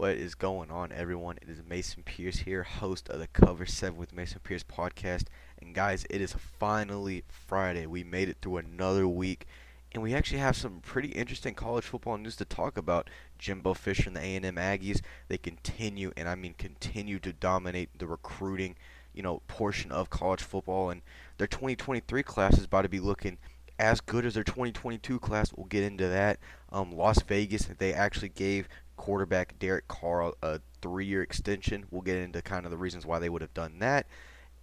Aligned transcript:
What 0.00 0.16
is 0.16 0.34
going 0.34 0.70
on, 0.70 0.92
everyone? 0.92 1.36
It 1.42 1.50
is 1.50 1.60
Mason 1.68 2.02
Pierce 2.02 2.38
here, 2.38 2.62
host 2.62 3.10
of 3.10 3.20
the 3.20 3.26
Cover 3.26 3.66
7 3.66 3.98
with 3.98 4.14
Mason 4.14 4.40
Pierce 4.42 4.62
podcast. 4.62 5.24
And 5.60 5.74
guys, 5.74 6.06
it 6.08 6.22
is 6.22 6.32
finally 6.32 7.22
Friday. 7.28 7.84
We 7.84 8.02
made 8.02 8.30
it 8.30 8.38
through 8.40 8.56
another 8.56 9.06
week, 9.06 9.46
and 9.92 10.02
we 10.02 10.14
actually 10.14 10.38
have 10.38 10.56
some 10.56 10.80
pretty 10.80 11.08
interesting 11.08 11.54
college 11.54 11.84
football 11.84 12.16
news 12.16 12.36
to 12.36 12.46
talk 12.46 12.78
about. 12.78 13.10
Jimbo 13.38 13.74
Fisher 13.74 14.04
and 14.08 14.16
the 14.16 14.22
A&M 14.22 14.56
Aggies, 14.56 15.02
they 15.28 15.36
continue, 15.36 16.12
and 16.16 16.30
I 16.30 16.34
mean 16.34 16.54
continue 16.56 17.18
to 17.18 17.34
dominate 17.34 17.90
the 17.98 18.06
recruiting, 18.06 18.76
you 19.12 19.22
know, 19.22 19.42
portion 19.48 19.92
of 19.92 20.08
college 20.08 20.42
football. 20.42 20.88
And 20.88 21.02
their 21.36 21.46
2023 21.46 22.22
class 22.22 22.56
is 22.56 22.64
about 22.64 22.82
to 22.82 22.88
be 22.88 23.00
looking 23.00 23.36
as 23.78 24.00
good 24.00 24.24
as 24.24 24.32
their 24.32 24.44
2022 24.44 25.18
class. 25.18 25.52
We'll 25.54 25.66
get 25.66 25.82
into 25.82 26.08
that. 26.08 26.38
Um, 26.72 26.92
Las 26.92 27.22
Vegas, 27.22 27.68
they 27.78 27.92
actually 27.92 28.30
gave 28.30 28.66
quarterback 29.00 29.58
Derek 29.58 29.88
Carr 29.88 30.34
a 30.42 30.60
three-year 30.82 31.22
extension. 31.22 31.86
We'll 31.90 32.02
get 32.02 32.18
into 32.18 32.42
kind 32.42 32.66
of 32.66 32.70
the 32.70 32.76
reasons 32.76 33.06
why 33.06 33.18
they 33.18 33.30
would 33.30 33.40
have 33.40 33.54
done 33.54 33.78
that. 33.78 34.06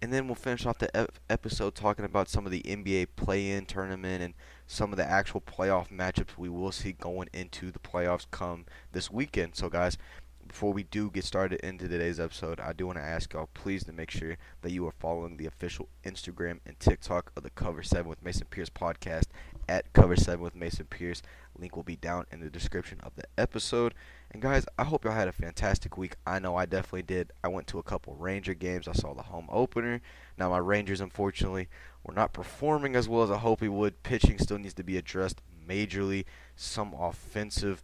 And 0.00 0.12
then 0.12 0.28
we'll 0.28 0.36
finish 0.36 0.64
off 0.64 0.78
the 0.78 0.96
ep- 0.96 1.18
episode 1.28 1.74
talking 1.74 2.04
about 2.04 2.28
some 2.28 2.46
of 2.46 2.52
the 2.52 2.62
NBA 2.62 3.08
play-in 3.16 3.66
tournament 3.66 4.22
and 4.22 4.34
some 4.64 4.92
of 4.92 4.96
the 4.96 5.04
actual 5.04 5.40
playoff 5.40 5.88
matchups 5.88 6.38
we 6.38 6.48
will 6.48 6.70
see 6.70 6.92
going 6.92 7.28
into 7.32 7.72
the 7.72 7.80
playoffs 7.80 8.26
come 8.30 8.64
this 8.92 9.10
weekend. 9.10 9.56
So 9.56 9.68
guys, 9.68 9.98
before 10.46 10.72
we 10.72 10.84
do 10.84 11.10
get 11.10 11.24
started 11.24 11.58
into 11.66 11.88
today's 11.88 12.20
episode, 12.20 12.60
I 12.60 12.72
do 12.72 12.86
want 12.86 12.98
to 12.98 13.04
ask 13.04 13.32
y'all 13.32 13.50
please 13.54 13.82
to 13.84 13.92
make 13.92 14.12
sure 14.12 14.36
that 14.62 14.70
you 14.70 14.86
are 14.86 14.94
following 15.00 15.36
the 15.36 15.46
official 15.46 15.88
Instagram 16.04 16.60
and 16.64 16.78
TikTok 16.78 17.32
of 17.36 17.42
the 17.42 17.50
Cover 17.50 17.82
7 17.82 18.08
with 18.08 18.22
Mason 18.22 18.46
Pierce 18.48 18.70
podcast 18.70 19.24
at 19.68 19.92
Cover 19.92 20.14
7 20.14 20.40
with 20.40 20.54
Mason 20.54 20.86
Pierce. 20.86 21.22
Link 21.58 21.74
will 21.74 21.82
be 21.82 21.96
down 21.96 22.24
in 22.30 22.38
the 22.38 22.50
description 22.50 23.00
of 23.00 23.16
the 23.16 23.24
episode. 23.36 23.94
And 24.30 24.42
guys, 24.42 24.66
I 24.78 24.84
hope 24.84 25.04
y'all 25.04 25.14
had 25.14 25.28
a 25.28 25.32
fantastic 25.32 25.96
week. 25.96 26.16
I 26.26 26.38
know 26.38 26.54
I 26.54 26.66
definitely 26.66 27.02
did. 27.02 27.32
I 27.42 27.48
went 27.48 27.66
to 27.68 27.78
a 27.78 27.82
couple 27.82 28.14
Ranger 28.14 28.52
games. 28.52 28.86
I 28.86 28.92
saw 28.92 29.14
the 29.14 29.22
home 29.22 29.48
opener. 29.50 30.02
Now 30.36 30.50
my 30.50 30.58
Rangers, 30.58 31.00
unfortunately, 31.00 31.68
were 32.04 32.14
not 32.14 32.34
performing 32.34 32.94
as 32.94 33.08
well 33.08 33.22
as 33.22 33.30
I 33.30 33.38
hope 33.38 33.60
he 33.60 33.68
would. 33.68 34.02
Pitching 34.02 34.38
still 34.38 34.58
needs 34.58 34.74
to 34.74 34.84
be 34.84 34.98
addressed 34.98 35.40
majorly. 35.66 36.26
Some 36.56 36.92
offensive 36.92 37.82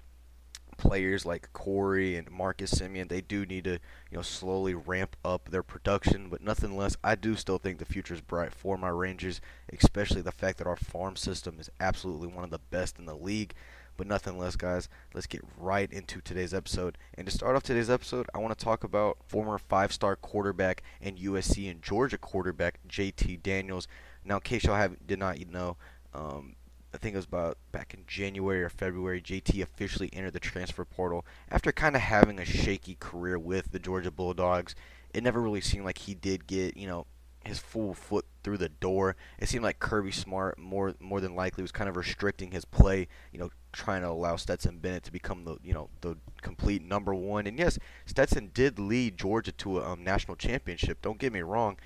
players 0.76 1.24
like 1.24 1.52
Corey 1.52 2.16
and 2.16 2.30
Marcus 2.30 2.74
Semien, 2.74 3.08
they 3.08 3.20
do 3.20 3.46
need 3.46 3.64
to, 3.64 3.78
you 4.10 4.16
know, 4.16 4.22
slowly 4.22 4.74
ramp 4.74 5.16
up 5.24 5.48
their 5.48 5.62
production. 5.62 6.28
But 6.28 6.42
nothing 6.42 6.76
less, 6.76 6.96
I 7.02 7.14
do 7.14 7.36
still 7.36 7.58
think 7.58 7.78
the 7.78 7.84
future 7.84 8.14
is 8.14 8.20
bright 8.20 8.52
for 8.52 8.76
my 8.76 8.88
Rangers, 8.88 9.40
especially 9.72 10.20
the 10.20 10.32
fact 10.32 10.58
that 10.58 10.66
our 10.66 10.76
farm 10.76 11.16
system 11.16 11.56
is 11.58 11.70
absolutely 11.80 12.28
one 12.28 12.44
of 12.44 12.50
the 12.50 12.58
best 12.58 12.98
in 12.98 13.06
the 13.06 13.16
league. 13.16 13.54
But 13.96 14.06
nothing 14.06 14.38
less, 14.38 14.56
guys. 14.56 14.88
Let's 15.14 15.26
get 15.26 15.42
right 15.56 15.90
into 15.92 16.20
today's 16.20 16.52
episode. 16.52 16.98
And 17.16 17.26
to 17.26 17.32
start 17.32 17.54
off 17.54 17.62
today's 17.62 17.90
episode, 17.90 18.26
I 18.34 18.38
want 18.38 18.56
to 18.58 18.64
talk 18.64 18.82
about 18.82 19.18
former 19.26 19.58
five-star 19.58 20.16
quarterback 20.16 20.82
and 21.00 21.18
USC 21.18 21.70
and 21.70 21.82
Georgia 21.82 22.18
quarterback 22.18 22.80
JT 22.88 23.42
Daniels. 23.42 23.86
Now, 24.24 24.36
in 24.36 24.40
case 24.40 24.64
y'all 24.64 24.76
have 24.76 25.06
did 25.06 25.18
not 25.18 25.38
know, 25.48 25.76
um, 26.12 26.56
I 26.94 26.96
think 26.96 27.14
it 27.14 27.18
was 27.18 27.26
about 27.26 27.58
back 27.72 27.92
in 27.92 28.04
January 28.06 28.62
or 28.62 28.68
February, 28.68 29.20
JT 29.20 29.60
officially 29.62 30.10
entered 30.12 30.32
the 30.32 30.40
transfer 30.40 30.84
portal 30.84 31.24
after 31.50 31.72
kind 31.72 31.96
of 31.96 32.02
having 32.02 32.38
a 32.38 32.44
shaky 32.44 32.96
career 33.00 33.38
with 33.38 33.72
the 33.72 33.80
Georgia 33.80 34.12
Bulldogs. 34.12 34.74
It 35.12 35.24
never 35.24 35.40
really 35.40 35.60
seemed 35.60 35.84
like 35.84 35.98
he 35.98 36.14
did 36.14 36.46
get, 36.46 36.76
you 36.76 36.86
know, 36.86 37.06
his 37.44 37.58
full 37.58 37.94
foot 37.94 38.26
through 38.42 38.58
the 38.58 38.68
door. 38.68 39.16
It 39.38 39.48
seemed 39.48 39.64
like 39.64 39.78
Kirby 39.78 40.12
Smart 40.12 40.58
more 40.58 40.94
more 41.00 41.20
than 41.20 41.34
likely 41.34 41.62
was 41.62 41.72
kind 41.72 41.88
of 41.88 41.96
restricting 41.96 42.52
his 42.52 42.64
play, 42.64 43.08
you 43.32 43.38
know, 43.38 43.50
trying 43.74 44.02
to 44.02 44.08
allow 44.08 44.36
Stetson 44.36 44.78
Bennett 44.78 45.04
to 45.04 45.12
become 45.12 45.44
the 45.44 45.56
you 45.62 45.74
know 45.74 45.90
the 46.00 46.16
complete 46.42 46.82
number 46.82 47.14
one. 47.14 47.46
And 47.46 47.58
yes, 47.58 47.78
Stetson 48.06 48.50
did 48.54 48.78
lead 48.78 49.18
Georgia 49.18 49.52
to 49.52 49.80
a 49.80 49.92
um, 49.92 50.04
national 50.04 50.36
championship. 50.36 51.02
Don't 51.02 51.18
get 51.18 51.32
me 51.32 51.42
wrong, 51.42 51.76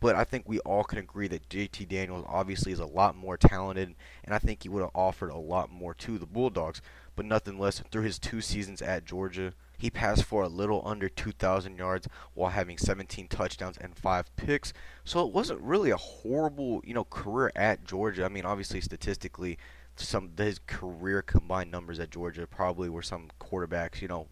but 0.00 0.16
I 0.16 0.24
think 0.24 0.48
we 0.48 0.58
all 0.60 0.84
can 0.84 0.98
agree 0.98 1.28
that 1.28 1.48
JT 1.48 1.88
Daniels 1.88 2.24
obviously 2.28 2.72
is 2.72 2.80
a 2.80 2.86
lot 2.86 3.16
more 3.16 3.36
talented, 3.36 3.94
and 4.24 4.34
I 4.34 4.38
think 4.38 4.62
he 4.62 4.68
would 4.68 4.82
have 4.82 4.90
offered 4.94 5.30
a 5.30 5.36
lot 5.36 5.70
more 5.70 5.94
to 5.94 6.18
the 6.18 6.26
Bulldogs. 6.26 6.80
But 7.14 7.26
nothing 7.26 7.58
less 7.58 7.80
through 7.90 8.04
his 8.04 8.18
two 8.18 8.40
seasons 8.40 8.80
at 8.80 9.04
Georgia, 9.04 9.52
he 9.76 9.90
passed 9.90 10.24
for 10.24 10.44
a 10.44 10.48
little 10.48 10.82
under 10.86 11.08
2,000 11.08 11.76
yards 11.76 12.08
while 12.34 12.50
having 12.50 12.78
17 12.78 13.28
touchdowns 13.28 13.76
and 13.78 13.94
five 13.94 14.34
picks. 14.36 14.72
So 15.04 15.26
it 15.26 15.32
wasn't 15.34 15.60
really 15.60 15.90
a 15.90 15.96
horrible, 15.96 16.80
you 16.84 16.94
know, 16.94 17.04
career 17.04 17.52
at 17.54 17.84
Georgia. 17.84 18.24
I 18.24 18.28
mean, 18.28 18.46
obviously 18.46 18.80
statistically, 18.80 19.58
some 19.96 20.30
his 20.36 20.58
career 20.66 21.22
combined 21.22 21.70
numbers 21.70 22.00
at 22.00 22.10
Georgia 22.10 22.46
probably 22.46 22.88
were 22.88 23.02
some 23.02 23.28
quarterbacks, 23.40 24.00
you 24.00 24.08
know, 24.08 24.28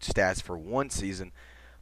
stats 0.00 0.42
for 0.42 0.58
one 0.58 0.90
season. 0.90 1.32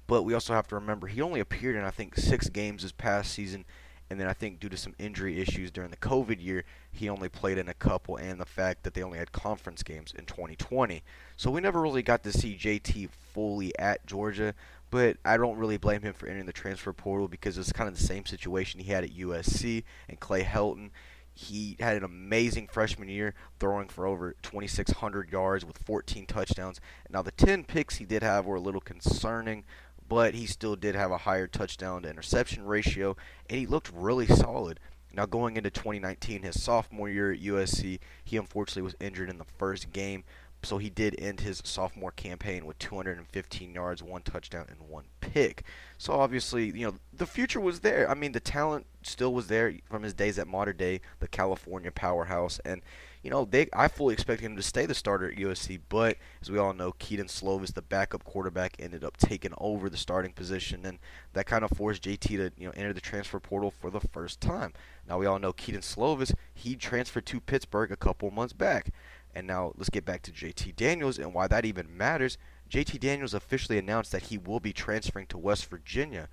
But 0.07 0.23
we 0.23 0.35
also 0.35 0.53
have 0.53 0.69
to 0.69 0.75
remember 0.75 1.07
he 1.07 1.23
only 1.23 1.41
appeared 1.41 1.77
in 1.77 1.85
I 1.85 1.91
think 1.91 2.17
six 2.17 2.49
games 2.49 2.83
this 2.83 2.93
past 2.93 3.33
season, 3.33 3.65
and 4.11 4.21
then 4.21 4.27
I 4.27 4.35
think 4.35 4.61
due 4.61 4.69
to 4.69 4.77
some 4.77 4.95
injury 4.99 5.41
issues 5.41 5.71
during 5.71 5.91
the 5.91 5.97
COVID 5.97 6.43
year, 6.43 6.65
he 6.93 7.09
only 7.09 7.29
played 7.29 7.57
in 7.57 7.69
a 7.69 7.75
couple, 7.75 8.17
and 8.17 8.39
the 8.39 8.45
fact 8.45 8.83
that 8.83 8.93
they 8.93 9.03
only 9.03 9.19
had 9.19 9.33
conference 9.33 9.83
games 9.83 10.13
in 10.17 10.27
2020. 10.27 11.03
So 11.37 11.51
we 11.51 11.63
never 11.63 11.81
really 11.81 12.03
got 12.03 12.23
to 12.25 12.33
see 12.33 12.57
JT 12.57 13.09
fully 13.11 13.77
at 13.79 14.05
Georgia, 14.07 14.55
but 14.91 15.17
I 15.25 15.39
don't 15.39 15.57
really 15.57 15.79
blame 15.79 16.03
him 16.03 16.13
for 16.13 16.27
entering 16.27 16.47
the 16.47 16.53
transfer 16.53 16.93
portal 16.93 17.29
because 17.29 17.57
it's 17.57 17.73
kind 17.73 17.89
of 17.89 17.99
the 17.99 18.05
same 18.05 18.27
situation 18.27 18.81
he 18.81 18.93
had 18.93 19.05
at 19.05 19.17
USC 19.17 19.85
and 20.09 20.21
Clay 20.21 20.45
Helton. 20.45 20.91
He 21.35 21.77
had 21.81 21.97
an 21.97 22.05
amazing 22.05 22.69
freshman 22.69 23.09
year, 23.09 23.35
throwing 23.59 23.89
for 23.89 24.07
over 24.07 24.37
2,600 24.43 25.31
yards 25.31 25.65
with 25.65 25.79
14 25.79 26.27
touchdowns. 26.27 26.81
Now, 27.11 27.23
the 27.23 27.33
10 27.33 27.65
picks 27.65 27.97
he 27.97 28.05
did 28.05 28.23
have 28.23 28.47
were 28.47 28.57
a 28.57 28.61
little 28.61 28.81
concerning, 28.81 29.65
but 30.09 30.35
he 30.35 30.47
still 30.47 30.77
did 30.77 30.95
have 30.95 31.11
a 31.11 31.19
higher 31.19 31.49
touchdown 31.49 32.03
to 32.03 32.11
interception 32.11 32.65
ratio, 32.65 33.17
and 33.51 33.59
he 33.59 33.67
looked 33.67 33.91
really 33.93 34.27
solid. 34.27 34.79
Now, 35.13 35.27
going 35.27 35.57
into 35.57 35.71
2019, 35.71 36.43
his 36.43 36.63
sophomore 36.63 37.09
year 37.09 37.33
at 37.33 37.41
USC, 37.41 37.99
he 38.25 38.37
unfortunately 38.37 38.83
was 38.83 38.97
injured 39.01 39.31
in 39.31 39.39
the 39.39 39.45
first 39.45 39.93
game, 39.93 40.25
so 40.65 40.79
he 40.79 40.91
did 40.91 41.15
end 41.19 41.41
his 41.41 41.63
sophomore 41.65 42.13
campaign 42.13 42.67
with 42.67 42.79
215 42.79 43.75
yards, 43.75 44.03
one 44.03 44.23
touchdown, 44.23 44.67
and 44.69 44.89
one 44.89 45.05
pick. 45.21 45.65
So 45.99 46.15
obviously, 46.15 46.67
you 46.67 46.87
know, 46.87 46.95
the 47.13 47.27
future 47.27 47.61
was 47.61 47.81
there. 47.81 48.11
I 48.11 48.15
mean, 48.15 48.33
the 48.33 48.41
talent 48.41 48.87
still 49.03 49.33
was 49.33 49.49
there 49.49 49.75
from 49.89 50.03
his 50.03 50.15
days 50.15 50.39
at 50.39 50.49
Mater 50.49 50.73
Dei, 50.73 51.01
the 51.21 51.29
California 51.29 51.91
powerhouse, 51.91 52.61
and 52.65 52.83
you 53.25 53.31
know, 53.31 53.47
they 53.47 53.69
I 53.73 53.89
fully 53.89 54.13
expected 54.13 54.45
him 54.45 54.57
to 54.57 54.63
stay 54.63 54.85
the 54.85 54.95
starter 54.95 55.31
at 55.31 55.39
USC, 55.39 55.81
but 55.89 56.19
as 56.43 56.51
we 56.51 56.59
all 56.59 56.75
know, 56.75 56.93
Kedon 56.93 57.27
Slovis, 57.27 57.73
the 57.73 57.81
backup 57.81 58.23
quarterback, 58.23 58.77
ended 58.79 59.03
up 59.03 59.17
taking 59.17 59.55
over 59.57 59.89
the 59.89 59.97
starting 59.97 60.35
position, 60.35 60.85
and 60.85 60.99
that 61.33 61.47
kind 61.47 61.65
of 61.65 61.71
forced 61.71 62.03
JT 62.03 62.21
to 62.21 62.53
you 62.59 62.67
know 62.67 62.73
enter 62.77 62.93
the 62.93 63.01
transfer 63.01 63.41
portal 63.41 63.71
for 63.71 63.91
the 63.91 64.01
first 64.01 64.43
time. 64.43 64.75
Now 65.09 65.19
we 65.19 65.25
all 65.25 65.39
know 65.39 65.55
Kedon 65.55 65.81
Slovis, 65.81 66.35
he 66.53 66.77
transferred 66.77 67.25
to 67.27 67.41
Pittsburgh 67.41 67.91
a 67.91 67.97
couple 67.97 68.31
months 68.31 68.53
back, 68.53 68.91
and 69.35 69.47
now 69.47 69.73
let's 69.77 69.91
get 69.91 70.05
back 70.05 70.23
to 70.23 70.33
JT 70.33 70.77
Daniels 70.77 71.19
and 71.19 71.35
why 71.35 71.47
that 71.49 71.65
even 71.65 71.97
matters. 71.97 72.39
JT 72.71 73.01
Daniels 73.01 73.35
officially 73.35 73.79
announced 73.79 74.13
that 74.13 74.23
he 74.25 74.39
will 74.39 74.61
be 74.61 74.73
transferring 74.73 75.27
to 75.27 75.39
West 75.39 75.67
Virginia. 75.67 76.29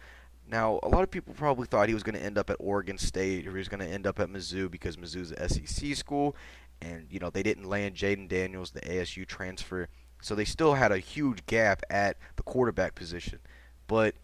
Now, 0.47 0.79
a 0.83 0.89
lot 0.89 1.03
of 1.03 1.11
people 1.11 1.33
probably 1.33 1.67
thought 1.67 1.87
he 1.87 1.93
was 1.93 2.03
going 2.03 2.15
to 2.15 2.23
end 2.23 2.37
up 2.37 2.49
at 2.49 2.57
Oregon 2.59 2.97
State 2.97 3.47
or 3.47 3.51
he 3.51 3.57
was 3.57 3.69
going 3.69 3.79
to 3.79 3.87
end 3.87 4.05
up 4.05 4.19
at 4.19 4.29
Mizzou 4.29 4.69
because 4.69 4.97
Mizzou's 4.97 5.31
an 5.31 5.49
SEC 5.49 5.95
school, 5.95 6.35
and 6.81 7.07
you 7.09 7.19
know 7.19 7.29
they 7.29 7.43
didn't 7.43 7.65
land 7.65 7.95
Jayden 7.95 8.27
Daniels, 8.27 8.71
the 8.71 8.81
ASU 8.81 9.25
transfer, 9.25 9.87
so 10.21 10.35
they 10.35 10.45
still 10.45 10.73
had 10.73 10.91
a 10.91 10.97
huge 10.97 11.45
gap 11.45 11.83
at 11.89 12.17
the 12.35 12.43
quarterback 12.43 12.95
position. 12.95 13.39
But 13.87 14.15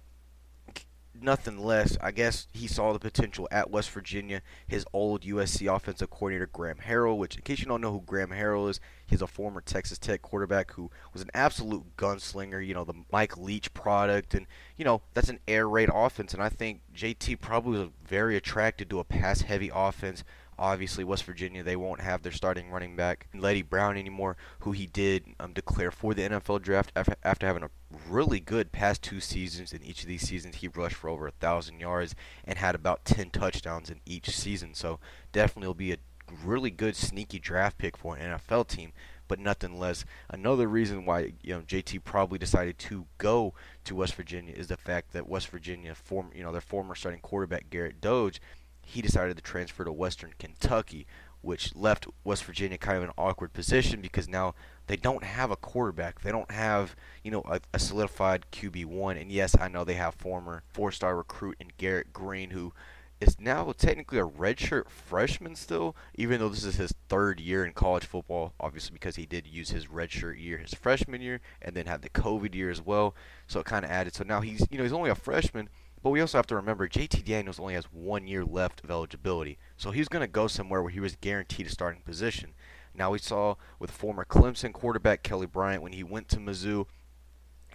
nothing 1.22 1.57
less, 1.59 1.97
I 2.01 2.11
guess 2.11 2.47
he 2.53 2.67
saw 2.67 2.94
the 2.94 3.00
potential 3.00 3.47
at 3.51 3.69
West 3.69 3.89
Virginia. 3.91 4.41
His 4.67 4.85
old 4.94 5.23
USC 5.23 5.73
offensive 5.73 6.09
coordinator 6.09 6.47
Graham 6.47 6.78
Harrell, 6.78 7.17
which 7.17 7.35
in 7.35 7.44
case 7.44 7.59
you 7.59 7.66
don't 7.66 7.81
know 7.81 7.91
who 7.91 8.01
Graham 8.01 8.29
Harrell 8.29 8.69
is, 8.69 8.79
he's 9.05 9.22
a 9.22 9.27
former 9.27 9.61
Texas 9.61 9.97
Tech 9.97 10.22
quarterback 10.22 10.72
who 10.73 10.91
was 11.13 11.22
an 11.22 11.31
absolute 11.33 11.97
gunslinger. 11.97 12.66
You 12.66 12.73
know 12.73 12.83
the 12.83 12.94
Mike 13.11 13.38
Leach 13.38 13.73
product, 13.73 14.33
and 14.33 14.45
you 14.75 14.86
know 14.86 15.01
that's 15.13 15.30
an 15.30 15.39
air 15.47 15.68
raid 15.68 15.89
offense. 15.94 16.33
And 16.33 16.44
I 16.44 16.50
think 16.50 16.81
JT 16.95 17.39
probably 17.41 17.80
was 17.80 17.89
very 18.06 18.36
attracted 18.36 18.89
to 18.89 19.00
a 19.00 19.03
pass-heavy 19.03 19.71
offense 19.74 20.24
Obviously, 20.59 21.03
West 21.03 21.24
Virginia, 21.24 21.62
they 21.62 21.75
won't 21.75 22.01
have 22.01 22.24
their 22.24 22.31
starting 22.31 22.71
running 22.71 22.95
back, 22.95 23.27
Leddie 23.36 23.62
Brown, 23.62 23.95
anymore, 23.95 24.38
who 24.62 24.71
he 24.71 24.88
did 24.88 25.24
um, 25.39 25.53
declare 25.53 25.91
for 25.91 26.15
the 26.15 26.24
NFL 26.24 26.63
draft 26.63 26.91
after, 26.95 27.15
after 27.24 27.45
having 27.45 27.62
a 27.62 27.69
really 28.10 28.39
good 28.39 28.72
past 28.72 29.01
two 29.01 29.19
seasons. 29.19 29.74
In 29.74 29.84
each 29.84 30.01
of 30.01 30.07
these 30.07 30.28
seasons, 30.28 30.57
he 30.57 30.68
rushed 30.68 30.95
for 30.95 31.10
over 31.10 31.25
a 31.25 31.31
1,000 31.31 31.80
yards 31.80 32.16
and 32.44 32.57
had 32.57 32.75
about 32.75 33.06
10 33.06 33.30
touchdowns 33.30 33.89
in 33.89 34.01
each 34.06 34.30
season. 34.30 34.74
So, 34.74 35.00
definitely 35.31 35.68
will 35.68 35.74
be 35.74 35.94
a 35.94 35.98
really 36.44 36.72
good 36.72 36.95
sneaky 36.95 37.39
draft 37.39 37.78
pick 37.78 37.95
for 37.95 38.16
an 38.16 38.39
NFL 38.39 38.68
team 38.68 38.92
but 39.28 39.39
nothing 39.39 39.78
less. 39.78 40.06
Another 40.30 40.68
reason 40.68 41.06
why 41.06 41.34
you 41.42 41.54
know 41.54 41.62
JT 41.62 42.04
probably 42.04 42.39
decided 42.39 42.78
to 42.80 43.06
go 43.18 43.54
to 43.84 43.95
West 43.95 44.16
Virginia 44.16 44.54
is 44.54 44.68
the 44.68 44.78
fact 44.78 45.13
that 45.13 45.28
West 45.28 45.50
Virginia, 45.50 45.94
form 45.95 46.31
you 46.34 46.44
know 46.44 46.51
their 46.51 46.62
former 46.62 46.95
starting 46.95 47.22
quarterback 47.22 47.69
Jarret 47.69 48.00
Doege, 48.00 48.39
he 48.81 49.01
decided 49.01 49.36
to 49.36 49.44
transfer 49.44 49.84
to 49.84 49.92
Western 49.92 50.34
Kentucky, 50.39 51.06
which 51.42 51.75
left 51.75 52.07
West 52.24 52.44
Virginia 52.44 52.78
kind 52.78 52.98
of 52.98 53.04
an 53.04 53.12
awkward 53.18 53.54
position 53.54 54.01
because 54.01 54.28
now 54.28 54.56
they 54.88 54.95
don't 54.95 55.24
have 55.24 55.51
a 55.51 55.56
quarterback. 55.56 56.22
They 56.22 56.31
don't 56.31 56.51
have, 56.51 56.95
you 57.24 57.31
know, 57.31 57.44
a, 57.48 57.60
a 57.74 57.80
solidified 57.80 58.45
QB1. 58.51 59.22
And 59.22 59.31
yes, 59.31 59.56
I 59.60 59.68
know 59.68 59.84
they 59.84 59.95
have 59.95 60.16
former 60.16 60.63
four-star 60.74 61.16
recruit 61.16 61.57
in 61.60 61.72
Garrett 61.78 62.13
Greene, 62.13 62.51
who 62.51 62.74
is 63.19 63.39
now 63.39 63.74
technically 63.78 64.19
a 64.19 64.25
redshirt 64.25 64.89
freshman 64.89 65.56
still, 65.56 65.95
even 66.16 66.39
though 66.39 66.50
this 66.50 66.63
is 66.63 66.75
his 66.75 66.94
third 67.10 67.39
year 67.39 67.66
in 67.66 67.74
college 67.74 68.06
football, 68.06 68.54
obviously 68.60 68.94
because 68.94 69.16
he 69.16 69.25
did 69.25 69.48
use 69.48 69.72
his 69.72 69.88
redshirt 69.88 70.39
year 70.42 70.57
his 70.57 70.74
freshman 70.74 71.22
year 71.22 71.42
and 71.62 71.75
then 71.75 71.88
had 71.88 72.01
the 72.01 72.10
COVID 72.10 72.54
year 72.54 72.69
as 72.69 72.81
well. 72.81 73.16
So 73.48 73.60
it 73.60 73.66
kind 73.66 73.84
of 73.84 73.92
added. 73.92 74.13
So 74.13 74.24
now 74.24 74.42
he's, 74.42 74.66
you 74.69 74.78
know, 74.78 74.84
he's 74.84 74.94
only 74.94 75.10
a 75.10 75.16
freshman, 75.16 75.69
but 76.04 76.12
we 76.12 76.22
also 76.22 76.38
have 76.38 76.48
to 76.48 76.56
remember 76.56 76.88
JT 76.88 77.25
Daniels 77.25 77.60
only 77.60 77.74
has 77.74 77.86
one 77.86 78.28
year 78.28 78.45
left 78.45 78.84
of 78.84 78.92
eligibility. 78.92 79.57
So 79.77 79.91
he's 79.91 80.09
going 80.09 80.21
to 80.21 80.27
go 80.27 80.47
somewhere 80.47 80.81
where 80.81 80.91
he 80.91 81.00
was 81.00 81.15
guaranteed 81.15 81.68
a 81.68 81.69
starting 81.69 82.01
position. 82.01 82.53
Now 82.95 83.12
we 83.12 83.19
saw 83.19 83.56
with 83.79 83.91
former 83.91 84.25
Clemson 84.25 84.74
quarterback 84.74 85.21
Kelly 85.21 85.45
Bryant 85.45 85.83
when 85.83 85.94
he 85.94 86.03
went 86.03 86.29
to 86.29 86.38
Mizzou 86.38 86.88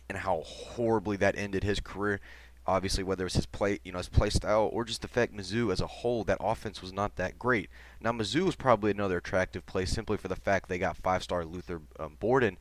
and 0.09 0.19
how 0.19 0.43
horribly 0.45 1.17
that 1.19 1.39
ended 1.39 1.63
his 1.63 1.79
career. 1.79 2.21
Obviously, 2.67 3.03
whether 3.03 3.27
it's 3.27 3.37
his 3.37 3.47
play, 3.47 3.79
you 3.85 3.93
know, 3.93 3.99
his 3.99 4.09
play 4.09 4.31
style 4.31 4.69
or 4.73 4.85
just 4.85 5.03
the 5.03 5.09
fact 5.09 5.35
Mizzou 5.35 5.73
as 5.73 5.81
a 5.81 5.87
whole, 5.87 6.25
that 6.25 6.39
offense 6.41 6.83
was 6.83 6.93
not 6.93 7.17
that 7.17 7.39
great. 7.39 7.71
Now 8.01 8.13
Mizzou 8.13 8.49
is 8.49 8.57
probably 8.57 8.91
another 8.91 9.19
attractive 9.19 9.65
place 9.65 9.91
simply 9.91 10.17
for 10.17 10.29
the 10.29 10.37
fact 10.37 10.69
they 10.69 10.79
got 10.79 10.97
five-star 10.97 11.45
Luther 11.45 11.83
um, 12.01 12.17
Burden 12.21 12.59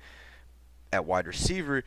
at 0.93 1.05
wide 1.05 1.25
receiver 1.27 1.83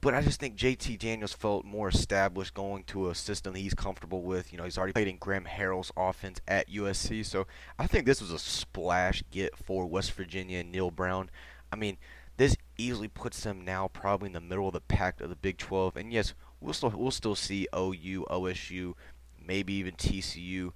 but 0.00 0.14
I 0.14 0.20
just 0.20 0.38
think 0.38 0.56
JT 0.56 0.98
Daniels 0.98 1.32
felt 1.32 1.64
more 1.64 1.88
established 1.88 2.54
going 2.54 2.84
to 2.84 3.10
a 3.10 3.14
system 3.14 3.54
he's 3.54 3.74
comfortable 3.74 4.22
with. 4.22 4.52
You 4.52 4.58
know, 4.58 4.64
he's 4.64 4.78
already 4.78 4.92
played 4.92 5.08
in 5.08 5.16
Graham 5.16 5.44
Harrell's 5.44 5.90
offense 5.96 6.40
at 6.46 6.70
USC. 6.70 7.26
So 7.26 7.46
I 7.78 7.86
think 7.86 8.06
this 8.06 8.20
was 8.20 8.30
a 8.30 8.38
splash 8.38 9.22
get 9.30 9.56
for 9.56 9.86
West 9.86 10.12
Virginia 10.12 10.58
and 10.58 10.70
Neal 10.70 10.90
Brown. 10.92 11.30
I 11.72 11.76
mean, 11.76 11.98
this 12.36 12.56
easily 12.76 13.08
puts 13.08 13.42
them 13.42 13.64
now 13.64 13.88
probably 13.88 14.28
in 14.28 14.34
the 14.34 14.40
middle 14.40 14.68
of 14.68 14.74
the 14.74 14.80
pack 14.80 15.20
of 15.20 15.30
the 15.30 15.36
Big 15.36 15.58
12. 15.58 15.96
And 15.96 16.12
yes, 16.12 16.34
we'll 16.60 16.74
still 16.74 16.92
we'll 16.94 17.10
still 17.10 17.34
see 17.34 17.66
OU, 17.76 18.26
OSU, 18.30 18.94
maybe 19.44 19.72
even 19.74 19.94
TCU 19.94 20.72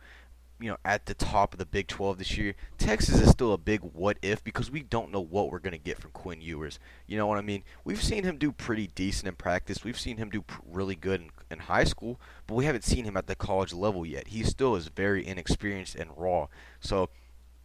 you 0.62 0.70
know, 0.70 0.76
at 0.84 1.06
the 1.06 1.14
top 1.14 1.52
of 1.52 1.58
the 1.58 1.66
Big 1.66 1.88
12 1.88 2.18
this 2.18 2.38
year, 2.38 2.54
Texas 2.78 3.20
is 3.20 3.30
still 3.30 3.52
a 3.52 3.58
big 3.58 3.80
what 3.80 4.16
if 4.22 4.44
because 4.44 4.70
we 4.70 4.82
don't 4.82 5.10
know 5.10 5.20
what 5.20 5.50
we're 5.50 5.58
going 5.58 5.72
to 5.72 5.78
get 5.78 5.98
from 5.98 6.12
Quinn 6.12 6.40
Ewers. 6.40 6.78
You 7.06 7.18
know 7.18 7.26
what 7.26 7.38
I 7.38 7.42
mean? 7.42 7.64
We've 7.84 8.02
seen 8.02 8.22
him 8.22 8.38
do 8.38 8.52
pretty 8.52 8.86
decent 8.86 9.28
in 9.28 9.34
practice. 9.34 9.82
We've 9.82 9.98
seen 9.98 10.18
him 10.18 10.30
do 10.30 10.44
really 10.64 10.94
good 10.94 11.20
in, 11.20 11.30
in 11.50 11.58
high 11.60 11.84
school, 11.84 12.20
but 12.46 12.54
we 12.54 12.64
haven't 12.64 12.84
seen 12.84 13.04
him 13.04 13.16
at 13.16 13.26
the 13.26 13.34
college 13.34 13.72
level 13.72 14.06
yet. 14.06 14.28
He 14.28 14.44
still 14.44 14.76
is 14.76 14.86
very 14.88 15.26
inexperienced 15.26 15.96
and 15.96 16.10
raw. 16.16 16.46
So 16.80 17.10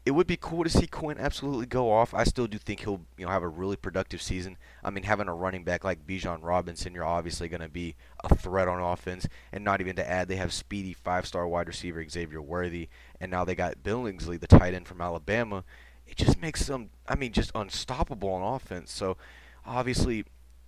it 0.07 0.11
would 0.11 0.25
be 0.25 0.37
cool 0.37 0.63
to 0.63 0.69
see 0.69 0.87
Quinn 0.87 1.17
absolutely 1.19 1.65
go 1.65 1.91
off. 1.91 2.13
I 2.13 2.23
still 2.23 2.47
do 2.47 2.57
think 2.57 2.79
he'll 2.79 3.01
you 3.17 3.25
know 3.25 3.31
have 3.33 3.43
a 3.43 3.47
really 3.49 3.75
productive 3.75 4.21
season. 4.21 4.55
I 4.81 4.89
mean, 4.89 5.03
having 5.03 5.27
a 5.27 5.33
running 5.33 5.65
back 5.65 5.83
like 5.83 6.07
Bijan 6.07 6.39
Robinson, 6.43 6.93
you're 6.93 7.03
obviously 7.03 7.49
going 7.49 7.59
to 7.59 7.67
be 7.67 7.97
a 8.23 8.33
threat 8.33 8.69
on 8.69 8.81
offense. 8.81 9.27
And 9.51 9.65
not 9.65 9.81
even 9.81 9.97
to 9.97 10.09
add, 10.09 10.29
they 10.29 10.37
have 10.37 10.53
speedy 10.53 10.93
five-star 10.93 11.45
wide 11.45 11.67
receiver 11.67 12.07
Xavier 12.07 12.41
Worthy, 12.41 12.87
and 13.19 13.29
now 13.29 13.43
they 13.43 13.53
got 13.53 13.83
Billingsley, 13.83 14.39
the 14.39 14.47
tight 14.47 14.73
end 14.73 14.87
from 14.87 15.01
Alabama. 15.01 15.65
It 16.07 16.15
just 16.15 16.39
makes 16.41 16.65
them, 16.67 16.91
I 17.05 17.15
mean, 17.15 17.33
just 17.33 17.51
unstoppable 17.53 18.29
on 18.29 18.55
offense. 18.55 18.93
So 18.93 19.17
obviously, 19.65 20.23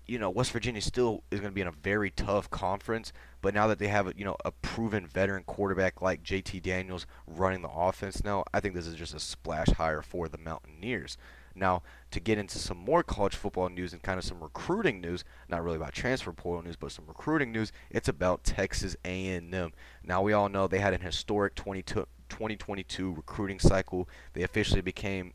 you 0.10 0.18
know, 0.18 0.30
West 0.30 0.52
Virginia 0.52 0.82
still 0.82 1.24
is 1.30 1.40
going 1.40 1.52
to 1.52 1.56
be 1.56 1.62
in 1.62 1.68
a 1.68 1.72
very 1.72 2.10
tough 2.10 2.50
conference, 2.50 3.14
but 3.42 3.54
now 3.54 3.68
that 3.68 3.78
they 3.78 3.88
have, 3.88 4.12
you 4.18 4.26
know, 4.26 4.36
a 4.44 4.52
proven 4.52 5.06
veteran 5.06 5.44
quarterback 5.44 6.02
like 6.02 6.24
JT 6.24 6.64
Daniels 6.64 7.06
running 7.28 7.62
the 7.62 7.70
offense 7.70 8.24
now, 8.24 8.44
I 8.54 8.60
think 8.60 8.74
this 8.74 8.88
is 8.88 8.96
just 8.96 9.14
a 9.14 9.20
splash 9.20 9.68
higher 9.68 10.02
for 10.02 10.28
the 10.28 10.40
Mountaineers. 10.40 11.18
Now, 11.56 11.84
to 12.12 12.20
get 12.20 12.38
into 12.38 12.58
some 12.58 12.78
more 12.78 13.04
college 13.04 13.36
football 13.36 13.70
news 13.70 13.94
and 13.94 14.02
kind 14.02 14.18
of 14.18 14.24
some 14.24 14.42
recruiting 14.42 15.00
news, 15.02 15.24
not 15.48 15.64
really 15.64 15.78
about 15.78 15.94
transfer 15.94 16.32
portal 16.32 16.64
news, 16.64 16.76
but 16.76 16.92
some 16.92 17.06
recruiting 17.08 17.52
news, 17.52 17.72
it's 17.90 18.08
about 18.08 18.44
Texas 18.44 18.96
A&M. 19.06 19.72
Now, 20.04 20.22
we 20.22 20.34
all 20.34 20.50
know 20.50 20.68
they 20.68 20.80
had 20.80 20.94
an 20.94 21.02
historic 21.02 21.56
2022 21.56 23.14
recruiting 23.14 23.60
cycle. 23.60 24.08
They 24.34 24.44
officially 24.44 24.82
became 24.82 25.34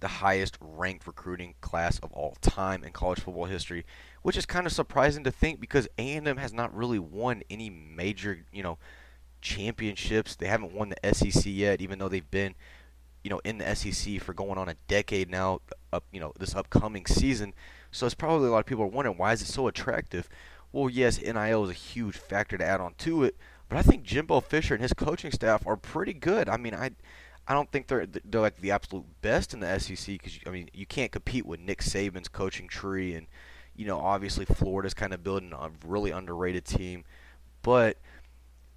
the 0.00 0.08
highest 0.08 0.56
ranked 0.60 1.06
recruiting 1.06 1.54
class 1.60 1.98
of 2.00 2.12
all 2.12 2.36
time 2.40 2.82
in 2.82 2.92
college 2.92 3.20
football 3.20 3.44
history, 3.44 3.84
which 4.22 4.36
is 4.36 4.46
kind 4.46 4.66
of 4.66 4.72
surprising 4.72 5.24
to 5.24 5.30
think 5.30 5.60
because 5.60 5.88
A&M 5.98 6.36
has 6.36 6.52
not 6.52 6.74
really 6.74 6.98
won 6.98 7.42
any 7.50 7.70
major, 7.70 8.44
you 8.52 8.62
know, 8.62 8.78
championships. 9.40 10.36
They 10.36 10.46
haven't 10.46 10.72
won 10.72 10.90
the 10.90 11.14
SEC 11.14 11.44
yet, 11.46 11.80
even 11.80 11.98
though 11.98 12.08
they've 12.08 12.30
been, 12.30 12.54
you 13.22 13.30
know, 13.30 13.40
in 13.44 13.58
the 13.58 13.74
SEC 13.74 14.20
for 14.20 14.32
going 14.32 14.58
on 14.58 14.68
a 14.68 14.74
decade 14.88 15.30
now. 15.30 15.60
Up, 15.92 16.04
you 16.12 16.20
know, 16.20 16.32
this 16.38 16.54
upcoming 16.54 17.04
season. 17.06 17.52
So 17.90 18.06
it's 18.06 18.14
probably 18.14 18.48
a 18.48 18.50
lot 18.52 18.60
of 18.60 18.66
people 18.66 18.84
are 18.84 18.88
wondering 18.88 19.18
why 19.18 19.32
is 19.32 19.42
it 19.42 19.48
so 19.48 19.66
attractive. 19.66 20.28
Well, 20.72 20.88
yes, 20.88 21.20
NIL 21.20 21.64
is 21.64 21.70
a 21.70 21.74
huge 21.74 22.16
factor 22.16 22.56
to 22.56 22.64
add 22.64 22.80
on 22.80 22.94
to 22.98 23.24
it, 23.24 23.36
but 23.68 23.76
I 23.76 23.82
think 23.82 24.04
Jimbo 24.04 24.40
Fisher 24.40 24.74
and 24.74 24.82
his 24.82 24.92
coaching 24.92 25.32
staff 25.32 25.66
are 25.66 25.76
pretty 25.76 26.12
good. 26.12 26.48
I 26.48 26.56
mean, 26.56 26.74
I 26.74 26.92
I 27.50 27.52
don't 27.52 27.68
think 27.72 27.88
they're 27.88 28.06
they're 28.06 28.40
like 28.40 28.60
the 28.60 28.70
absolute 28.70 29.04
best 29.22 29.52
in 29.52 29.58
the 29.58 29.78
SEC 29.80 30.06
because 30.06 30.38
I 30.46 30.50
mean 30.50 30.70
you 30.72 30.86
can't 30.86 31.10
compete 31.10 31.44
with 31.44 31.58
Nick 31.58 31.80
Saban's 31.80 32.28
coaching 32.28 32.68
tree 32.68 33.12
and 33.16 33.26
you 33.74 33.86
know 33.86 33.98
obviously 33.98 34.44
Florida's 34.44 34.94
kind 34.94 35.12
of 35.12 35.24
building 35.24 35.52
a 35.52 35.70
really 35.84 36.12
underrated 36.12 36.64
team, 36.64 37.02
but 37.62 37.96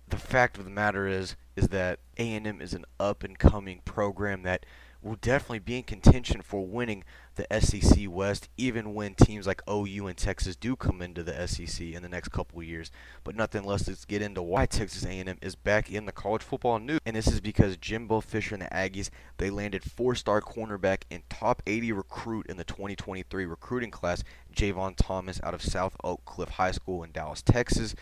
the 0.07 0.17
fact 0.17 0.57
of 0.57 0.63
the 0.65 0.71
matter 0.71 1.05
is 1.05 1.35
is 1.55 1.67
that 1.67 1.99
A&M 2.17 2.61
is 2.61 2.73
an 2.73 2.85
up 2.99 3.23
and 3.23 3.37
coming 3.37 3.81
program 3.85 4.41
that 4.41 4.65
will 5.03 5.17
definitely 5.17 5.59
be 5.59 5.77
in 5.77 5.83
contention 5.83 6.41
for 6.41 6.65
winning 6.65 7.03
the 7.35 7.45
SEC 7.59 8.07
West, 8.07 8.49
even 8.57 8.93
when 8.93 9.15
teams 9.15 9.45
like 9.45 9.61
OU 9.69 10.07
and 10.07 10.17
Texas 10.17 10.55
do 10.55 10.75
come 10.75 11.01
into 11.01 11.23
the 11.23 11.47
SEC 11.47 11.87
in 11.87 12.01
the 12.03 12.09
next 12.09 12.29
couple 12.29 12.61
years. 12.63 12.91
But 13.23 13.35
nothing 13.35 13.63
less, 13.63 13.87
let's 13.87 14.05
get 14.05 14.21
into 14.21 14.41
why 14.41 14.65
Texas 14.65 15.05
A&M 15.05 15.37
is 15.41 15.55
back 15.55 15.91
in 15.91 16.05
the 16.05 16.11
college 16.11 16.43
football 16.43 16.79
news, 16.79 16.99
and 17.05 17.15
this 17.15 17.27
is 17.27 17.41
because 17.41 17.77
Jimbo 17.77 18.21
Fisher 18.21 18.55
and 18.55 18.61
the 18.61 18.67
Aggies 18.67 19.09
they 19.37 19.49
landed 19.49 19.83
four-star 19.83 20.41
cornerback 20.41 21.03
and 21.11 21.27
top 21.29 21.61
80 21.65 21.91
recruit 21.91 22.45
in 22.47 22.57
the 22.57 22.63
2023 22.63 23.45
recruiting 23.45 23.91
class, 23.91 24.23
Jayvon 24.55 24.95
Thomas 24.95 25.41
out 25.43 25.53
of 25.53 25.61
South 25.61 25.95
Oak 26.03 26.23
Cliff 26.25 26.49
High 26.49 26.71
School 26.71 27.03
in 27.03 27.11
Dallas, 27.11 27.41
Texas, 27.41 27.95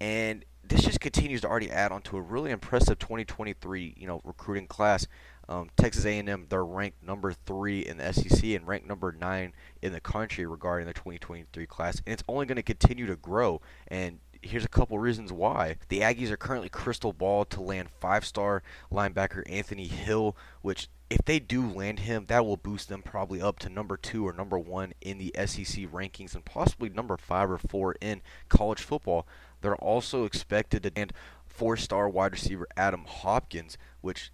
and 0.00 0.44
this 0.66 0.82
just 0.82 1.00
continues 1.00 1.42
to 1.42 1.48
already 1.48 1.70
add 1.70 1.92
on 1.92 2.02
to 2.02 2.16
a 2.16 2.20
really 2.20 2.50
impressive 2.50 2.98
2023, 2.98 3.94
you 3.96 4.06
know, 4.06 4.20
recruiting 4.24 4.66
class. 4.66 5.06
Um, 5.48 5.70
Texas 5.76 6.04
A&M, 6.04 6.46
they're 6.48 6.64
ranked 6.64 7.02
number 7.02 7.32
three 7.32 7.80
in 7.80 7.98
the 7.98 8.12
SEC 8.12 8.44
and 8.44 8.66
ranked 8.66 8.86
number 8.86 9.12
nine 9.12 9.52
in 9.82 9.92
the 9.92 10.00
country 10.00 10.46
regarding 10.46 10.86
the 10.86 10.94
2023 10.94 11.66
class, 11.66 12.02
and 12.06 12.12
it's 12.12 12.24
only 12.28 12.46
going 12.46 12.56
to 12.56 12.62
continue 12.62 13.06
to 13.06 13.16
grow. 13.16 13.60
And 13.88 14.20
here's 14.42 14.64
a 14.64 14.68
couple 14.68 14.98
reasons 14.98 15.32
why. 15.32 15.76
The 15.88 16.00
Aggies 16.00 16.30
are 16.30 16.36
currently 16.36 16.68
crystal 16.68 17.12
ball 17.12 17.44
to 17.46 17.60
land 17.60 17.88
five-star 18.00 18.62
linebacker 18.92 19.42
Anthony 19.50 19.86
Hill, 19.86 20.36
which 20.62 20.88
if 21.10 21.24
they 21.24 21.38
do 21.38 21.70
land 21.70 22.00
him, 22.00 22.26
that 22.26 22.44
will 22.44 22.56
boost 22.56 22.88
them 22.88 23.02
probably 23.02 23.40
up 23.40 23.58
to 23.60 23.68
number 23.68 23.96
two 23.96 24.26
or 24.26 24.32
number 24.32 24.58
one 24.58 24.94
in 25.00 25.18
the 25.18 25.34
SEC 25.46 25.84
rankings 25.92 26.34
and 26.34 26.44
possibly 26.44 26.88
number 26.88 27.16
five 27.16 27.50
or 27.50 27.58
four 27.58 27.94
in 28.00 28.22
college 28.48 28.80
football. 28.80 29.26
They're 29.60 29.76
also 29.76 30.24
expected 30.24 30.82
to 30.82 30.92
land 30.96 31.12
four-star 31.46 32.08
wide 32.08 32.32
receiver 32.32 32.66
Adam 32.76 33.04
Hopkins, 33.06 33.78
which 34.00 34.32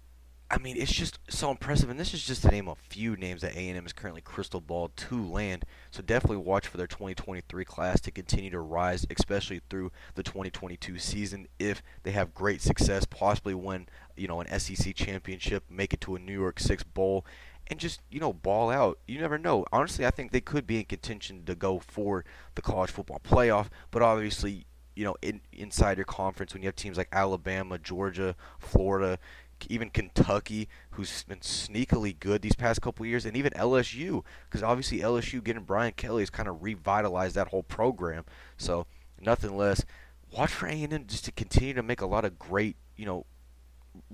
I 0.51 0.57
mean, 0.57 0.75
it's 0.75 0.91
just 0.91 1.17
so 1.29 1.49
impressive, 1.49 1.89
and 1.89 1.97
this 1.97 2.13
is 2.13 2.25
just 2.25 2.41
to 2.41 2.49
name 2.49 2.67
a 2.67 2.75
few 2.75 3.15
names 3.15 3.41
that 3.41 3.55
A&M 3.55 3.85
is 3.85 3.93
currently 3.93 4.19
crystal 4.19 4.59
ball 4.59 4.91
to 4.97 5.25
land. 5.25 5.63
So 5.91 6.01
definitely 6.01 6.37
watch 6.37 6.67
for 6.67 6.75
their 6.75 6.87
2023 6.87 7.63
class 7.63 8.01
to 8.01 8.11
continue 8.11 8.49
to 8.49 8.59
rise, 8.59 9.05
especially 9.09 9.61
through 9.69 9.93
the 10.15 10.23
2022 10.23 10.99
season. 10.99 11.47
If 11.57 11.81
they 12.03 12.11
have 12.11 12.33
great 12.33 12.61
success, 12.61 13.05
possibly 13.05 13.53
win, 13.53 13.87
you 14.17 14.27
know, 14.27 14.41
an 14.41 14.59
SEC 14.59 14.93
championship, 14.93 15.63
make 15.69 15.93
it 15.93 16.01
to 16.01 16.15
a 16.15 16.19
New 16.19 16.41
Year's 16.41 16.55
Six 16.57 16.83
bowl, 16.83 17.25
and 17.67 17.79
just 17.79 18.01
you 18.09 18.19
know 18.19 18.33
ball 18.33 18.69
out. 18.69 18.99
You 19.07 19.21
never 19.21 19.37
know. 19.37 19.65
Honestly, 19.71 20.05
I 20.05 20.11
think 20.11 20.33
they 20.33 20.41
could 20.41 20.67
be 20.67 20.79
in 20.79 20.85
contention 20.85 21.45
to 21.45 21.55
go 21.55 21.79
for 21.79 22.25
the 22.55 22.61
college 22.61 22.91
football 22.91 23.21
playoff, 23.23 23.67
but 23.89 24.01
obviously. 24.01 24.65
You 24.93 25.05
know, 25.05 25.15
in, 25.21 25.39
inside 25.53 25.97
your 25.97 26.05
conference, 26.05 26.53
when 26.53 26.61
you 26.61 26.67
have 26.67 26.75
teams 26.75 26.97
like 26.97 27.07
Alabama, 27.13 27.79
Georgia, 27.79 28.35
Florida, 28.59 29.19
even 29.69 29.89
Kentucky, 29.89 30.67
who's 30.91 31.23
been 31.23 31.39
sneakily 31.39 32.17
good 32.19 32.41
these 32.41 32.55
past 32.55 32.81
couple 32.81 33.05
years, 33.05 33.25
and 33.25 33.35
even 33.37 33.51
LSU, 33.53 34.23
because 34.49 34.63
obviously 34.63 34.99
LSU 34.99 35.43
getting 35.43 35.63
Brian 35.63 35.93
Kelly 35.93 36.21
has 36.21 36.29
kind 36.29 36.49
of 36.49 36.63
revitalized 36.63 37.35
that 37.35 37.49
whole 37.49 37.63
program. 37.63 38.25
So 38.57 38.87
nothing 39.19 39.55
less. 39.55 39.85
Watch 40.35 40.51
for 40.51 40.67
A&M 40.67 41.05
just 41.07 41.25
to 41.25 41.31
continue 41.31 41.73
to 41.73 41.83
make 41.83 42.01
a 42.01 42.05
lot 42.05 42.25
of 42.25 42.39
great, 42.39 42.77
you 42.95 43.05
know, 43.05 43.25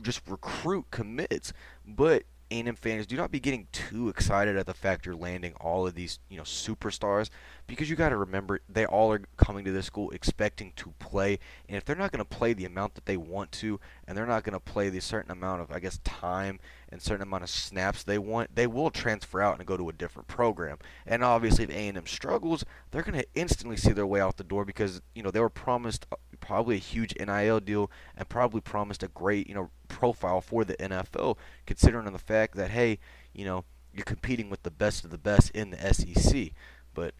just 0.01 0.21
recruit 0.27 0.85
commits. 0.91 1.53
But 1.85 2.23
A&M 2.49 2.75
fans, 2.75 3.05
do 3.05 3.17
not 3.17 3.31
be 3.31 3.39
getting 3.39 3.67
too 3.71 4.09
excited 4.09 4.55
at 4.55 4.65
the 4.65 4.73
fact 4.73 5.05
you're 5.05 5.15
landing 5.15 5.53
all 5.59 5.85
of 5.85 5.95
these, 5.95 6.19
you 6.29 6.37
know, 6.37 6.43
superstars 6.43 7.29
because 7.67 7.89
you 7.89 7.95
got 7.95 8.09
to 8.09 8.17
remember 8.17 8.61
they 8.69 8.85
all 8.85 9.11
are 9.11 9.21
coming 9.35 9.65
to 9.65 9.71
this 9.71 9.85
school 9.85 10.09
expecting 10.11 10.71
to 10.77 10.93
play, 10.99 11.39
and 11.67 11.77
if 11.77 11.83
they're 11.83 11.95
not 11.95 12.11
going 12.11 12.23
to 12.23 12.25
play 12.25 12.53
the 12.53 12.65
amount 12.65 12.95
that 12.95 13.05
they 13.05 13.17
want 13.17 13.51
to, 13.51 13.79
and 14.07 14.17
they're 14.17 14.25
not 14.25 14.43
going 14.43 14.53
to 14.53 14.59
play 14.59 14.89
the 14.89 15.01
certain 15.01 15.31
amount 15.31 15.61
of, 15.61 15.71
I 15.71 15.79
guess, 15.79 15.99
time 16.03 16.59
and 16.89 17.01
certain 17.01 17.23
amount 17.23 17.43
of 17.43 17.49
snaps 17.49 18.03
they 18.03 18.17
want, 18.17 18.55
they 18.55 18.67
will 18.67 18.89
transfer 18.89 19.41
out 19.41 19.57
and 19.57 19.67
go 19.67 19.75
to 19.75 19.89
a 19.89 19.93
different 19.93 20.27
program. 20.27 20.77
And 21.05 21.23
obviously, 21.23 21.65
if 21.65 21.69
A&M 21.69 22.07
struggles, 22.07 22.63
they're 22.91 23.03
going 23.03 23.19
to 23.19 23.27
instantly 23.35 23.77
see 23.77 23.91
their 23.91 24.07
way 24.07 24.21
out 24.21 24.37
the 24.37 24.43
door 24.43 24.63
because 24.63 25.01
you 25.13 25.23
know 25.23 25.31
they 25.31 25.41
were 25.41 25.49
promised 25.49 26.05
probably 26.47 26.75
a 26.75 26.79
huge 26.79 27.13
NIL 27.19 27.59
deal 27.59 27.91
and 28.15 28.27
probably 28.29 28.61
promised 28.61 29.03
a 29.03 29.09
great, 29.09 29.47
you 29.47 29.53
know, 29.53 29.69
profile 29.89 30.39
for 30.39 30.63
the 30.63 30.75
NFL, 30.77 31.35
considering 31.65 32.11
the 32.11 32.17
fact 32.17 32.55
that 32.55 32.69
hey, 32.71 32.99
you 33.33 33.43
know, 33.43 33.65
you're 33.93 34.05
competing 34.05 34.49
with 34.49 34.63
the 34.63 34.71
best 34.71 35.03
of 35.03 35.11
the 35.11 35.17
best 35.17 35.51
in 35.51 35.71
the 35.71 35.93
SEC. 35.93 36.51
But 36.93 37.13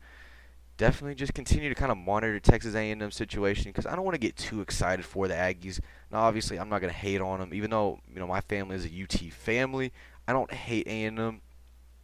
definitely 0.78 1.16
just 1.16 1.34
continue 1.34 1.68
to 1.68 1.76
kind 1.76 1.92
of 1.92 1.98
monitor 1.98 2.40
Texas 2.40 2.74
A&M 2.74 3.12
situation 3.12 3.66
because 3.66 3.86
I 3.86 3.96
don't 3.96 4.06
want 4.06 4.16
to 4.16 4.20
get 4.20 4.38
too 4.38 4.62
excited 4.62 5.04
for 5.04 5.28
the 5.28 5.34
Aggies. 5.34 5.82
Now, 6.10 6.20
obviously, 6.20 6.58
I'm 6.58 6.70
not 6.70 6.80
going 6.80 6.94
to 6.94 7.00
hate 7.00 7.20
on 7.20 7.42
them, 7.42 7.54
even 7.54 7.70
though 7.70 8.00
you 8.12 8.20
know 8.22 8.28
my 8.28 8.42
family 8.42 8.78
is 8.78 8.86
a 8.86 9.04
UT 9.04 9.34
family. 9.34 9.92
I 10.26 10.34
don't 10.34 10.54
hate 10.54 10.88
A&M 10.88 11.42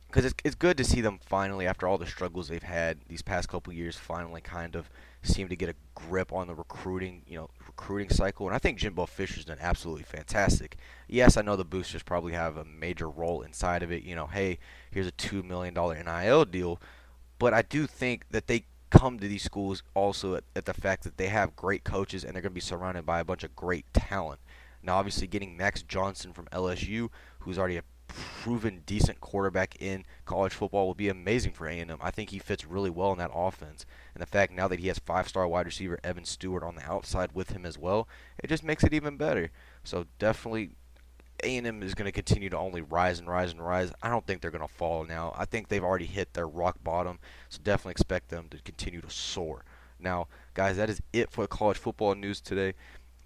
because 0.08 0.25
it's 0.25 0.36
it's 0.44 0.56
good 0.56 0.75
to 0.77 0.84
see 0.84 1.00
them 1.00 1.20
finally, 1.25 1.68
after 1.68 1.88
all 1.88 1.98
the 1.98 2.06
struggles 2.06 2.50
they've 2.50 2.62
had 2.62 3.00
these 3.08 3.22
past 3.22 3.48
couple 3.48 3.72
years, 3.72 3.96
finally 3.96 4.42
kind 4.42 4.75
of 4.75 4.89
seem 5.24 5.50
to 5.50 5.56
get 5.56 5.70
a 5.70 5.75
grip 5.96 6.32
on 6.32 6.48
the 6.48 6.53
recruiting, 6.53 7.24
you 7.27 7.38
know, 7.38 7.50
recruiting 7.65 8.10
cycle. 8.10 8.46
And 8.46 8.56
I 8.56 8.60
think 8.60 8.77
Jimbo 8.77 9.06
Fisher's 9.06 9.46
done 9.46 9.58
absolutely 9.60 10.03
fantastic. 10.03 10.77
Yes, 11.08 11.38
I 11.38 11.42
know 11.42 11.56
the 11.56 11.65
boosters 11.65 12.03
probably 12.03 12.34
have 12.34 12.58
a 12.58 12.65
major 12.65 13.10
role 13.10 13.42
inside 13.42 13.84
of 13.84 13.92
it. 13.92 14.03
You 14.03 14.15
know, 14.15 14.27
hey, 14.27 14.60
here's 14.92 15.08
a 15.08 15.12
two 15.12 15.44
million 15.44 15.74
dollar 15.74 16.01
NIL 16.01 16.46
deal, 16.46 16.80
but 17.39 17.53
I 17.53 17.62
do 17.62 17.88
think 17.88 18.25
that 18.32 18.48
they 18.48 18.65
come 18.89 19.18
to 19.20 19.27
these 19.27 19.44
schools 19.44 19.82
also 19.96 20.36
at, 20.36 20.44
at 20.56 20.65
the 20.65 20.74
fact 20.74 21.03
that 21.03 21.18
they 21.18 21.27
have 21.27 21.56
great 21.56 21.84
coaches 21.84 22.24
and 22.24 22.36
they're 22.36 22.44
going 22.44 22.51
to 22.51 22.56
be 22.56 22.62
surrounded 22.62 23.06
by 23.06 23.20
a 23.20 23.25
bunch 23.25 23.44
of 23.44 23.56
great 23.56 23.86
talent. 23.94 24.39
Now, 24.84 24.98
obviously, 24.98 25.27
getting 25.27 25.56
Max 25.56 25.82
Johnson 25.82 26.34
from 26.34 26.46
LSU, 26.48 27.10
who's 27.39 27.58
already 27.58 27.77
a 27.77 27.84
proven 28.07 28.83
decent 28.86 29.22
quarterback 29.22 29.75
in 29.81 30.05
college 30.25 30.53
football 30.53 30.86
will 30.88 30.93
be 30.93 31.10
amazing 31.10 31.53
for 31.53 31.67
A&M. 31.67 31.98
I 32.01 32.12
think 32.12 32.29
he 32.29 32.39
fits 32.39 32.65
really 32.65 32.89
well 32.89 33.12
in 33.12 33.17
that 33.17 33.31
offense. 33.33 33.86
And 34.13 34.22
the 34.22 34.27
fact 34.27 34.51
now 34.51 34.67
that 34.67 34.79
he 34.79 34.88
has 34.88 35.00
five-star 35.00 35.48
wide 35.48 35.65
receiver 35.65 36.00
Evan 36.03 36.25
Stewart 36.25 36.63
on 36.63 36.75
the 36.75 36.83
outside 36.83 37.31
with 37.33 37.51
him 37.51 37.65
as 37.65 37.77
well, 37.77 38.07
it 38.43 38.48
just 38.48 38.63
makes 38.63 38.83
it 38.83 38.93
even 38.93 39.17
better. 39.17 39.50
So 39.83 40.05
definitely 40.19 40.72
A&M 41.43 41.81
is 41.83 41.95
going 41.95 42.05
to 42.05 42.12
continue 42.12 42.50
to 42.50 42.57
only 42.57 42.81
rise 42.81 43.19
and 43.19 43.27
rise 43.27 43.51
and 43.51 43.65
rise. 43.65 43.91
I 44.01 44.10
don't 44.10 44.25
think 44.25 44.41
they're 44.41 44.51
going 44.51 44.67
to 44.67 44.74
fall 44.74 45.05
now. 45.05 45.33
I 45.38 45.45
think 45.45 45.67
they've 45.67 45.83
already 45.83 46.05
hit 46.05 46.33
their 46.33 46.48
rock 46.48 46.77
bottom. 46.83 47.19
So 47.50 47.60
definitely 47.63 47.91
expect 47.91 48.29
them 48.29 48.48
to 48.50 48.57
continue 48.63 49.01
to 49.01 49.10
soar. 49.10 49.63
Now, 50.00 50.27
guys, 50.53 50.77
that 50.77 50.89
is 50.89 51.01
it 51.13 51.31
for 51.31 51.48
college 51.48 51.77
football 51.77 52.13
news 52.13 52.41
today 52.41 52.74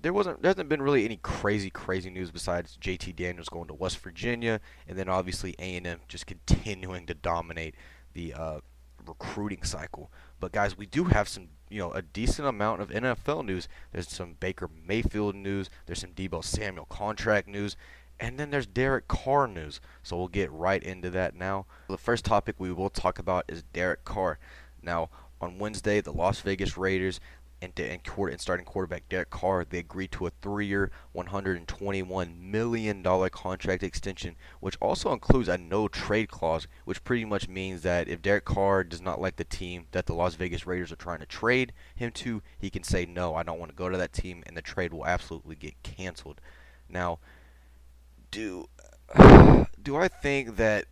there 0.01 0.13
wasn't 0.13 0.41
there 0.41 0.49
hasn't 0.49 0.69
been 0.69 0.81
really 0.81 1.05
any 1.05 1.17
crazy 1.17 1.69
crazy 1.69 2.09
news 2.09 2.31
besides 2.31 2.77
JT 2.79 3.15
Daniels 3.15 3.49
going 3.49 3.67
to 3.67 3.73
West 3.73 3.97
Virginia 3.99 4.59
and 4.87 4.97
then 4.97 5.09
obviously 5.09 5.55
A&M 5.59 5.99
just 6.07 6.27
continuing 6.27 7.05
to 7.07 7.13
dominate 7.13 7.75
the 8.13 8.33
uh, 8.33 8.59
recruiting 9.05 9.63
cycle. 9.63 10.11
But 10.39 10.51
guys, 10.51 10.77
we 10.77 10.85
do 10.85 11.05
have 11.05 11.27
some 11.27 11.47
you 11.69 11.79
know 11.79 11.91
a 11.91 12.01
decent 12.01 12.47
amount 12.47 12.81
of 12.81 12.89
NFL 12.89 13.45
news. 13.45 13.67
There's 13.91 14.09
some 14.09 14.35
Baker 14.39 14.69
Mayfield 14.87 15.35
news. 15.35 15.69
There's 15.85 15.99
some 15.99 16.11
Deebo 16.11 16.43
Samuel 16.43 16.85
contract 16.85 17.47
news. 17.47 17.75
And 18.19 18.39
then 18.39 18.49
there's 18.49 18.65
Derek 18.65 19.07
Carr 19.07 19.47
news. 19.47 19.79
So 20.01 20.17
we'll 20.17 20.27
get 20.27 20.51
right 20.51 20.81
into 20.81 21.11
that 21.11 21.35
now. 21.35 21.67
The 21.87 21.97
first 21.97 22.25
topic 22.25 22.55
we 22.57 22.73
will 22.73 22.89
talk 22.89 23.19
about 23.19 23.45
is 23.47 23.61
Derek 23.61 24.05
Carr. 24.05 24.39
Now, 24.81 25.09
on 25.39 25.59
Wednesday, 25.59 26.01
the 26.01 26.11
Las 26.11 26.41
Vegas 26.41 26.77
Raiders 26.77 27.19
and, 27.61 27.77
and, 27.79 28.03
quarter, 28.03 28.31
and 28.31 28.41
starting 28.41 28.65
quarterback 28.65 29.09
Derek 29.09 29.29
Carr, 29.29 29.65
they 29.65 29.79
agreed 29.79 30.11
to 30.13 30.27
a 30.27 30.31
three-year, 30.41 30.91
$121 31.15 32.39
million 32.39 33.03
contract 33.29 33.83
extension, 33.83 34.35
which 34.59 34.77
also 34.79 35.11
includes 35.11 35.49
a 35.49 35.57
no-trade 35.57 36.29
clause, 36.29 36.67
which 36.85 37.03
pretty 37.03 37.25
much 37.25 37.47
means 37.47 37.81
that 37.81 38.07
if 38.07 38.21
Derek 38.21 38.45
Carr 38.45 38.83
does 38.83 39.01
not 39.01 39.19
like 39.19 39.37
the 39.37 39.43
team 39.43 39.87
that 39.91 40.05
the 40.05 40.13
Las 40.13 40.35
Vegas 40.35 40.67
Raiders 40.67 40.91
are 40.91 40.97
trying 40.97 41.19
to 41.19 41.25
trade 41.25 41.73
him 41.95 42.11
to, 42.11 42.41
he 42.59 42.69
can 42.69 42.83
say, 42.83 43.05
no, 43.05 43.35
I 43.35 43.43
don't 43.43 43.59
want 43.59 43.71
to 43.71 43.77
go 43.77 43.89
to 43.89 43.97
that 43.97 44.13
team, 44.13 44.43
and 44.45 44.55
the 44.55 44.61
trade 44.61 44.93
will 44.93 45.05
absolutely 45.05 45.55
get 45.55 45.81
canceled. 45.83 46.39
Now, 46.89 47.19
do 48.31 48.67
do 49.81 49.95
I 49.95 50.07
think 50.07 50.57
that 50.57 50.85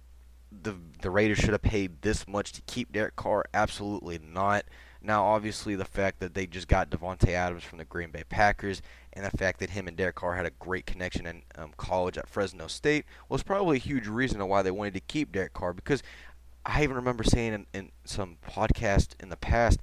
the 0.52 0.76
the 1.02 1.10
Raiders 1.10 1.38
should 1.38 1.52
have 1.52 1.62
paid 1.62 2.02
this 2.02 2.28
much 2.28 2.54
to 2.54 2.62
keep 2.62 2.92
Derek 2.92 3.16
Carr? 3.16 3.46
Absolutely 3.54 4.20
not. 4.20 4.66
Now, 5.06 5.24
obviously, 5.26 5.76
the 5.76 5.86
fact 5.86 6.20
that 6.20 6.34
they 6.34 6.48
just 6.48 6.68
got 6.68 6.90
Davante 6.90 7.30
Adams 7.30 7.64
from 7.64 7.78
the 7.78 7.86
Green 7.86 8.10
Bay 8.10 8.24
Packers 8.28 8.82
and 9.14 9.24
the 9.26 9.38
fact 9.38 9.60
that 9.60 9.70
him 9.70 9.88
and 9.88 9.96
Derek 9.96 10.16
Carr 10.16 10.36
had 10.36 10.46
a 10.46 10.52
great 10.52 10.86
connection 10.86 11.26
in 11.26 11.44
um, 11.56 11.74
college 11.78 12.18
at 12.18 12.28
Fresno 12.28 12.68
State 12.68 13.06
was 13.30 13.44
probably 13.44 13.78
a 13.78 13.80
huge 13.80 14.08
reason 14.08 14.46
why 14.48 14.62
they 14.62 14.72
wanted 14.72 14.96
to 14.96 15.00
keep 15.00 15.32
Derek 15.32 15.54
Carr 15.54 15.74
because 15.74 16.02
I 16.66 16.84
even 16.84 16.96
remember 16.96 17.24
saying 17.24 17.54
in, 17.54 17.66
in 17.74 17.92
some 18.04 18.38
podcast 18.46 19.10
in 19.20 19.30
the 19.30 19.38
past 19.38 19.80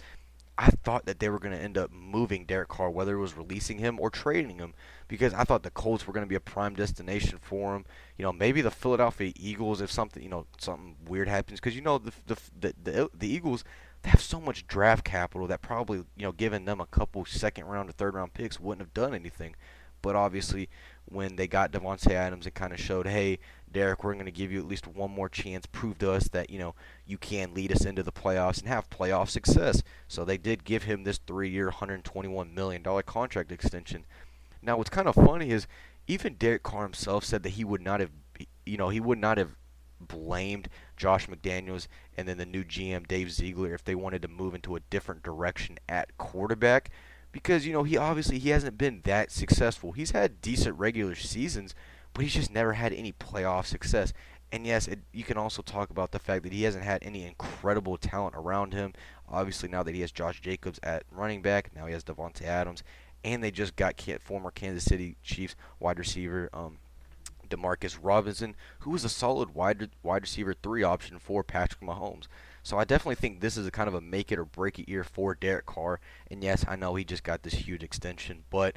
I 0.59 0.69
thought 0.69 1.07
that 1.07 1.19
they 1.19 1.29
were 1.31 1.39
going 1.39 1.57
to 1.57 1.63
end 1.63 1.79
up 1.79 1.91
moving 1.91 2.45
Derek 2.45 2.69
Carr, 2.69 2.91
whether 2.91 3.17
it 3.17 3.21
was 3.21 3.37
releasing 3.37 3.79
him 3.79 3.99
or 3.99 4.11
trading 4.11 4.59
him, 4.59 4.75
because 5.09 5.33
I 5.33 5.45
thought 5.45 5.63
the 5.63 5.71
Colts 5.71 6.07
were 6.07 6.13
going 6.13 6.27
to 6.27 6.29
be 6.29 6.35
a 6.35 6.41
prime 6.41 6.75
destination 6.75 7.39
for 7.41 7.75
him. 7.75 7.87
You 8.19 8.25
know, 8.25 8.33
maybe 8.33 8.61
the 8.61 8.71
Philadelphia 8.71 9.33
Eagles 9.35 9.81
if 9.81 9.91
something, 9.91 10.23
you 10.23 10.29
know, 10.29 10.47
something 10.59 10.97
weird 11.09 11.27
happens, 11.27 11.59
because 11.59 11.75
you 11.75 11.81
know 11.81 11.99
the 11.99 12.13
the 12.27 12.37
the, 12.61 12.75
the, 12.83 13.11
the 13.15 13.29
Eagles 13.29 13.65
they 14.03 14.11
have 14.11 14.21
so 14.21 14.41
much 14.41 14.67
draft 14.67 15.05
capital 15.05 15.47
that 15.47 15.63
probably, 15.63 15.99
you 15.99 16.23
know, 16.23 16.33
giving 16.33 16.65
them 16.65 16.81
a 16.81 16.87
couple 16.87 17.25
second 17.25 17.67
round 17.67 17.89
or 17.89 17.93
third 17.93 18.15
round 18.15 18.35
picks 18.35 18.59
wouldn't 18.59 18.87
have 18.87 18.95
done 18.95 19.15
anything. 19.15 19.55
But 20.03 20.17
obviously, 20.17 20.69
when 21.05 21.37
they 21.37 21.47
got 21.47 21.71
Davante 21.71 22.11
Adams, 22.11 22.47
it 22.47 22.55
kind 22.55 22.73
of 22.73 22.81
showed, 22.81 23.07
hey, 23.07 23.39
Derek, 23.71 24.03
we're 24.03 24.15
going 24.15 24.27
to 24.27 24.33
give 24.33 24.51
you 24.51 24.59
at 24.59 24.67
least 24.67 24.89
one 24.89 25.13
more 25.13 25.29
chance. 25.29 25.65
Prove 25.67 25.99
to 25.99 26.11
us 26.11 26.29
that 26.29 26.51
you 26.51 26.59
know 26.59 26.75
you 27.07 27.17
can 27.17 27.55
lead 27.55 27.71
us 27.71 27.85
into 27.85 28.03
the 28.03 28.13
playoffs 28.13 28.59
and 28.59 28.69
have 28.69 28.91
playoff 28.91 29.29
success. 29.31 29.83
So 30.09 30.25
they 30.25 30.37
did 30.37 30.65
give 30.65 30.83
him 30.83 31.05
this 31.05 31.19
three-year, 31.19 31.67
121 31.67 32.53
million 32.53 32.83
dollar 32.83 33.03
contract 33.03 33.53
extension. 33.53 34.05
Now, 34.61 34.77
what's 34.77 34.91
kind 34.91 35.09
of 35.09 35.15
funny 35.15 35.51
is 35.51 35.67
even 36.09 36.35
Derek 36.35 36.65
Carr 36.65 36.83
himself 36.83 37.25
said 37.25 37.45
that 37.45 37.51
he 37.51 37.65
would 37.65 37.81
not 37.81 38.01
have, 38.01 38.11
you 38.67 38.77
know, 38.77 38.89
he 38.89 39.01
would 39.01 39.19
not 39.19 39.39
have 39.39 39.57
blamed 40.07 40.69
Josh 40.97 41.27
McDaniels 41.27 41.87
and 42.17 42.29
then 42.29 42.39
the 42.39 42.47
new 42.47 42.65
GM 42.65 43.07
Dave 43.09 43.33
Ziegler 43.33 43.75
if 43.75 43.85
they 43.85 43.95
wanted 43.95 44.23
to 44.23 44.29
move 44.29 44.55
into 44.55 44.77
a 44.77 44.81
different 44.81 45.23
direction 45.23 45.79
at 45.89 46.17
quarterback 46.19 46.91
because 47.33 47.67
you 47.67 47.73
know 47.73 47.83
he 47.83 47.97
obviously 47.97 48.39
he 48.39 48.51
hasn't 48.51 48.79
been 48.79 49.01
that 49.05 49.33
successful. 49.33 49.93
He's 49.93 50.13
had 50.13 50.41
decent 50.41 50.79
regular 50.79 51.15
seasons, 51.15 51.75
but 52.13 52.23
he's 52.23 52.35
just 52.35 52.53
never 52.53 52.75
had 52.75 52.93
any 52.93 53.13
playoff 53.13 53.67
success. 53.67 54.13
And 54.53 54.67
yes, 54.67 54.87
it, 54.87 55.01
you 55.13 55.25
can 55.25 55.39
also 55.39 55.63
talk 55.63 55.89
about 55.89 56.13
the 56.13 56.19
fact 56.19 56.43
that 56.45 56.53
he 56.53 56.65
hasn't 56.65 56.85
had 56.85 57.03
any 57.03 57.25
incredible 57.25 57.97
talent 57.97 58.37
around 58.37 58.75
him. 58.75 58.93
Obviously, 59.27 59.71
now 59.71 59.83
that 59.83 59.95
he 59.95 60.03
has 60.03 60.13
Josh 60.13 60.43
Jacobs 60.43 60.79
at 60.83 61.05
running 61.11 61.41
back, 61.41 61.75
now 61.75 61.87
he 61.87 61.95
has 61.95 62.05
Davante 62.05 62.43
Adams, 62.43 62.83
and 63.25 63.43
they 63.43 63.51
just 63.51 63.77
got 63.77 63.99
former 64.21 64.51
Kansas 64.51 64.85
City 64.85 65.17
Chiefs 65.23 65.57
wide 65.81 65.99
receiver 65.99 66.51
um, 66.53 66.77
Demarcus 67.53 67.99
Robinson, 68.01 68.57
who 68.81 68.91
was 68.91 69.05
a 69.05 69.09
solid 69.09 69.55
wide 69.55 69.91
wide 70.03 70.23
receiver 70.23 70.55
three 70.55 70.83
option 70.83 71.19
for 71.19 71.45
Patrick 71.45 71.83
Mahomes. 71.83 72.27
So 72.63 72.79
I 72.79 72.85
definitely 72.85 73.17
think 73.17 73.41
this 73.41 73.57
is 73.57 73.67
a 73.67 73.71
kind 73.71 73.89
of 73.89 73.95
a 73.95 74.01
make 74.01 74.31
it 74.31 74.39
or 74.39 74.45
break 74.45 74.79
it 74.79 74.89
year 74.89 75.05
for 75.05 75.35
Derek 75.35 75.67
Carr. 75.67 76.01
And 76.31 76.43
yes, 76.43 76.65
I 76.67 76.77
know 76.77 76.95
he 76.95 77.05
just 77.05 77.25
got 77.25 77.43
this 77.43 77.55
huge 77.55 77.83
extension, 77.83 78.45
but 78.51 78.77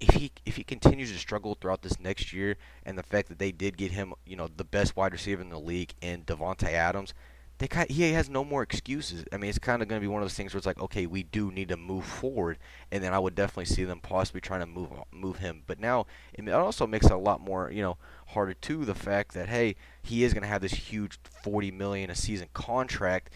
if 0.00 0.14
he 0.14 0.30
if 0.44 0.56
he 0.56 0.64
continues 0.64 1.12
to 1.12 1.18
struggle 1.18 1.54
throughout 1.54 1.82
this 1.82 1.98
next 1.98 2.32
year, 2.32 2.56
and 2.84 2.98
the 2.98 3.02
fact 3.02 3.28
that 3.28 3.38
they 3.38 3.52
did 3.52 3.76
get 3.76 3.92
him, 3.92 4.14
you 4.24 4.36
know, 4.36 4.48
the 4.48 4.64
best 4.64 4.96
wide 4.96 5.12
receiver 5.12 5.42
in 5.42 5.48
the 5.48 5.58
league 5.58 5.94
in 6.00 6.22
Davante 6.22 6.72
Adams, 6.72 7.14
they 7.58 7.68
kind 7.68 7.90
he 7.90 8.12
has 8.12 8.28
no 8.28 8.44
more 8.44 8.62
excuses. 8.62 9.24
I 9.32 9.38
mean, 9.38 9.48
it's 9.48 9.58
kind 9.58 9.80
of 9.80 9.88
going 9.88 10.00
to 10.00 10.04
be 10.04 10.10
one 10.10 10.20
of 10.20 10.26
those 10.26 10.34
things 10.34 10.52
where 10.52 10.58
it's 10.58 10.66
like, 10.66 10.80
okay, 10.80 11.06
we 11.06 11.22
do 11.22 11.50
need 11.50 11.68
to 11.68 11.76
move 11.76 12.04
forward, 12.04 12.58
and 12.92 13.02
then 13.02 13.14
I 13.14 13.18
would 13.18 13.34
definitely 13.34 13.64
see 13.64 13.84
them 13.84 14.00
possibly 14.00 14.42
trying 14.42 14.60
to 14.60 14.66
move 14.66 14.90
move 15.10 15.38
him. 15.38 15.62
But 15.66 15.80
now 15.80 16.06
it 16.34 16.50
also 16.50 16.86
makes 16.86 17.06
it 17.06 17.12
a 17.12 17.16
lot 17.16 17.40
more, 17.40 17.70
you 17.70 17.82
know, 17.82 17.96
harder 18.28 18.52
too. 18.52 18.84
The 18.84 18.94
fact 18.94 19.32
that 19.32 19.48
hey, 19.48 19.76
he 20.02 20.22
is 20.22 20.34
going 20.34 20.42
to 20.42 20.48
have 20.48 20.60
this 20.60 20.74
huge 20.74 21.18
40 21.42 21.70
million 21.70 22.10
a 22.10 22.14
season 22.14 22.48
contract, 22.52 23.32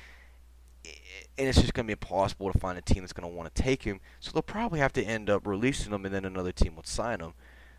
and 0.85 1.49
it's 1.49 1.61
just 1.61 1.73
going 1.73 1.87
to 1.87 1.89
be 1.89 1.93
impossible 1.93 2.53
to 2.53 2.59
find 2.59 2.77
a 2.77 2.83
team 2.83 3.03
that's 3.03 3.15
going 3.15 3.29
to 3.31 3.35
want 3.35 3.55
to 3.55 3.63
take 3.63 3.85
him. 3.85 4.01
So 4.21 4.33
they'll 4.33 4.43
probably 4.43 4.81
have 4.81 4.93
to 4.95 5.03
end 5.03 5.31
up 5.31 5.47
releasing 5.47 5.95
him, 5.95 6.05
and 6.05 6.15
then 6.15 6.27
another 6.27 6.53
team 6.53 6.77
would 6.77 6.87
sign 6.87 7.21
him. 7.21 7.33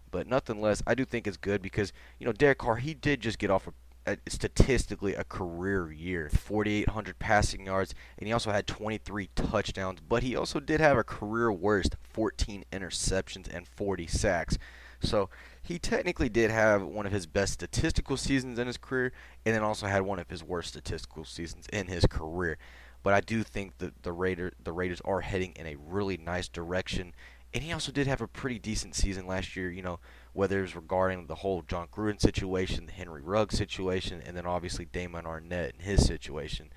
But 0.09 0.27
nothing 0.27 0.59
less, 0.59 0.81
I 0.87 0.95
do 0.95 1.05
think 1.05 1.27
it's 1.27 1.37
good 1.37 1.61
because 1.61 1.93
you 2.17 2.25
know 2.25 2.33
Derek 2.33 2.57
Carr 2.57 2.77
he 2.77 2.95
did 2.95 3.21
just 3.21 3.37
get 3.37 3.51
off 3.51 3.67
a 3.67 3.73
a, 4.05 4.17
statistically 4.27 5.13
a 5.13 5.23
career 5.23 5.91
year 5.91 6.29
4800 6.29 7.19
passing 7.19 7.65
yards 7.65 7.93
and 8.17 8.27
he 8.27 8.33
also 8.33 8.51
had 8.51 8.67
23 8.67 9.29
touchdowns 9.35 9.99
but 10.07 10.23
he 10.23 10.35
also 10.35 10.59
did 10.59 10.79
have 10.79 10.97
a 10.97 11.03
career 11.03 11.51
worst 11.51 11.95
14 12.01 12.63
interceptions 12.71 13.47
and 13.53 13.67
40 13.67 14.07
sacks 14.07 14.57
So 15.01 15.29
he 15.61 15.79
technically 15.79 16.29
did 16.29 16.51
have 16.51 16.83
one 16.83 17.05
of 17.05 17.11
his 17.11 17.25
best 17.25 17.53
statistical 17.53 18.17
seasons 18.17 18.59
in 18.59 18.67
his 18.67 18.77
career, 18.77 19.11
and 19.45 19.55
then 19.55 19.63
also 19.63 19.87
had 19.87 20.03
one 20.03 20.19
of 20.19 20.29
his 20.29 20.43
worst 20.43 20.69
statistical 20.69 21.25
seasons 21.25 21.67
in 21.71 21.87
his 21.87 22.05
career. 22.05 22.57
But 23.03 23.13
I 23.13 23.21
do 23.21 23.43
think 23.43 23.79
that 23.79 24.03
the 24.03 24.11
Raider 24.11 24.53
the 24.63 24.71
Raiders 24.71 25.01
are 25.05 25.21
heading 25.21 25.53
in 25.55 25.65
a 25.65 25.75
really 25.75 26.17
nice 26.17 26.47
direction. 26.47 27.13
And 27.53 27.63
he 27.63 27.73
also 27.73 27.91
did 27.91 28.07
have 28.07 28.21
a 28.21 28.27
pretty 28.27 28.59
decent 28.59 28.95
season 28.95 29.27
last 29.27 29.55
year, 29.55 29.71
you 29.71 29.81
know, 29.81 29.99
whether 30.33 30.63
it's 30.63 30.75
regarding 30.75 31.27
the 31.27 31.35
whole 31.35 31.61
Jon 31.61 31.87
Gruden 31.87 32.21
situation, 32.21 32.85
the 32.85 32.91
Henry 32.91 33.21
Rugg 33.21 33.51
situation, 33.51 34.21
and 34.25 34.35
then 34.35 34.45
obviously 34.45 34.85
Damon 34.85 35.25
Arnette 35.25 35.73
and 35.73 35.81
his 35.81 36.05
situation. 36.05 36.71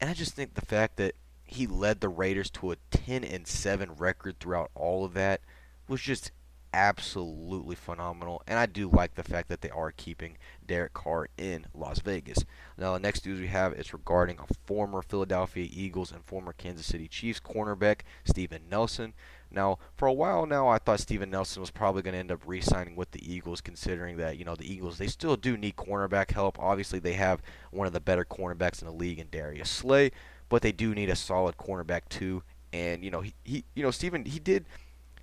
And 0.00 0.10
I 0.10 0.14
just 0.14 0.34
think 0.34 0.54
the 0.54 0.66
fact 0.66 0.96
that 0.96 1.14
he 1.44 1.66
led 1.66 2.00
the 2.00 2.08
Raiders 2.08 2.50
to 2.50 2.72
a 2.72 2.76
10 2.90 3.24
and 3.24 3.46
7 3.46 3.92
record 3.96 4.38
throughout 4.38 4.70
all 4.74 5.04
of 5.04 5.14
that 5.14 5.40
was 5.88 6.00
just 6.00 6.32
absolutely 6.76 7.74
phenomenal. 7.74 8.42
And 8.46 8.58
I 8.58 8.66
do 8.66 8.90
like 8.90 9.14
the 9.14 9.22
fact 9.22 9.48
that 9.48 9.62
they 9.62 9.70
are 9.70 9.92
keeping 9.92 10.36
Derek 10.66 10.92
Carr 10.92 11.28
in 11.38 11.66
Las 11.72 12.00
Vegas. 12.00 12.38
Now, 12.76 12.92
the 12.92 13.00
next 13.00 13.24
news 13.24 13.40
we 13.40 13.46
have 13.46 13.72
is 13.72 13.94
regarding 13.94 14.38
a 14.38 14.54
former 14.66 15.00
Philadelphia 15.00 15.68
Eagles 15.70 16.12
and 16.12 16.24
former 16.24 16.52
Kansas 16.52 16.86
City 16.86 17.08
Chiefs 17.08 17.40
cornerback, 17.40 18.00
Steven 18.24 18.62
Nelson. 18.70 19.14
Now, 19.50 19.78
for 19.96 20.06
a 20.06 20.12
while 20.12 20.46
now, 20.46 20.68
I 20.68 20.78
thought 20.78 21.00
Steven 21.00 21.30
Nelson 21.30 21.60
was 21.60 21.70
probably 21.70 22.02
going 22.02 22.12
to 22.12 22.18
end 22.18 22.32
up 22.32 22.42
re-signing 22.46 22.96
with 22.96 23.12
the 23.12 23.32
Eagles, 23.32 23.60
considering 23.60 24.16
that 24.18 24.38
you 24.38 24.44
know 24.44 24.56
the 24.56 24.70
Eagles 24.70 24.98
they 24.98 25.06
still 25.06 25.36
do 25.36 25.56
need 25.56 25.76
cornerback 25.76 26.32
help. 26.32 26.58
Obviously, 26.58 26.98
they 26.98 27.14
have 27.14 27.42
one 27.70 27.86
of 27.86 27.92
the 27.92 28.00
better 28.00 28.24
cornerbacks 28.24 28.82
in 28.82 28.86
the 28.88 28.94
league 28.94 29.18
in 29.18 29.28
Darius 29.30 29.70
Slay, 29.70 30.10
but 30.48 30.62
they 30.62 30.72
do 30.72 30.94
need 30.94 31.10
a 31.10 31.16
solid 31.16 31.56
cornerback 31.56 32.08
too. 32.08 32.42
And 32.72 33.04
you 33.04 33.10
know 33.10 33.20
he, 33.20 33.34
he 33.44 33.64
you 33.74 33.82
know 33.82 33.90
Steven 33.90 34.24
he 34.24 34.38
did 34.38 34.66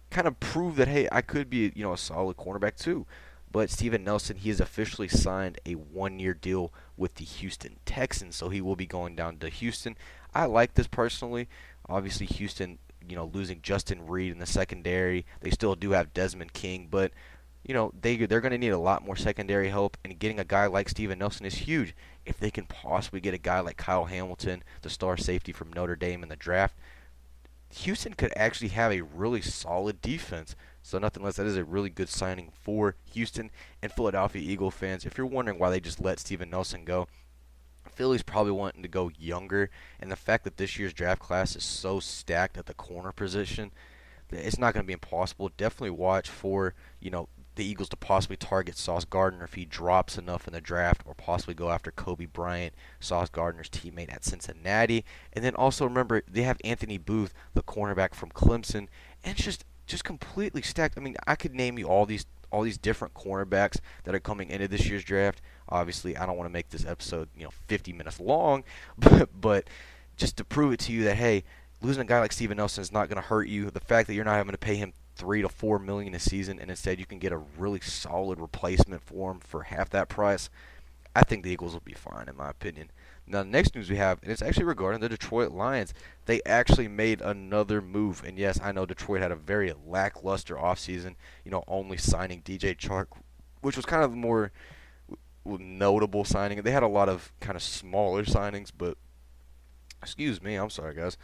kind 0.10 0.27
of 0.27 0.39
prove 0.39 0.75
that 0.77 0.88
hey 0.88 1.08
I 1.12 1.22
could 1.22 1.50
be 1.50 1.72
you 1.75 1.84
know 1.84 1.94
a 1.94 1.98
solid 1.98 2.38
cornerback 2.38 2.77
too. 2.77 3.06
But 3.51 3.70
Steven 3.70 4.03
Nelson, 4.03 4.38
he 4.38 4.50
has 4.50 4.60
officially 4.60 5.08
signed 5.08 5.60
a 5.63 5.74
one-year 5.74 6.34
deal 6.34 6.74
with 6.98 7.15
the 7.15 7.24
Houston 7.24 7.75
Texans, 7.86 8.36
so 8.36 8.50
he 8.50 8.62
will 8.62 8.75
be 8.75 8.88
going 8.88 9.15
down 9.15 9.38
to 9.38 9.50
Houston. 9.50 9.96
I 10.34 10.46
like 10.46 10.74
this 10.74 10.88
personally. 10.88 11.48
Obviously, 11.88 12.25
Houston 12.25 12.80
you 13.07 13.15
know, 13.15 13.29
losing 13.33 13.62
Justin 13.62 14.07
Reid 14.07 14.31
in 14.31 14.39
the 14.39 14.45
secondary. 14.45 15.25
They 15.41 15.51
still 15.51 15.75
do 15.75 15.91
have 15.91 16.13
Desmond 16.13 16.53
King, 16.53 16.88
but 16.89 17.12
you 17.63 17.74
know, 17.74 17.93
they 18.00 18.17
they're 18.17 18.41
going 18.41 18.51
to 18.51 18.57
need 18.57 18.69
a 18.69 18.77
lot 18.77 19.05
more 19.05 19.15
secondary 19.15 19.69
help 19.69 19.98
and 20.03 20.19
getting 20.19 20.39
a 20.39 20.43
guy 20.43 20.65
like 20.65 20.89
Steven 20.89 21.19
Nelson 21.19 21.45
is 21.45 21.55
huge. 21.55 21.95
If 22.25 22.38
they 22.38 22.51
can 22.51 22.65
possibly 22.65 23.22
get 23.22 23.33
a 23.33 23.39
guy 23.39 23.62
like 23.62 23.77
Kyle 23.77 24.05
Hamilton, 24.05 24.63
the 24.81 24.89
star 24.89 25.17
safety 25.17 25.51
from 25.51 25.72
Notre 25.72 25.95
Dame 25.95 26.24
in 26.24 26.29
the 26.29 26.36
draft, 26.36 26.75
Houston 27.74 28.13
could 28.13 28.33
actually 28.36 28.69
have 28.69 28.91
a 28.91 29.01
really 29.01 29.41
solid 29.41 30.01
defense. 30.01 30.55
So 30.81 31.00
nothing 31.00 31.24
less, 31.24 31.38
that 31.38 31.45
is 31.45 31.55
a 31.55 31.63
really 31.63 31.89
good 31.89 32.10
signing 32.10 32.51
for 32.51 32.95
Houston 33.13 33.50
and 33.81 33.91
Philadelphia 33.91 34.41
Eagle 34.41 34.72
fans. 34.72 35.05
If 35.05 35.17
you're 35.17 35.25
wondering 35.25 35.57
why 35.57 35.69
they 35.69 35.79
just 35.79 36.01
let 36.01 36.19
Steven 36.19 36.50
Nelson 36.50 36.83
go, 36.83 37.07
Philly's 37.95 38.23
probably 38.23 38.51
wanting 38.51 38.81
to 38.81 38.88
go 38.88 39.12
younger, 39.17 39.69
and 40.00 40.12
the 40.12 40.15
fact 40.15 40.43
that 40.43 40.57
this 40.57 40.77
year's 40.77 40.93
draft 40.93 41.21
class 41.21 41.55
is 41.55 41.63
so 41.63 42.00
stacked 42.00 42.57
at 42.57 42.65
the 42.65 42.73
corner 42.73 43.12
position, 43.12 43.71
that 44.29 44.45
it's 44.45 44.57
not 44.57 44.73
going 44.73 44.83
to 44.83 44.88
be 44.88 44.93
impossible. 44.93 45.51
Definitely 45.57 45.91
watch 45.91 46.29
for 46.29 46.73
you 47.00 47.09
know 47.09 47.29
the 47.55 47.65
Eagles 47.65 47.89
to 47.89 47.95
possibly 47.95 48.35
target 48.35 48.77
Sauce 48.77 49.05
Gardner 49.05 49.43
if 49.43 49.53
he 49.53 49.65
drops 49.65 50.17
enough 50.17 50.47
in 50.47 50.53
the 50.53 50.62
draft, 50.62 51.03
or 51.05 51.13
possibly 51.13 51.53
go 51.53 51.69
after 51.69 51.91
Coby 51.91 52.31
Bryant, 52.31 52.73
Sauce 53.00 53.29
Gardner's 53.29 53.69
teammate 53.69 54.13
at 54.13 54.23
Cincinnati. 54.25 55.05
And 55.31 55.45
then 55.45 55.55
also 55.55 55.85
remember 55.85 56.23
they 56.27 56.43
have 56.43 56.57
Anthony 56.63 56.97
Booth, 56.97 57.33
the 57.53 57.62
cornerback 57.62 58.15
from 58.15 58.31
Clemson, 58.31 58.88
and 59.23 59.35
it's 59.35 59.43
just 59.43 59.65
just 59.85 60.03
completely 60.03 60.62
stacked. 60.62 60.97
I 60.97 61.01
mean, 61.01 61.15
I 61.27 61.35
could 61.35 61.53
name 61.53 61.77
you 61.77 61.88
all 61.88 62.05
these 62.05 62.25
all 62.53 62.62
these 62.62 62.77
different 62.77 63.13
cornerbacks 63.15 63.79
that 64.03 64.13
are 64.13 64.19
coming 64.19 64.50
into 64.50 64.67
this 64.67 64.88
year's 64.88 65.03
draft. 65.03 65.41
Obviously, 65.67 66.15
I 66.15 66.25
don't 66.25 66.38
want 66.38 66.48
to 66.48 66.53
make 66.53 66.69
this 66.69 66.86
episode, 66.86 67.27
you 67.36 67.43
know, 67.43 67.51
50 67.67 67.91
minutes 67.93 68.19
long, 68.19 68.63
but, 68.98 69.29
but 69.39 69.69
just 70.15 70.38
to 70.38 70.45
prove 70.45 70.72
it 70.72 70.79
to 70.81 70.91
you 70.91 71.03
that 71.05 71.15
hey, 71.15 71.43
losing 71.81 72.01
a 72.01 72.05
guy 72.05 72.19
like 72.19 72.31
Steven 72.31 72.57
Nelson 72.57 72.81
is 72.81 72.91
not 72.91 73.10
going 73.10 73.22
to 73.22 73.27
hurt 73.27 73.48
you. 73.48 73.72
The 73.72 73.79
fact 73.79 74.07
that 74.07 74.13
you're 74.13 74.24
not 74.24 74.36
having 74.36 74.51
to 74.51 74.57
pay 74.57 74.75
him 74.75 74.93
three 75.15 75.41
to 75.41 75.50
four 75.50 75.79
million 75.79 76.13
a 76.13 76.19
season, 76.19 76.60
and 76.60 76.69
instead 76.69 77.00
you 77.00 77.05
can 77.05 77.19
get 77.19 77.31
a 77.31 77.38
really 77.38 77.79
solid 77.81 78.39
replacement 78.39 79.01
for 79.01 79.31
him 79.31 79.39
for 79.39 79.63
half 79.63 79.89
that 79.89 80.10
price. 80.10 80.50
I 81.15 81.24
think 81.24 81.43
the 81.43 81.51
Eagles 81.51 81.74
will 81.74 81.81
be 81.81 81.93
fine, 81.93 82.27
in 82.27 82.36
my 82.36 82.50
opinion. 82.50 82.91
Now, 83.25 83.44
the 83.44 83.50
next 83.50 83.74
news 83.74 83.89
we 83.89 83.96
have, 83.96 84.22
and 84.22 84.32
it's 84.32 84.42
actually 84.42 84.65
regarding 84.65 85.00
the 85.00 85.08
Detroit 85.08 85.51
Lions. 85.51 85.94
They 86.25 86.42
actually 86.46 86.89
made 86.89 87.22
another 87.22 87.82
move, 87.82 88.22
and 88.25 88.38
yes, 88.38 88.60
I 88.62 88.72
know 88.72 88.86
Detroit 88.86 89.22
had 89.22 89.32
a 89.32 89.36
very 89.36 89.74
lackluster 89.86 90.56
offseason, 90.56 91.15
you 91.46 91.51
know, 91.51 91.64
only 91.68 91.98
signing 91.98 92.42
DJ 92.42 92.77
Chark, 92.77 93.07
which 93.62 93.77
was 93.77 93.86
kind 93.86 94.03
of 94.03 94.14
more 94.14 94.51
notable 95.46 96.25
signing. 96.25 96.62
They 96.62 96.72
had 96.72 96.83
a 96.83 96.88
lot 96.88 97.07
of 97.07 97.31
kind 97.40 97.55
of 97.55 97.64
smaller 97.64 98.25
signings, 98.25 98.72
but 98.77 98.98
excuse 100.01 100.42
me, 100.42 100.55
I'm 100.55 100.70
sorry, 100.70 100.94
guys, 100.94 101.18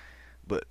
but 0.47 0.65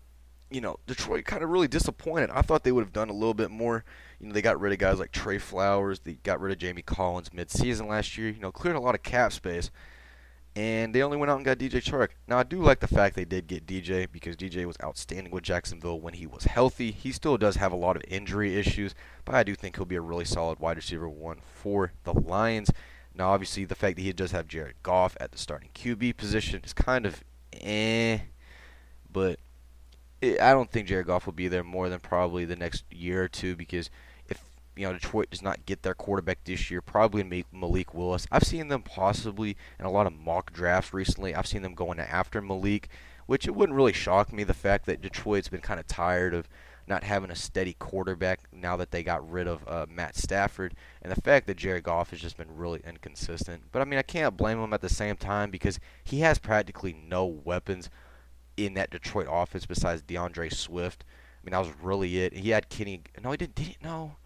you 0.51 0.63
know, 0.63 0.79
Detroit 0.87 1.27
kind 1.27 1.43
of 1.43 1.51
really 1.51 1.69
disappointed. 1.69 2.31
I 2.31 2.41
thought 2.41 2.65
they 2.65 2.73
would 2.73 2.85
have 2.85 2.93
done 2.93 3.11
a 3.11 3.15
little 3.15 3.35
bit 3.35 3.51
more. 3.51 3.85
You 4.19 4.29
know, 4.29 4.33
they 4.33 4.41
got 4.41 4.59
rid 4.59 4.73
of 4.73 4.79
guys 4.79 4.99
like 4.99 5.13
Trey 5.13 5.37
Flowers. 5.37 6.01
They 6.01 6.15
got 6.23 6.41
rid 6.41 6.53
of 6.53 6.59
Jamie 6.59 6.81
Collins 6.81 7.35
mid-season 7.35 7.87
last 7.87 8.17
year. 8.17 8.31
You 8.31 8.41
know, 8.41 8.51
cleared 8.51 8.77
a 8.77 8.81
lot 8.81 8.95
of 8.95 9.03
cap 9.03 9.35
space 9.35 9.71
and 10.59 10.93
they 10.93 11.05
only 11.05 11.17
went 11.17 11.31
out 11.31 11.37
and 11.37 11.45
got 11.45 11.59
DJ 11.59 11.81
Chark. 11.81 12.09
Now 12.27 12.39
I 12.39 12.43
do 12.43 12.61
like 12.61 12.81
the 12.81 12.89
fact 12.89 13.15
they 13.15 13.25
did 13.25 13.47
get 13.47 13.65
DJ 13.65 14.11
because 14.11 14.35
DJ 14.35 14.67
was 14.67 14.77
outstanding 14.83 15.33
with 15.33 15.45
Jacksonville 15.45 16.01
when 16.01 16.15
he 16.15 16.27
was 16.27 16.47
healthy. 16.47 16.91
He 16.91 17.13
still 17.13 17.39
does 17.39 17.55
have 17.55 17.71
a 17.71 17.77
lot 17.77 17.95
of 17.95 18.03
injury 18.09 18.57
issues, 18.57 18.93
but 19.25 19.37
I 19.37 19.45
do 19.45 19.55
think 19.55 19.77
he'll 19.77 19.85
be 19.85 19.95
a 19.95 20.01
really 20.01 20.25
solid 20.25 20.59
wide 20.59 20.77
receiver 20.77 21.09
one 21.09 21.43
for 21.55 21.93
the 22.03 22.13
Lions. 22.13 22.73
Now 23.15 23.31
obviously 23.31 23.67
the 23.67 23.77
fact 23.77 23.99
that 23.99 24.03
he 24.03 24.13
does 24.13 24.33
have 24.33 24.49
Jared 24.49 24.83
Goff 24.83 25.17
at 25.21 25.31
the 25.31 25.39
starting 25.39 25.71
QB 25.77 26.17
position 26.17 26.61
is 26.65 26.73
kind 26.73 27.07
of 27.07 27.23
eh, 27.53 28.19
but 29.13 29.39
it, 30.21 30.41
I 30.41 30.53
don't 30.55 30.73
think 30.73 30.89
Jared 30.89 31.07
Goff 31.07 31.27
will 31.27 31.35
be 31.35 31.47
there 31.47 31.63
more 31.63 31.89
than 31.89 32.01
probably 32.01 32.45
the 32.45 32.57
next 32.57 32.83
year 32.91 33.23
or 33.23 33.29
two 33.29 33.55
because 33.55 33.91
you 34.79 34.87
know 34.87 34.93
Detroit 34.93 35.31
does 35.31 35.43
not 35.43 35.67
get 35.67 35.83
their 35.83 35.95
quarterback 35.95 36.45
this 36.45 36.71
year, 36.71 36.81
probably 36.81 37.45
Malik 37.53 37.93
Willis. 37.93 38.27
I've 38.31 38.45
seen 38.45 38.69
them 38.69 38.83
possibly 38.83 39.57
in 39.79 39.85
a 39.85 39.91
lot 39.91 40.07
of 40.07 40.13
mock 40.13 40.53
drafts 40.53 40.95
recently. 40.95 41.35
I've 41.35 41.47
seen 41.47 41.63
them 41.63 41.75
going 41.75 41.99
after 41.99 42.41
Malik, 42.41 42.89
which 43.27 43.47
it 43.47 43.55
wouldn't 43.55 43.77
really 43.77 43.93
shock 43.93 44.33
me. 44.33 44.45
The 44.45 44.55
fact 44.55 44.87
that 44.87 45.03
Detroit's 45.03 45.49
been 45.49 45.61
kind 45.61 45.81
of 45.81 45.87
tired 45.89 46.33
of 46.33 46.49
not 46.87 47.05
having 47.05 47.31
a 47.31 47.37
steady 47.37 47.75
quarterback 47.75 48.41
now 48.53 48.77
that 48.77 48.91
they 48.93 49.03
got 49.03 49.29
rid 49.29 49.47
of 49.47 49.67
uh, 49.69 49.87
Matt 49.91 50.17
Stafford, 50.17 50.75
and 51.03 51.13
the 51.13 51.21
fact 51.21 51.47
that 51.47 51.57
Jared 51.57 51.83
Goff 51.83 52.11
has 52.11 52.21
just 52.21 52.37
been 52.37 52.57
really 52.57 52.81
inconsistent. 52.87 53.65
But 53.73 53.83
I 53.83 53.85
mean, 53.85 53.99
I 53.99 54.03
can't 54.03 54.37
blame 54.37 54.63
him 54.63 54.73
at 54.73 54.81
the 54.81 54.89
same 54.89 55.17
time 55.17 55.51
because 55.51 55.79
he 56.05 56.21
has 56.21 56.39
practically 56.39 56.95
no 56.95 57.27
weapons 57.27 57.91
in 58.57 58.75
that 58.75 58.91
Detroit 58.91 59.27
offense 59.31 59.67
besides 59.67 60.03
DeAndre 60.03 60.53
Swift. 60.53 61.05
I 61.09 61.45
mean, 61.45 61.53
that 61.53 61.67
was 61.67 61.75
really 61.83 62.19
it. 62.19 62.33
He 62.33 62.51
had 62.51 62.69
Kenny. 62.69 63.03
No, 63.23 63.33
he 63.33 63.37
didn't. 63.37 63.55
Did 63.55 63.67
he? 63.67 63.77
No. 63.83 64.17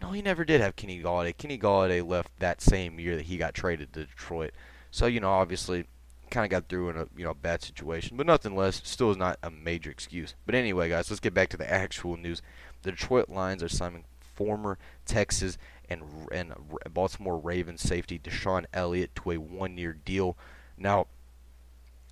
No, 0.00 0.12
he 0.12 0.22
never 0.22 0.44
did 0.44 0.60
have 0.60 0.76
Kenny 0.76 1.02
Golladay. 1.02 1.36
Kenny 1.36 1.58
Golladay 1.58 2.06
left 2.06 2.30
that 2.38 2.60
same 2.60 3.00
year 3.00 3.16
that 3.16 3.26
he 3.26 3.36
got 3.36 3.54
traded 3.54 3.92
to 3.92 4.04
Detroit. 4.04 4.52
So 4.90 5.06
you 5.06 5.20
know, 5.20 5.30
obviously, 5.30 5.86
kind 6.30 6.44
of 6.44 6.50
got 6.50 6.68
through 6.68 6.90
in 6.90 6.96
a 6.96 7.06
you 7.16 7.24
know 7.24 7.34
bad 7.34 7.62
situation, 7.62 8.16
but 8.16 8.26
nothing 8.26 8.54
less. 8.54 8.80
Still 8.84 9.10
is 9.10 9.16
not 9.16 9.38
a 9.42 9.50
major 9.50 9.90
excuse. 9.90 10.34
But 10.46 10.54
anyway, 10.54 10.88
guys, 10.88 11.10
let's 11.10 11.20
get 11.20 11.34
back 11.34 11.48
to 11.50 11.56
the 11.56 11.70
actual 11.70 12.16
news. 12.16 12.42
The 12.82 12.92
Detroit 12.92 13.28
Lions 13.28 13.62
are 13.62 13.68
signing 13.68 14.04
former 14.34 14.78
Texas 15.04 15.58
and 15.90 16.02
and 16.30 16.52
Baltimore 16.92 17.38
Ravens 17.38 17.82
safety 17.82 18.18
DeShon 18.18 18.66
Elliott 18.72 19.14
to 19.16 19.32
a 19.32 19.36
one-year 19.36 19.94
deal. 20.04 20.36
Now, 20.76 21.06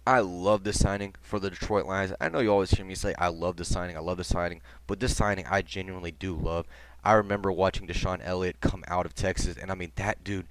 I 0.07 0.21
love 0.21 0.65
this 0.65 0.79
signing 0.79 1.15
for 1.21 1.39
the 1.39 1.51
Detroit 1.51 1.87
Lions. 1.87 2.13
I 2.21 2.29
know 2.29 2.41
you 2.41 2.51
always 2.51 2.71
hear 2.71 2.85
me 2.85 2.95
say 2.95 3.15
I 3.19 3.29
love 3.29 3.57
the 3.57 3.65
signing, 3.65 3.97
I 3.97 4.01
love 4.01 4.19
the 4.19 4.25
signing, 4.25 4.61
but 4.87 5.01
this 5.01 5.17
signing 5.17 5.47
I 5.49 5.63
genuinely 5.63 6.13
do 6.13 6.35
love. 6.35 6.67
I 7.07 7.13
remember 7.13 7.53
watching 7.53 7.87
DeShon 7.87 8.19
Elliott 8.25 8.61
come 8.61 8.83
out 8.89 9.07
of 9.07 9.15
Texas, 9.15 9.57
and 9.57 9.71
I 9.71 9.77
mean 9.77 9.93
that 9.95 10.25
dude 10.25 10.49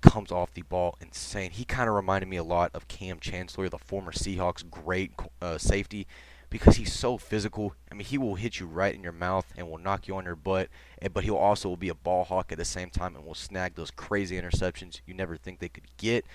comes 0.00 0.32
off 0.32 0.52
the 0.52 0.62
ball 0.62 0.98
insane. 1.00 1.52
He 1.52 1.64
kind 1.64 1.88
of 1.88 1.94
reminded 1.94 2.28
me 2.28 2.38
a 2.38 2.42
lot 2.42 2.72
of 2.74 2.88
Kam 2.88 3.20
Chancellor, 3.20 3.68
the 3.68 3.78
former 3.78 4.10
Seahawks 4.10 4.68
great 4.68 5.12
uh, 5.40 5.58
safety, 5.58 6.08
because 6.50 6.74
he's 6.74 6.92
so 6.92 7.18
physical. 7.18 7.76
I 7.88 7.94
mean, 7.94 8.04
he 8.04 8.18
will 8.18 8.34
hit 8.34 8.58
you 8.58 8.66
right 8.66 8.92
in 8.92 9.04
your 9.04 9.12
mouth 9.12 9.46
and 9.56 9.70
will 9.70 9.78
knock 9.78 10.08
you 10.08 10.16
on 10.16 10.24
your 10.24 10.34
butt, 10.34 10.70
but 11.12 11.22
he'll 11.22 11.36
also 11.36 11.76
be 11.76 11.88
a 11.88 11.94
ball 11.94 12.24
hawk 12.24 12.50
at 12.50 12.58
the 12.58 12.64
same 12.64 12.90
time 12.90 13.14
and 13.14 13.24
will 13.24 13.36
snag 13.36 13.76
those 13.76 13.92
crazy 13.92 14.34
interceptions 14.34 15.02
you 15.06 15.14
never 15.14 15.36
think 15.36 15.60
they 15.60 15.68
could 15.68 15.96
get. 15.98 16.26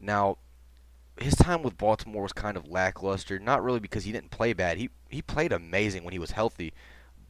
Now, 0.00 0.38
his 1.20 1.34
time 1.34 1.64
with 1.64 1.76
Baltimore 1.76 2.22
was 2.22 2.32
kind 2.32 2.56
of 2.56 2.68
lackluster, 2.68 3.40
not 3.40 3.64
really 3.64 3.80
because 3.80 4.04
he 4.04 4.12
didn't 4.12 4.30
play 4.30 4.52
bad. 4.52 4.78
He 4.78 4.88
he 5.08 5.20
played 5.20 5.50
amazing 5.50 6.04
when 6.04 6.12
he 6.12 6.20
was 6.20 6.30
healthy, 6.30 6.72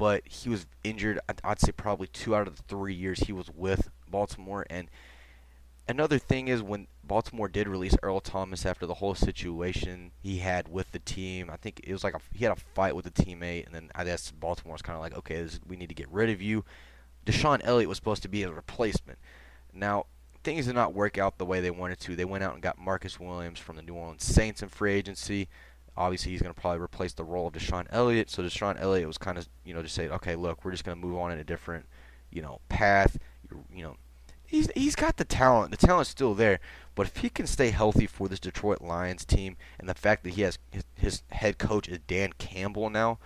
but 0.00 0.26
he 0.26 0.48
was 0.48 0.64
injured. 0.82 1.20
I'd 1.44 1.60
say 1.60 1.72
probably 1.72 2.06
two 2.06 2.34
out 2.34 2.48
of 2.48 2.56
the 2.56 2.62
three 2.62 2.94
years 2.94 3.20
he 3.20 3.34
was 3.34 3.50
with 3.54 3.90
Baltimore. 4.08 4.64
And 4.70 4.88
another 5.86 6.18
thing 6.18 6.48
is 6.48 6.62
when 6.62 6.86
Baltimore 7.04 7.48
did 7.48 7.68
release 7.68 7.94
Earl 8.02 8.20
Thomas 8.20 8.64
after 8.64 8.86
the 8.86 8.94
whole 8.94 9.14
situation 9.14 10.12
he 10.22 10.38
had 10.38 10.68
with 10.68 10.92
the 10.92 11.00
team. 11.00 11.50
I 11.50 11.58
think 11.58 11.82
it 11.84 11.92
was 11.92 12.02
like 12.02 12.14
a, 12.14 12.20
he 12.32 12.46
had 12.46 12.56
a 12.56 12.60
fight 12.74 12.96
with 12.96 13.04
a 13.04 13.10
teammate, 13.10 13.66
and 13.66 13.74
then 13.74 13.90
I 13.94 14.04
guess 14.04 14.30
Baltimore 14.30 14.72
was 14.72 14.80
kind 14.80 14.96
of 14.96 15.02
like, 15.02 15.18
okay, 15.18 15.46
we 15.68 15.76
need 15.76 15.90
to 15.90 15.94
get 15.94 16.10
rid 16.10 16.30
of 16.30 16.40
you. 16.40 16.64
DeShon 17.26 17.60
Elliott 17.62 17.90
was 17.90 17.98
supposed 17.98 18.22
to 18.22 18.28
be 18.28 18.42
a 18.42 18.50
replacement. 18.50 19.18
Now, 19.74 20.06
things 20.42 20.64
did 20.64 20.76
not 20.76 20.94
work 20.94 21.18
out 21.18 21.36
the 21.36 21.44
way 21.44 21.60
they 21.60 21.70
wanted 21.70 22.00
to. 22.00 22.16
They 22.16 22.24
went 22.24 22.42
out 22.42 22.54
and 22.54 22.62
got 22.62 22.78
Marcus 22.78 23.20
Williams 23.20 23.58
from 23.58 23.76
the 23.76 23.82
New 23.82 23.96
Orleans 23.96 24.24
Saints 24.24 24.62
in 24.62 24.70
free 24.70 24.94
agency. 24.94 25.50
Obviously, 26.00 26.32
he's 26.32 26.40
going 26.40 26.54
to 26.54 26.58
probably 26.58 26.80
replace 26.80 27.12
the 27.12 27.24
role 27.24 27.48
of 27.48 27.52
DeShon 27.52 27.86
Elliott. 27.90 28.30
So 28.30 28.42
DeShon 28.42 28.80
Elliott 28.80 29.06
was 29.06 29.18
kind 29.18 29.36
of, 29.36 29.46
you 29.64 29.74
know, 29.74 29.82
just 29.82 29.94
say, 29.94 30.08
okay, 30.08 30.34
look, 30.34 30.64
we're 30.64 30.70
just 30.70 30.82
going 30.82 30.98
to 30.98 31.06
move 31.06 31.18
on 31.18 31.30
in 31.30 31.38
a 31.38 31.44
different, 31.44 31.84
you 32.30 32.40
know, 32.40 32.60
path. 32.70 33.18
You 33.70 33.82
know, 33.82 33.96
he's 34.46 34.70
he's 34.74 34.96
got 34.96 35.18
the 35.18 35.26
talent. 35.26 35.72
The 35.72 35.86
talent's 35.86 36.08
still 36.08 36.34
there. 36.34 36.58
But 36.94 37.06
if 37.06 37.18
he 37.18 37.28
can 37.28 37.46
stay 37.46 37.70
healthy 37.70 38.06
for 38.06 38.28
this 38.28 38.40
Detroit 38.40 38.80
Lions 38.80 39.26
team, 39.26 39.58
and 39.78 39.88
the 39.88 39.94
fact 39.94 40.24
that 40.24 40.34
he 40.34 40.42
has 40.42 40.58
his, 40.70 40.84
his 40.94 41.22
head 41.32 41.58
coach 41.58 41.86
is 41.86 41.98
Dan 42.06 42.32
Campbell 42.38 42.88
now, 42.88 43.18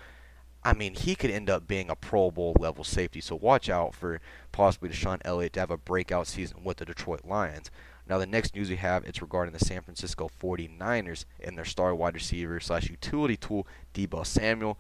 I 0.65 0.73
mean, 0.73 0.95
he 0.95 1.15
could 1.15 1.31
end 1.31 1.51
up 1.51 1.69
being 1.69 1.91
a 1.91 1.95
Pro 1.95 2.31
Bowl 2.31 2.57
level 2.59 2.85
safety. 2.85 3.21
So 3.21 3.37
watch 3.37 3.69
out 3.69 3.95
for 3.95 4.21
possibly 4.51 4.89
DeShon 4.89 5.21
Elliott 5.25 5.53
to 5.55 5.61
have 5.61 5.71
a 5.71 5.77
breakout 5.77 6.27
season 6.27 6.65
with 6.65 6.79
the 6.79 6.87
Detroit 6.87 7.25
Lions. 7.25 7.71
Now, 8.09 8.19
the 8.19 8.27
next 8.27 8.55
news 8.55 8.71
we 8.71 8.77
have 8.77 9.05
it's 9.05 9.23
regarding 9.23 9.53
the 9.53 9.65
San 9.65 9.83
Francisco 9.83 10.31
49ers 10.41 11.25
and 11.41 11.57
their 11.57 11.65
star 11.65 11.95
wide 11.95 12.15
receiver 12.15 12.61
slash 12.61 12.89
utility 12.89 13.37
tool, 13.37 13.67
Deebo 13.95 14.27
Samuel. 14.27 14.79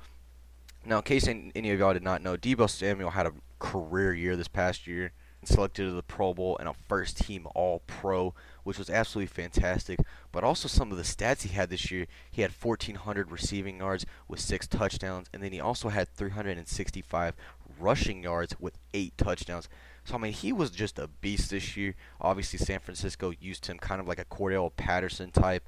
Now, 0.86 0.98
in 0.98 1.02
case 1.02 1.26
any 1.26 1.70
of 1.70 1.78
y'all 1.78 1.94
did 1.94 2.02
not 2.02 2.22
know, 2.22 2.36
Deebo 2.36 2.68
Samuel 2.68 3.10
had 3.10 3.26
a 3.26 3.32
career 3.58 4.12
year 4.12 4.36
this 4.36 4.48
past 4.48 4.86
year 4.86 5.12
and 5.40 5.48
selected 5.48 5.84
to 5.84 5.92
the 5.92 6.02
Pro 6.02 6.34
Bowl 6.34 6.56
and 6.58 6.68
a 6.68 6.74
first 6.86 7.18
team 7.18 7.46
All 7.54 7.82
Pro, 7.86 8.34
which 8.64 8.78
was 8.78 8.90
absolutely 8.90 9.28
fantastic. 9.28 10.00
But 10.32 10.42
also 10.42 10.66
some 10.66 10.90
of 10.90 10.96
the 10.96 11.04
stats 11.04 11.42
he 11.42 11.50
had 11.50 11.70
this 11.70 11.90
year. 11.90 12.06
He 12.30 12.42
had 12.42 12.50
1,400 12.50 13.30
receiving 13.30 13.78
yards 13.78 14.04
with 14.26 14.40
six 14.40 14.66
touchdowns, 14.66 15.28
and 15.32 15.42
then 15.42 15.52
he 15.52 15.60
also 15.60 15.90
had 15.90 16.08
365 16.08 17.34
rushing 17.78 18.22
yards 18.22 18.56
with 18.58 18.76
eight 18.92 19.16
touchdowns. 19.16 19.68
So 20.04 20.16
I 20.16 20.18
mean, 20.18 20.32
he 20.32 20.52
was 20.52 20.70
just 20.70 20.98
a 20.98 21.08
beast 21.08 21.50
this 21.50 21.76
year. 21.76 21.94
Obviously, 22.20 22.58
San 22.58 22.80
Francisco 22.80 23.32
used 23.40 23.66
him 23.66 23.78
kind 23.78 24.00
of 24.00 24.08
like 24.08 24.18
a 24.18 24.24
Cordarrelle 24.24 24.74
Patterson 24.76 25.30
type, 25.30 25.66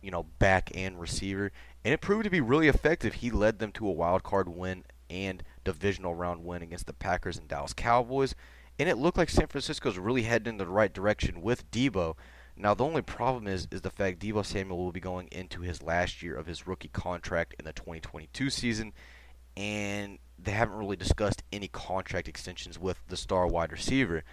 you 0.00 0.10
know, 0.10 0.24
back 0.38 0.70
and 0.74 1.00
receiver, 1.00 1.50
and 1.84 1.94
it 1.94 2.00
proved 2.00 2.24
to 2.24 2.30
be 2.30 2.40
really 2.40 2.68
effective. 2.68 3.14
He 3.14 3.30
led 3.30 3.58
them 3.58 3.72
to 3.72 3.88
a 3.88 3.92
wild 3.92 4.22
card 4.22 4.48
win 4.48 4.84
and 5.10 5.42
divisional 5.64 6.14
round 6.14 6.44
win 6.44 6.62
against 6.62 6.86
the 6.86 6.92
Packers 6.92 7.36
and 7.36 7.48
Dallas 7.48 7.72
Cowboys 7.72 8.34
and 8.78 8.88
it 8.88 8.98
looked 8.98 9.18
like 9.18 9.30
San 9.30 9.46
Francisco's 9.46 9.98
really 9.98 10.22
heading 10.22 10.54
in 10.54 10.56
the 10.58 10.66
right 10.66 10.92
direction 10.92 11.42
with 11.42 11.70
Deebo. 11.70 12.16
Now 12.56 12.74
the 12.74 12.84
only 12.84 13.02
problem 13.02 13.46
is 13.46 13.66
is 13.70 13.80
the 13.80 13.90
fact 13.90 14.20
Deebo 14.20 14.44
Samuel 14.44 14.78
will 14.78 14.92
be 14.92 15.00
going 15.00 15.28
into 15.32 15.62
his 15.62 15.82
last 15.82 16.22
year 16.22 16.36
of 16.36 16.46
his 16.46 16.66
rookie 16.66 16.88
contract 16.88 17.54
in 17.58 17.64
the 17.64 17.72
2022 17.72 18.50
season, 18.50 18.92
and 19.56 20.18
they 20.38 20.52
haven't 20.52 20.76
really 20.76 20.96
discussed 20.96 21.42
any 21.52 21.68
contract 21.68 22.28
extensions 22.28 22.78
with 22.78 22.98
the 23.08 23.16
star 23.16 23.46
wide 23.46 23.72
receiver. 23.72 24.24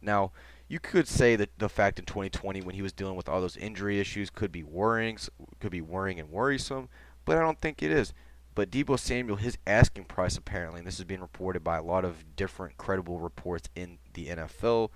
Now 0.00 0.32
you 0.68 0.78
could 0.78 1.08
say 1.08 1.34
that 1.36 1.58
the 1.58 1.68
fact 1.68 1.98
in 1.98 2.04
2020 2.04 2.60
when 2.60 2.74
he 2.74 2.82
was 2.82 2.92
dealing 2.92 3.16
with 3.16 3.28
all 3.28 3.40
those 3.40 3.56
injury 3.56 3.98
issues 3.98 4.30
could 4.30 4.52
be 4.52 4.62
worrying, 4.62 5.18
could 5.60 5.72
be 5.72 5.80
worrying 5.80 6.20
and 6.20 6.30
worrisome, 6.30 6.88
but 7.24 7.38
I 7.38 7.40
don't 7.40 7.60
think 7.60 7.82
it 7.82 7.90
is. 7.90 8.12
But 8.58 8.72
Deebo 8.72 8.98
Samuel, 8.98 9.36
his 9.36 9.56
asking 9.68 10.06
price 10.06 10.36
apparently, 10.36 10.78
and 10.80 10.86
this 10.88 10.98
is 10.98 11.04
being 11.04 11.20
reported 11.20 11.62
by 11.62 11.76
a 11.76 11.82
lot 11.82 12.04
of 12.04 12.34
different 12.34 12.76
credible 12.76 13.20
reports 13.20 13.68
in 13.76 13.98
the 14.14 14.26
NFL 14.26 14.90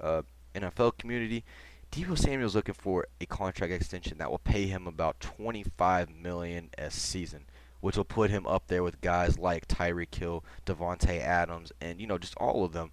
uh, 0.00 0.22
NFL 0.56 0.98
community. 0.98 1.44
Deebo 1.92 2.18
Samuel's 2.18 2.56
looking 2.56 2.74
for 2.74 3.06
a 3.20 3.26
contract 3.26 3.72
extension 3.72 4.18
that 4.18 4.28
will 4.28 4.40
pay 4.40 4.66
him 4.66 4.88
about 4.88 5.20
25 5.20 6.10
million 6.10 6.70
a 6.76 6.90
season, 6.90 7.44
which 7.80 7.96
will 7.96 8.02
put 8.02 8.30
him 8.30 8.44
up 8.44 8.66
there 8.66 8.82
with 8.82 9.00
guys 9.00 9.38
like 9.38 9.68
Tyreek 9.68 10.12
Hill, 10.12 10.42
Davante 10.66 11.20
Adams, 11.20 11.70
and 11.80 12.00
you 12.00 12.08
know 12.08 12.18
just 12.18 12.34
all 12.38 12.64
of 12.64 12.72
them. 12.72 12.90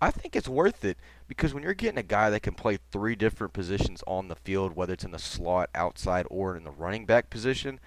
I 0.00 0.10
think 0.10 0.34
it's 0.34 0.48
worth 0.48 0.86
it 0.86 0.96
because 1.28 1.52
when 1.52 1.62
you're 1.62 1.74
getting 1.74 1.98
a 1.98 2.02
guy 2.02 2.30
that 2.30 2.40
can 2.40 2.54
play 2.54 2.78
three 2.90 3.14
different 3.14 3.52
positions 3.52 4.02
on 4.06 4.28
the 4.28 4.36
field, 4.36 4.74
whether 4.74 4.94
it's 4.94 5.04
in 5.04 5.10
the 5.10 5.18
slot, 5.18 5.68
outside, 5.74 6.26
or 6.30 6.56
in 6.56 6.64
the 6.64 6.70
running 6.70 7.04
back 7.04 7.28
position, 7.28 7.78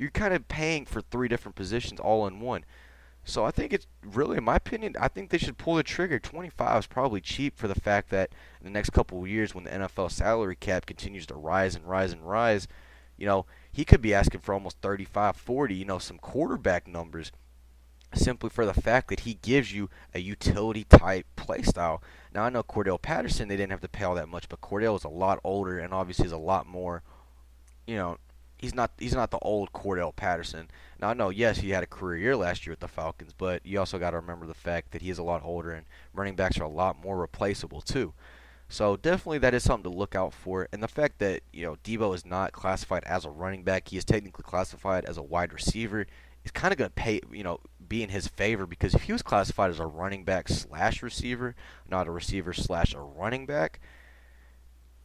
you're 0.00 0.10
kind 0.10 0.32
of 0.32 0.48
paying 0.48 0.86
for 0.86 1.02
three 1.02 1.28
different 1.28 1.56
positions 1.56 2.00
all 2.00 2.26
in 2.26 2.40
one. 2.40 2.64
So 3.22 3.44
I 3.44 3.50
think 3.50 3.74
it's 3.74 3.86
really, 4.02 4.38
in 4.38 4.44
my 4.44 4.56
opinion, 4.56 4.96
I 4.98 5.08
think 5.08 5.28
they 5.28 5.36
should 5.36 5.58
pull 5.58 5.74
the 5.74 5.82
trigger. 5.82 6.18
25 6.18 6.78
is 6.78 6.86
probably 6.86 7.20
cheap 7.20 7.58
for 7.58 7.68
the 7.68 7.78
fact 7.78 8.08
that 8.08 8.30
in 8.60 8.64
the 8.64 8.70
next 8.70 8.90
couple 8.90 9.20
of 9.20 9.28
years, 9.28 9.54
when 9.54 9.64
the 9.64 9.70
NFL 9.70 10.10
salary 10.10 10.56
cap 10.56 10.86
continues 10.86 11.26
to 11.26 11.34
rise 11.34 11.74
and 11.74 11.86
rise 11.86 12.12
and 12.12 12.26
rise, 12.26 12.66
you 13.18 13.26
know, 13.26 13.44
he 13.70 13.84
could 13.84 14.00
be 14.00 14.14
asking 14.14 14.40
for 14.40 14.54
almost 14.54 14.78
35, 14.80 15.36
40, 15.36 15.74
you 15.74 15.84
know, 15.84 15.98
some 15.98 16.16
quarterback 16.16 16.88
numbers 16.88 17.30
simply 18.14 18.48
for 18.48 18.64
the 18.64 18.72
fact 18.72 19.08
that 19.08 19.20
he 19.20 19.34
gives 19.34 19.70
you 19.70 19.90
a 20.14 20.18
utility 20.18 20.84
type 20.84 21.26
play 21.36 21.60
style. 21.60 22.02
Now 22.34 22.44
I 22.44 22.48
know 22.48 22.62
Cordarrelle 22.62 23.02
Patterson 23.02 23.48
they 23.48 23.56
didn't 23.58 23.72
have 23.72 23.82
to 23.82 23.88
pay 23.88 24.04
all 24.04 24.14
that 24.14 24.30
much, 24.30 24.48
but 24.48 24.62
Cordarrelle 24.62 24.96
is 24.96 25.04
a 25.04 25.08
lot 25.08 25.40
older 25.44 25.78
and 25.78 25.92
obviously 25.92 26.24
is 26.24 26.32
a 26.32 26.38
lot 26.38 26.66
more, 26.66 27.02
you 27.86 27.96
know, 27.96 28.16
he's 28.60 28.74
not 28.74 28.92
he's 28.98 29.14
not 29.14 29.30
the 29.30 29.38
old 29.38 29.72
Cordarrelle 29.72 30.14
Patterson. 30.14 30.68
Now, 31.00 31.12
no, 31.14 31.30
yes, 31.30 31.58
he 31.58 31.70
had 31.70 31.82
a 31.82 31.86
career 31.86 32.18
year 32.18 32.36
last 32.36 32.66
year 32.66 32.72
with 32.72 32.80
the 32.80 32.88
Falcons, 32.88 33.32
but 33.36 33.64
you 33.64 33.78
also 33.78 33.98
got 33.98 34.10
to 34.10 34.18
remember 34.18 34.46
the 34.46 34.54
fact 34.54 34.92
that 34.92 35.02
he 35.02 35.10
is 35.10 35.18
a 35.18 35.22
lot 35.22 35.42
older 35.42 35.72
and 35.72 35.86
running 36.12 36.36
backs 36.36 36.58
are 36.60 36.64
a 36.64 36.68
lot 36.68 37.02
more 37.02 37.18
replaceable 37.18 37.80
too. 37.80 38.12
So 38.68 38.96
definitely 38.96 39.38
that 39.38 39.54
is 39.54 39.64
something 39.64 39.90
to 39.90 39.98
look 39.98 40.14
out 40.14 40.32
for. 40.32 40.68
And 40.72 40.82
the 40.82 40.88
fact 40.88 41.18
that 41.18 41.42
you 41.52 41.64
know 41.64 41.76
Deebo 41.82 42.14
is 42.14 42.26
not 42.26 42.52
classified 42.52 43.04
as 43.04 43.24
a 43.24 43.30
running 43.30 43.64
back, 43.64 43.88
he 43.88 43.96
is 43.96 44.04
technically 44.04 44.44
classified 44.44 45.04
as 45.06 45.16
a 45.16 45.22
wide 45.22 45.52
receiver. 45.52 46.06
Is 46.44 46.52
kind 46.52 46.72
of 46.72 46.78
going 46.78 46.90
to 46.90 46.94
pay 46.94 47.20
you 47.32 47.42
know 47.42 47.60
be 47.88 48.02
in 48.02 48.10
his 48.10 48.28
favor 48.28 48.66
because 48.66 48.94
if 48.94 49.02
he 49.02 49.12
was 49.12 49.22
classified 49.22 49.70
as 49.70 49.80
a 49.80 49.86
running 49.86 50.24
back 50.24 50.48
slash 50.48 51.02
receiver, 51.02 51.54
not 51.88 52.06
a 52.06 52.10
receiver 52.10 52.52
slash 52.52 52.94
a 52.94 53.00
running 53.00 53.46
back, 53.46 53.80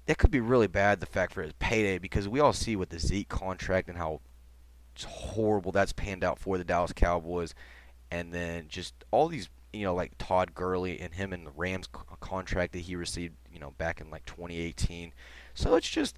that 0.06 0.18
could 0.18 0.32
be 0.32 0.40
really 0.40 0.68
bad. 0.68 1.00
The 1.00 1.06
fact 1.06 1.34
for 1.34 1.42
his 1.42 1.54
payday 1.54 1.98
because 1.98 2.28
we 2.28 2.40
all 2.40 2.54
see 2.54 2.76
with 2.76 2.90
the 2.90 3.00
Zeke 3.00 3.30
contract 3.30 3.90
and 3.90 3.98
how 3.98 4.22
horrible 5.06 5.72
that's 5.72 5.94
panned 5.94 6.24
out 6.24 6.40
for 6.40 6.58
the 6.58 6.64
Dallas 6.64 6.94
Cowboys, 6.94 7.54
and 8.12 8.34
then 8.34 8.68
just 8.68 8.94
all 9.12 9.28
these 9.28 9.50
you 9.74 9.84
know 9.84 9.96
like 9.96 10.14
Todd 10.18 10.54
Gurley 10.54 11.00
and 11.00 11.14
him 11.14 11.34
and 11.34 11.46
the 11.46 11.52
Rams 11.52 11.88
contract 12.22 12.74
that 12.74 12.80
he 12.80 12.96
received 12.96 13.36
you 13.52 13.60
know 13.60 13.72
back 13.72 14.00
in 14.02 14.10
like 14.10 14.26
2018. 14.26 15.14
So 15.54 15.76
it's 15.76 15.90
just 15.90 16.18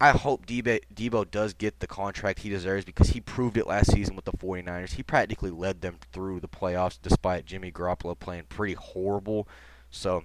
I 0.00 0.10
hope 0.10 0.46
Deebo, 0.46 0.78
Deebo 0.94 1.28
does 1.28 1.54
get 1.54 1.80
the 1.80 1.88
contract 1.88 2.40
he 2.40 2.48
deserves 2.48 2.84
because 2.84 3.10
he 3.10 3.20
proved 3.20 3.56
it 3.56 3.66
last 3.66 3.90
season 3.90 4.14
with 4.14 4.26
the 4.26 4.32
49ers. 4.32 4.92
He 4.92 5.02
practically 5.02 5.50
led 5.50 5.80
them 5.80 5.98
through 6.12 6.38
the 6.38 6.48
playoffs 6.48 6.98
despite 7.02 7.46
Jimmy 7.46 7.72
Garoppolo 7.72 8.16
playing 8.16 8.44
pretty 8.48 8.74
horrible. 8.74 9.48
So 9.90 10.22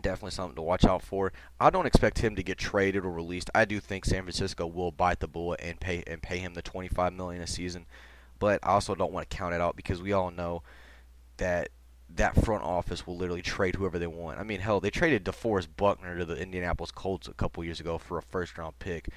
definitely 0.00 0.32
something 0.32 0.56
to 0.56 0.62
watch 0.62 0.84
out 0.84 1.02
for. 1.02 1.32
I 1.58 1.70
don't 1.70 1.86
expect 1.86 2.18
him 2.18 2.36
to 2.36 2.42
get 2.42 2.58
traded 2.58 3.04
or 3.04 3.10
released. 3.10 3.50
I 3.54 3.64
do 3.64 3.80
think 3.80 4.04
San 4.04 4.22
Francisco 4.22 4.66
will 4.66 4.90
bite 4.90 5.20
the 5.20 5.28
bullet 5.28 5.60
and 5.62 5.80
pay 5.80 6.02
and 6.06 6.22
pay 6.22 6.38
him 6.38 6.54
the 6.54 6.62
25 6.62 7.12
million 7.12 7.42
a 7.42 7.46
season, 7.46 7.86
but 8.38 8.60
I 8.62 8.70
also 8.70 8.94
don't 8.94 9.12
want 9.12 9.28
to 9.28 9.36
count 9.36 9.54
it 9.54 9.60
out 9.60 9.76
because 9.76 10.02
we 10.02 10.12
all 10.12 10.30
know 10.30 10.62
that 11.36 11.70
that 12.16 12.44
front 12.44 12.64
office 12.64 13.06
will 13.06 13.16
literally 13.16 13.42
trade 13.42 13.76
whoever 13.76 13.98
they 13.98 14.06
want. 14.06 14.38
I 14.38 14.42
mean, 14.42 14.60
hell, 14.60 14.80
they 14.80 14.90
traded 14.90 15.24
DeForest 15.24 15.68
Buckner 15.76 16.18
to 16.18 16.24
the 16.24 16.36
Indianapolis 16.36 16.90
Colts 16.90 17.28
a 17.28 17.32
couple 17.32 17.64
years 17.64 17.80
ago 17.80 17.98
for 17.98 18.18
a 18.18 18.22
first 18.22 18.58
round 18.58 18.78
pick, 18.78 19.08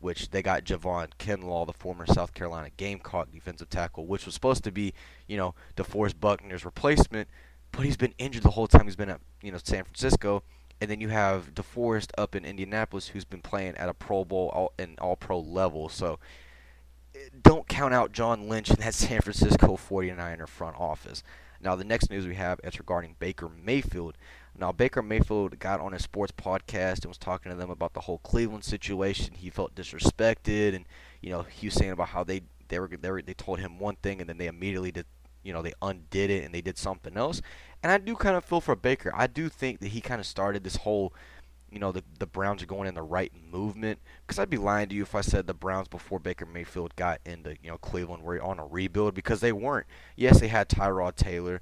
which 0.00 0.30
they 0.30 0.42
got 0.42 0.64
Javon 0.64 1.08
Kinlaw, 1.18 1.66
the 1.66 1.72
former 1.72 2.06
South 2.06 2.34
Carolina 2.34 2.70
Gamecock 2.76 3.30
defensive 3.30 3.70
tackle, 3.70 4.06
which 4.06 4.26
was 4.26 4.34
supposed 4.34 4.64
to 4.64 4.72
be, 4.72 4.92
you 5.26 5.36
know, 5.36 5.54
DeForest 5.76 6.18
Buckner's 6.18 6.64
replacement 6.64 7.28
but 7.72 7.84
he's 7.84 7.96
been 7.96 8.14
injured 8.18 8.42
the 8.42 8.50
whole 8.50 8.66
time 8.66 8.84
he's 8.84 8.96
been 8.96 9.10
at 9.10 9.20
you 9.42 9.52
know 9.52 9.58
San 9.62 9.84
Francisco. 9.84 10.42
And 10.80 10.90
then 10.90 11.00
you 11.00 11.08
have 11.08 11.54
DeForest 11.54 12.10
up 12.16 12.34
in 12.34 12.46
Indianapolis, 12.46 13.08
who's 13.08 13.26
been 13.26 13.42
playing 13.42 13.76
at 13.76 13.90
a 13.90 13.94
Pro 13.94 14.24
Bowl 14.24 14.50
all, 14.54 14.72
and 14.78 14.98
All 14.98 15.14
Pro 15.14 15.38
level. 15.38 15.90
So 15.90 16.18
don't 17.42 17.68
count 17.68 17.92
out 17.92 18.12
John 18.12 18.48
Lynch 18.48 18.70
and 18.70 18.78
that 18.78 18.94
San 18.94 19.20
Francisco 19.20 19.76
49er 19.76 20.48
front 20.48 20.76
office. 20.78 21.22
Now 21.60 21.76
the 21.76 21.84
next 21.84 22.08
news 22.10 22.26
we 22.26 22.36
have 22.36 22.60
is 22.64 22.78
regarding 22.78 23.16
Baker 23.18 23.48
Mayfield. 23.48 24.16
Now 24.58 24.72
Baker 24.72 25.02
Mayfield 25.02 25.58
got 25.58 25.80
on 25.80 25.92
a 25.92 25.98
sports 25.98 26.32
podcast 26.32 27.02
and 27.02 27.06
was 27.06 27.18
talking 27.18 27.52
to 27.52 27.56
them 27.56 27.70
about 27.70 27.92
the 27.92 28.00
whole 28.00 28.18
Cleveland 28.18 28.64
situation. 28.64 29.34
He 29.34 29.50
felt 29.50 29.74
disrespected, 29.74 30.74
and 30.74 30.86
you 31.20 31.30
know 31.30 31.42
he 31.42 31.66
was 31.66 31.74
saying 31.74 31.92
about 31.92 32.08
how 32.08 32.24
they 32.24 32.42
they 32.68 32.78
were 32.78 32.88
they, 32.88 33.10
were, 33.10 33.20
they 33.20 33.34
told 33.34 33.58
him 33.58 33.78
one 33.78 33.96
thing 33.96 34.20
and 34.20 34.28
then 34.28 34.38
they 34.38 34.46
immediately 34.46 34.90
did 34.92 35.06
you 35.42 35.52
know 35.52 35.62
they 35.62 35.72
undid 35.82 36.30
it 36.30 36.44
and 36.44 36.54
they 36.54 36.60
did 36.60 36.78
something 36.78 37.16
else. 37.16 37.40
And 37.82 37.90
I 37.90 37.98
do 37.98 38.14
kind 38.14 38.36
of 38.36 38.44
feel 38.44 38.60
for 38.60 38.76
Baker. 38.76 39.12
I 39.14 39.26
do 39.26 39.48
think 39.48 39.80
that 39.80 39.88
he 39.88 40.00
kind 40.00 40.20
of 40.20 40.26
started 40.26 40.64
this 40.64 40.76
whole, 40.76 41.14
you 41.70 41.78
know, 41.78 41.92
the 41.92 42.04
the 42.18 42.26
Browns 42.26 42.62
are 42.62 42.66
going 42.66 42.88
in 42.88 42.94
the 42.94 43.02
right 43.02 43.32
movement. 43.50 43.98
Because 44.26 44.38
I'd 44.38 44.50
be 44.50 44.58
lying 44.58 44.88
to 44.90 44.94
you 44.94 45.02
if 45.02 45.14
I 45.14 45.22
said 45.22 45.46
the 45.46 45.54
Browns 45.54 45.88
before 45.88 46.18
Baker 46.18 46.46
Mayfield 46.46 46.94
got 46.96 47.20
into 47.24 47.56
you 47.62 47.70
know 47.70 47.78
Cleveland 47.78 48.22
were 48.22 48.42
on 48.42 48.58
a 48.58 48.66
rebuild 48.66 49.14
because 49.14 49.40
they 49.40 49.52
weren't. 49.52 49.86
Yes, 50.16 50.40
they 50.40 50.48
had 50.48 50.68
Tyrod 50.68 51.16
Taylor, 51.16 51.60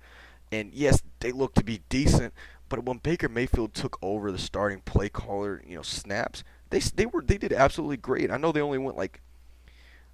and 0.51 0.73
yes, 0.75 1.03
they 1.21 1.33
looked 1.33 1.57
to 1.57 1.65
be 1.65 1.83
decent. 1.89 2.35
But 2.69 2.85
when 2.85 2.99
Baker 2.99 3.29
Mayfield 3.29 3.73
took 3.73 3.99
over 4.03 4.31
the 4.31 4.39
starting 4.39 4.81
play 4.81 5.09
caller, 5.09 5.63
you 5.67 5.77
know, 5.77 5.83
snaps, 5.83 6.45
they 6.71 6.81
they 6.81 7.07
were 7.07 7.23
they 7.23 7.39
did 7.39 7.53
absolutely 7.53 7.97
great. 7.97 8.31
I 8.31 8.37
know 8.37 8.53
they 8.53 8.61
only 8.61 8.79
went 8.79 8.97
like, 8.97 9.21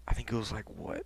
I 0.07 0.15
think 0.15 0.31
it 0.31 0.37
was 0.37 0.53
like 0.53 0.69
what 0.71 1.05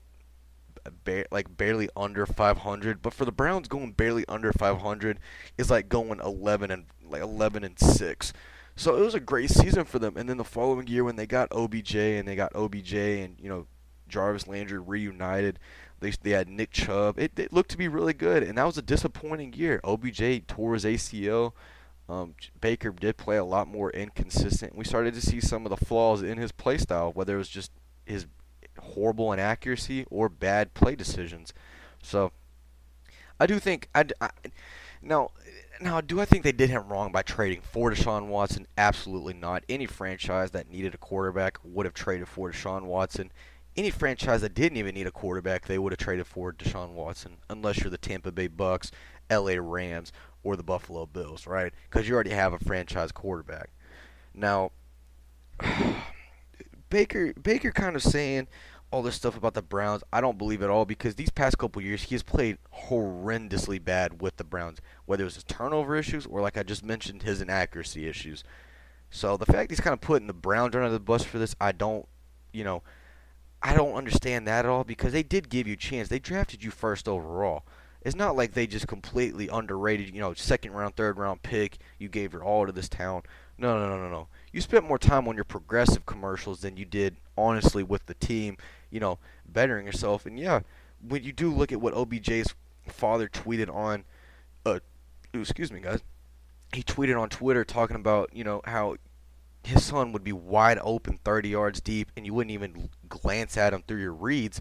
like 1.30 1.56
barely 1.56 1.88
under 1.96 2.26
500, 2.26 3.02
but 3.02 3.14
for 3.14 3.24
the 3.24 3.32
Browns 3.32 3.68
going 3.68 3.92
barely 3.92 4.24
under 4.28 4.52
500 4.52 5.18
is 5.56 5.70
like 5.70 5.88
going 5.88 6.20
11 6.20 6.70
and 6.70 6.86
like 7.08 7.22
11 7.22 7.64
and 7.64 7.78
6. 7.78 8.32
So 8.76 8.96
it 8.96 9.00
was 9.00 9.14
a 9.14 9.20
great 9.20 9.50
season 9.50 9.84
for 9.84 9.98
them. 9.98 10.16
And 10.16 10.28
then 10.28 10.36
the 10.36 10.44
following 10.44 10.86
year 10.86 11.04
when 11.04 11.16
they 11.16 11.26
got 11.26 11.52
OBJ 11.52 11.94
and 11.96 12.28
they 12.28 12.36
got 12.36 12.54
OBJ 12.54 12.94
and 12.94 13.36
you 13.40 13.48
know 13.48 13.66
Jarvis 14.08 14.46
Landry 14.46 14.78
reunited, 14.78 15.58
they 16.00 16.12
they 16.22 16.30
had 16.30 16.48
Nick 16.48 16.70
Chubb. 16.70 17.18
It, 17.18 17.38
it 17.38 17.52
looked 17.52 17.70
to 17.72 17.78
be 17.78 17.88
really 17.88 18.12
good, 18.12 18.42
and 18.42 18.56
that 18.56 18.66
was 18.66 18.78
a 18.78 18.82
disappointing 18.82 19.52
year. 19.52 19.80
OBJ 19.84 20.46
tore 20.46 20.74
his 20.74 20.84
ACL. 20.84 21.52
Um, 22.08 22.34
Baker 22.60 22.90
did 22.90 23.18
play 23.18 23.36
a 23.36 23.44
lot 23.44 23.68
more 23.68 23.90
inconsistent. 23.90 24.74
We 24.74 24.84
started 24.84 25.12
to 25.14 25.20
see 25.20 25.40
some 25.40 25.66
of 25.66 25.70
the 25.70 25.84
flaws 25.84 26.22
in 26.22 26.38
his 26.38 26.52
play 26.52 26.78
style, 26.78 27.12
whether 27.12 27.34
it 27.34 27.38
was 27.38 27.48
just 27.48 27.70
his 28.06 28.26
horrible 28.78 29.32
inaccuracy 29.32 30.06
or 30.10 30.28
bad 30.28 30.74
play 30.74 30.94
decisions. 30.94 31.52
So 32.02 32.32
I 33.40 33.46
do 33.46 33.58
think 33.58 33.88
I, 33.94 34.06
I 34.20 34.30
now 35.02 35.30
now 35.80 36.00
do 36.00 36.20
I 36.20 36.24
think 36.24 36.44
they 36.44 36.52
did 36.52 36.70
him 36.70 36.88
wrong 36.88 37.12
by 37.12 37.22
trading 37.22 37.60
for 37.60 37.90
Deshaun 37.90 38.26
Watson? 38.26 38.66
Absolutely 38.76 39.34
not. 39.34 39.64
Any 39.68 39.86
franchise 39.86 40.50
that 40.52 40.70
needed 40.70 40.94
a 40.94 40.98
quarterback 40.98 41.58
would 41.62 41.86
have 41.86 41.94
traded 41.94 42.28
for 42.28 42.50
Deshaun 42.50 42.84
Watson. 42.84 43.30
Any 43.76 43.90
franchise 43.90 44.40
that 44.40 44.54
didn't 44.54 44.78
even 44.78 44.94
need 44.94 45.06
a 45.06 45.12
quarterback, 45.12 45.66
they 45.66 45.78
would 45.78 45.92
have 45.92 46.00
traded 46.00 46.26
for 46.26 46.52
Deshaun 46.52 46.90
Watson, 46.94 47.36
unless 47.48 47.78
you're 47.78 47.90
the 47.90 47.98
Tampa 47.98 48.32
Bay 48.32 48.48
Bucks, 48.48 48.90
LA 49.30 49.54
Rams, 49.60 50.12
or 50.42 50.56
the 50.56 50.64
Buffalo 50.64 51.06
Bills, 51.06 51.46
right? 51.46 51.72
Because 51.88 52.08
you 52.08 52.14
already 52.14 52.30
have 52.30 52.52
a 52.52 52.58
franchise 52.58 53.12
quarterback. 53.12 53.70
Now, 54.34 54.72
Baker 56.88 57.32
Baker 57.34 57.70
kind 57.70 57.96
of 57.96 58.02
saying 58.02 58.48
all 58.90 59.02
this 59.02 59.16
stuff 59.16 59.36
about 59.36 59.54
the 59.54 59.62
Browns. 59.62 60.02
I 60.12 60.20
don't 60.20 60.38
believe 60.38 60.62
at 60.62 60.70
all 60.70 60.84
because 60.84 61.14
these 61.14 61.30
past 61.30 61.58
couple 61.58 61.82
years 61.82 62.04
he 62.04 62.14
has 62.14 62.22
played 62.22 62.58
horrendously 62.88 63.84
bad 63.84 64.22
with 64.22 64.36
the 64.36 64.44
Browns, 64.44 64.78
whether 65.04 65.22
it 65.22 65.26
was 65.26 65.34
his 65.34 65.44
turnover 65.44 65.96
issues 65.96 66.26
or 66.26 66.40
like 66.40 66.56
I 66.56 66.62
just 66.62 66.84
mentioned 66.84 67.22
his 67.22 67.40
inaccuracy 67.40 68.08
issues. 68.08 68.44
So 69.10 69.36
the 69.36 69.46
fact 69.46 69.70
he's 69.70 69.80
kind 69.80 69.94
of 69.94 70.00
putting 70.00 70.26
the 70.26 70.32
Browns 70.32 70.74
under 70.74 70.90
the 70.90 71.00
bus 71.00 71.24
for 71.24 71.38
this, 71.38 71.54
I 71.60 71.72
don't, 71.72 72.06
you 72.52 72.64
know, 72.64 72.82
I 73.62 73.74
don't 73.74 73.94
understand 73.94 74.46
that 74.46 74.64
at 74.64 74.70
all 74.70 74.84
because 74.84 75.12
they 75.12 75.22
did 75.22 75.48
give 75.48 75.66
you 75.66 75.74
a 75.74 75.78
chance. 75.78 76.08
They 76.08 76.18
drafted 76.18 76.62
you 76.62 76.70
first 76.70 77.08
overall. 77.08 77.64
It's 78.02 78.16
not 78.16 78.36
like 78.36 78.52
they 78.52 78.66
just 78.66 78.86
completely 78.86 79.48
underrated, 79.48 80.14
you 80.14 80.20
know, 80.20 80.32
second 80.34 80.72
round, 80.72 80.94
third 80.94 81.18
round 81.18 81.42
pick. 81.42 81.78
You 81.98 82.08
gave 82.08 82.32
your 82.32 82.44
all 82.44 82.64
to 82.64 82.72
this 82.72 82.88
town. 82.88 83.22
No, 83.58 83.78
no, 83.78 83.88
no, 83.88 83.98
no, 83.98 84.08
no. 84.08 84.28
You 84.58 84.62
spent 84.62 84.88
more 84.88 84.98
time 84.98 85.28
on 85.28 85.36
your 85.36 85.44
progressive 85.44 86.04
commercials 86.04 86.62
than 86.62 86.76
you 86.76 86.84
did 86.84 87.14
honestly 87.36 87.84
with 87.84 88.06
the 88.06 88.14
team 88.14 88.56
you 88.90 88.98
know, 88.98 89.20
bettering 89.46 89.86
yourself. 89.86 90.26
And 90.26 90.36
yeah, 90.36 90.62
when 91.06 91.22
you 91.22 91.32
do 91.32 91.54
look 91.54 91.70
at 91.70 91.80
what 91.80 91.94
OBJ's 91.94 92.56
father 92.88 93.28
tweeted 93.28 93.72
on, 93.72 94.02
uh, 94.66 94.80
excuse 95.32 95.70
me, 95.70 95.78
guys, 95.78 96.00
he 96.72 96.82
tweeted 96.82 97.16
on 97.16 97.28
Twitter 97.28 97.64
talking 97.64 97.94
about 97.94 98.30
you 98.32 98.42
know 98.42 98.60
how 98.64 98.96
his 99.62 99.84
son 99.84 100.10
would 100.10 100.24
be 100.24 100.32
wide 100.32 100.80
open 100.82 101.20
30 101.24 101.50
yards 101.50 101.80
deep 101.80 102.10
and 102.16 102.26
you 102.26 102.34
wouldn't 102.34 102.50
even 102.50 102.88
glance 103.08 103.56
at 103.56 103.72
him 103.72 103.84
through 103.86 104.00
your 104.00 104.12
reads. 104.12 104.60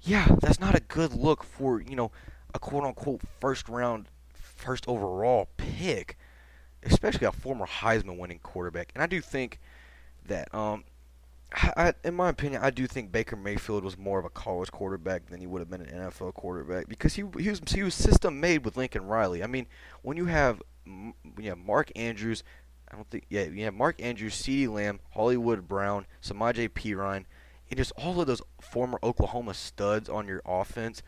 Yeah, 0.00 0.28
that's 0.40 0.60
not 0.60 0.76
a 0.76 0.80
good 0.80 1.12
look 1.12 1.42
for 1.42 1.80
you 1.80 1.96
know 1.96 2.12
a 2.54 2.60
quote 2.60 2.84
unquote 2.84 3.22
first 3.40 3.68
round, 3.68 4.06
first 4.32 4.86
overall 4.86 5.48
pick, 5.56 6.16
especially 6.82 7.26
a 7.26 7.32
former 7.32 7.66
Heisman 7.66 8.18
winning 8.18 8.38
quarterback. 8.40 8.92
And 8.94 9.02
I 9.02 9.06
do 9.06 9.20
think 9.20 9.58
that 10.26 10.52
um, 10.54 10.84
I, 11.52 11.94
in 12.04 12.14
my 12.14 12.28
opinion, 12.28 12.62
I 12.62 12.70
do 12.70 12.86
think 12.86 13.10
Baker 13.10 13.36
Mayfield 13.36 13.82
was 13.82 13.96
more 13.96 14.18
of 14.18 14.24
a 14.24 14.30
college 14.30 14.70
quarterback 14.70 15.26
than 15.26 15.40
he 15.40 15.46
would 15.46 15.60
have 15.60 15.70
been 15.70 15.80
an 15.80 16.10
NFL 16.10 16.34
quarterback 16.34 16.88
because 16.88 17.14
he 17.14 17.24
he 17.38 17.48
was 17.48 17.60
he 17.68 17.82
was 17.82 17.94
system 17.94 18.38
made 18.38 18.64
with 18.64 18.76
Lincoln 18.76 19.06
Riley. 19.06 19.42
I 19.42 19.46
mean, 19.46 19.66
when 20.02 20.16
you 20.16 20.26
have 20.26 20.62
yeah 21.38 21.54
Mark 21.54 21.90
Andrews, 21.96 22.44
I 22.90 22.96
don't 22.96 23.08
think 23.08 23.24
yeah 23.30 23.44
you 23.44 23.64
have 23.64 23.74
Mark 23.74 24.00
Andrews, 24.02 24.34
CeeDee 24.34 24.68
Lamb, 24.68 25.00
Hollywood 25.14 25.66
Brown, 25.66 26.06
Samaje 26.22 26.68
Perine, 26.68 27.24
and 27.70 27.78
just 27.78 27.92
all 27.96 28.20
of 28.20 28.26
those 28.26 28.42
former 28.60 28.98
Oklahoma 29.02 29.54
studs 29.54 30.10
on 30.10 30.28
your 30.28 30.42
offense, 30.44 31.02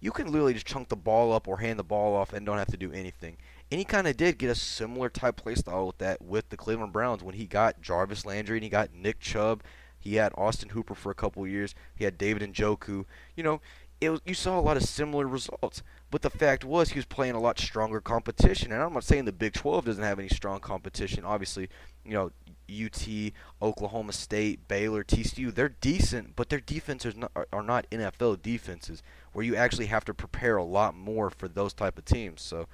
you 0.00 0.10
can 0.12 0.26
literally 0.26 0.54
just 0.54 0.66
chunk 0.66 0.90
the 0.90 0.96
ball 0.96 1.32
up 1.32 1.48
or 1.48 1.58
hand 1.58 1.78
the 1.78 1.84
ball 1.84 2.14
off 2.14 2.34
and 2.34 2.44
don't 2.44 2.58
have 2.58 2.68
to 2.68 2.76
do 2.76 2.92
anything. 2.92 3.38
And 3.70 3.78
he 3.78 3.84
kind 3.84 4.06
of 4.06 4.16
did 4.16 4.38
get 4.38 4.50
a 4.50 4.54
similar 4.54 5.08
type 5.08 5.36
play 5.36 5.56
style 5.56 5.88
with 5.88 5.98
that 5.98 6.22
with 6.22 6.50
the 6.50 6.56
Cleveland 6.56 6.92
Browns 6.92 7.22
when 7.22 7.34
he 7.34 7.46
got 7.46 7.80
Jarvis 7.80 8.24
Landry 8.24 8.58
and 8.58 8.64
he 8.64 8.70
got 8.70 8.94
Nick 8.94 9.18
Chubb 9.18 9.62
he 10.06 10.16
had 10.16 10.32
Austin 10.36 10.70
Hooper 10.70 10.94
for 10.94 11.10
a 11.10 11.16
couple 11.16 11.46
years. 11.46 11.74
He 11.94 12.04
had 12.04 12.16
David 12.16 12.42
and 12.42 12.54
Njoku. 12.54 13.04
You 13.34 13.42
know, 13.42 13.60
it 14.00 14.10
was, 14.10 14.20
you 14.24 14.34
saw 14.34 14.58
a 14.58 14.62
lot 14.62 14.76
of 14.76 14.84
similar 14.84 15.26
results. 15.26 15.82
But 16.10 16.22
the 16.22 16.30
fact 16.30 16.64
was 16.64 16.90
he 16.90 16.98
was 16.98 17.06
playing 17.06 17.34
a 17.34 17.40
lot 17.40 17.58
stronger 17.58 18.00
competition. 18.00 18.70
And 18.70 18.80
I'm 18.80 18.92
not 18.92 19.02
saying 19.02 19.24
the 19.24 19.32
Big 19.32 19.54
12 19.54 19.84
doesn't 19.84 20.02
have 20.02 20.20
any 20.20 20.28
strong 20.28 20.60
competition. 20.60 21.24
Obviously, 21.24 21.68
you 22.04 22.12
know, 22.12 22.30
UT, 22.70 23.32
Oklahoma 23.60 24.12
State, 24.12 24.68
Baylor, 24.68 25.02
TCU, 25.02 25.52
they're 25.52 25.68
decent, 25.68 26.36
but 26.36 26.48
their 26.48 26.60
defenses 26.60 27.14
are 27.52 27.62
not 27.62 27.90
NFL 27.90 28.42
defenses 28.42 29.02
where 29.32 29.44
you 29.44 29.56
actually 29.56 29.86
have 29.86 30.04
to 30.04 30.14
prepare 30.14 30.56
a 30.56 30.64
lot 30.64 30.94
more 30.96 31.30
for 31.30 31.48
those 31.48 31.72
type 31.72 31.98
of 31.98 32.04
teams. 32.04 32.42
So, 32.42 32.66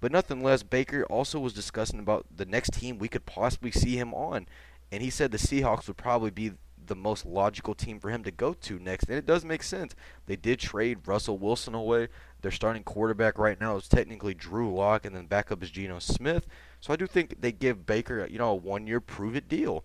but 0.00 0.12
nothing 0.12 0.42
less, 0.42 0.62
Baker 0.62 1.04
also 1.04 1.38
was 1.38 1.52
discussing 1.52 2.00
about 2.00 2.26
the 2.34 2.46
next 2.46 2.72
team 2.72 2.98
we 2.98 3.08
could 3.08 3.26
possibly 3.26 3.70
see 3.70 3.96
him 3.96 4.14
on, 4.14 4.46
and 4.90 5.02
he 5.02 5.10
said 5.10 5.30
the 5.30 5.38
Seahawks 5.38 5.86
would 5.86 5.96
probably 5.96 6.30
be 6.30 6.52
the 6.86 6.96
most 6.96 7.24
logical 7.24 7.74
team 7.74 8.00
for 8.00 8.10
him 8.10 8.24
to 8.24 8.32
go 8.32 8.52
to 8.52 8.78
next. 8.78 9.04
And 9.08 9.16
it 9.16 9.26
does 9.26 9.44
make 9.44 9.62
sense. 9.62 9.94
They 10.26 10.34
did 10.34 10.58
trade 10.58 11.06
Russell 11.06 11.38
Wilson 11.38 11.74
away. 11.74 12.08
Their 12.42 12.50
starting 12.50 12.82
quarterback 12.82 13.38
right 13.38 13.60
now 13.60 13.76
is 13.76 13.86
technically 13.86 14.34
Drew 14.34 14.74
Lock, 14.74 15.04
and 15.04 15.14
then 15.14 15.26
backup 15.26 15.62
is 15.62 15.70
Geno 15.70 16.00
Smith. 16.00 16.46
So 16.80 16.92
I 16.92 16.96
do 16.96 17.06
think 17.06 17.40
they 17.40 17.52
give 17.52 17.86
Baker, 17.86 18.26
you 18.28 18.38
know, 18.38 18.50
a 18.50 18.54
one-year 18.54 19.00
prove-it 19.00 19.48
deal, 19.48 19.84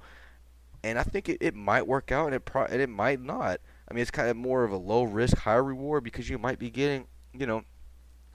and 0.84 0.98
I 0.98 1.04
think 1.04 1.30
it, 1.30 1.38
it 1.42 1.54
might 1.54 1.86
work 1.86 2.12
out, 2.12 2.28
and 2.28 2.36
it 2.36 2.46
pro- 2.46 2.66
and 2.66 2.82
it 2.82 2.90
might 2.90 3.22
not. 3.22 3.60
I 3.90 3.94
mean, 3.94 4.02
it's 4.02 4.12
kind 4.12 4.30
of 4.30 4.38
more 4.38 4.64
of 4.64 4.72
a 4.72 4.78
low 4.78 5.04
risk, 5.04 5.38
high 5.38 5.56
reward 5.56 6.04
because 6.04 6.30
you 6.30 6.40
might 6.40 6.58
be 6.58 6.70
getting, 6.72 7.06
you 7.34 7.46
know, 7.46 7.64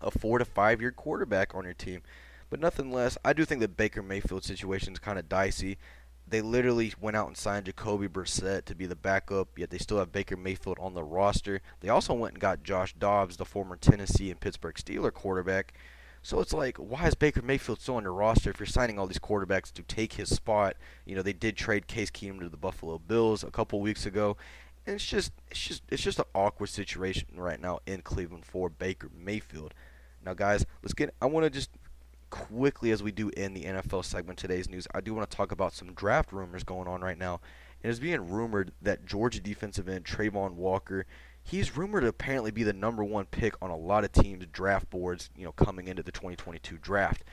a 0.01 0.11
four 0.11 0.39
to 0.39 0.45
five 0.45 0.81
year 0.81 0.93
quarterback 0.93 1.55
on 1.55 1.65
your 1.65 1.75
team. 1.75 2.03
But 2.49 2.61
nothing 2.61 2.93
less, 2.93 3.17
I 3.25 3.33
do 3.33 3.45
think 3.45 3.61
the 3.61 3.69
Baker 3.69 4.03
Mayfield 4.03 4.45
situation 4.45 4.93
is 4.93 4.99
kind 4.99 5.19
of 5.19 5.29
dicey. 5.29 5.79
They 6.27 6.41
literally 6.43 6.93
went 7.01 7.17
out 7.17 7.27
and 7.27 7.37
signed 7.37 7.67
Jacoby 7.67 8.09
Brissett 8.09 8.65
to 8.67 8.75
be 8.75 8.87
the 8.87 8.97
backup, 8.97 9.59
yet 9.59 9.71
they 9.71 9.79
still 9.79 9.99
have 9.99 10.13
Baker 10.13 10.37
Mayfield 10.37 10.79
on 10.81 10.95
the 10.95 11.03
roster. 11.03 11.61
They 11.81 11.89
also 11.89 12.15
went 12.15 12.35
and 12.35 12.41
got 12.41 12.63
Josh 12.63 12.95
Dobbs, 12.95 13.37
the 13.37 13.45
former 13.45 13.77
Tennessee 13.77 14.31
and 14.31 14.41
Pittsburgh 14.41 14.77
Steeler 14.77 15.13
quarterback. 15.13 15.75
So 16.23 16.41
it's 16.41 16.53
like, 16.53 16.77
why 16.77 17.07
is 17.07 17.15
Baker 17.15 17.43
Mayfield 17.43 17.81
still 17.81 17.97
on 17.97 18.03
your 18.03 18.13
roster 18.13 18.51
if 18.51 18.61
you're 18.61 18.67
signing 18.67 18.99
all 18.99 19.07
these 19.07 19.19
quarterbacks 19.19 19.73
to 19.73 19.83
take 19.83 20.15
his 20.15 20.29
spot? 20.29 20.77
You 21.07 21.17
know, 21.17 21.23
they 21.23 21.33
did 21.33 21.57
trade 21.57 21.87
Case 21.87 22.11
Keenum 22.11 22.41
to 22.41 22.49
the 22.49 22.57
Buffalo 22.57 22.99
Bills 22.99 23.43
a 23.43 23.51
couple 23.51 23.81
weeks 23.81 24.05
ago. 24.07 24.37
And 24.87 24.97
it's 24.97 25.07
just 25.07 25.33
it's 25.51 25.61
just 25.61 25.83
it's 25.89 26.03
just 26.03 26.19
an 26.19 26.25
awkward 26.35 26.69
situation 26.69 27.29
right 27.37 27.61
now 27.61 27.81
in 27.87 28.03
Cleveland 28.03 28.45
for 28.45 28.69
Baker 28.69 29.09
Mayfield. 29.15 29.75
Now 30.25 30.35
guys, 30.35 30.67
let's 30.83 30.95
get 30.95 31.15
I 31.21 31.27
want 31.27 31.45
to 31.45 31.51
just 31.51 31.71
quickly 32.31 32.91
as 32.93 33.03
we 33.03 33.13
do 33.13 33.29
in 33.31 33.55
the 33.55 33.65
NFL 33.65 34.05
segment 34.05 34.39
today's 34.39 34.69
news, 34.69 34.87
I 34.95 35.01
do 35.01 35.15
want 35.15 35.29
to 35.29 35.37
talk 35.37 35.53
about 35.53 35.75
some 35.75 35.93
draft 35.93 36.33
rumors 36.33 36.65
going 36.65 36.89
on 36.89 37.01
right 37.03 37.19
now. 37.19 37.41
It 37.83 37.89
is 37.89 38.01
being 38.01 38.31
rumored 38.31 38.73
that 38.83 39.07
Georgia 39.07 39.41
defensive 39.41 39.89
end 39.89 40.05
Travon 40.05 40.55
Walker, 40.55 41.07
he's 41.43 41.77
rumored 41.77 42.03
to 42.03 42.09
apparently 42.09 42.51
be 42.51 42.63
the 42.63 42.73
number 42.73 43.03
one 43.03 43.27
pick 43.27 43.55
on 43.63 43.71
a 43.71 43.77
lot 43.77 44.05
of 44.05 44.13
teams' 44.13 44.47
draft 44.53 44.91
boards, 44.91 45.31
you 45.37 45.45
know, 45.45 45.53
coming 45.53 45.89
into 45.89 46.03
the 46.03 46.13
2022 46.13 46.79
draft. 46.79 47.25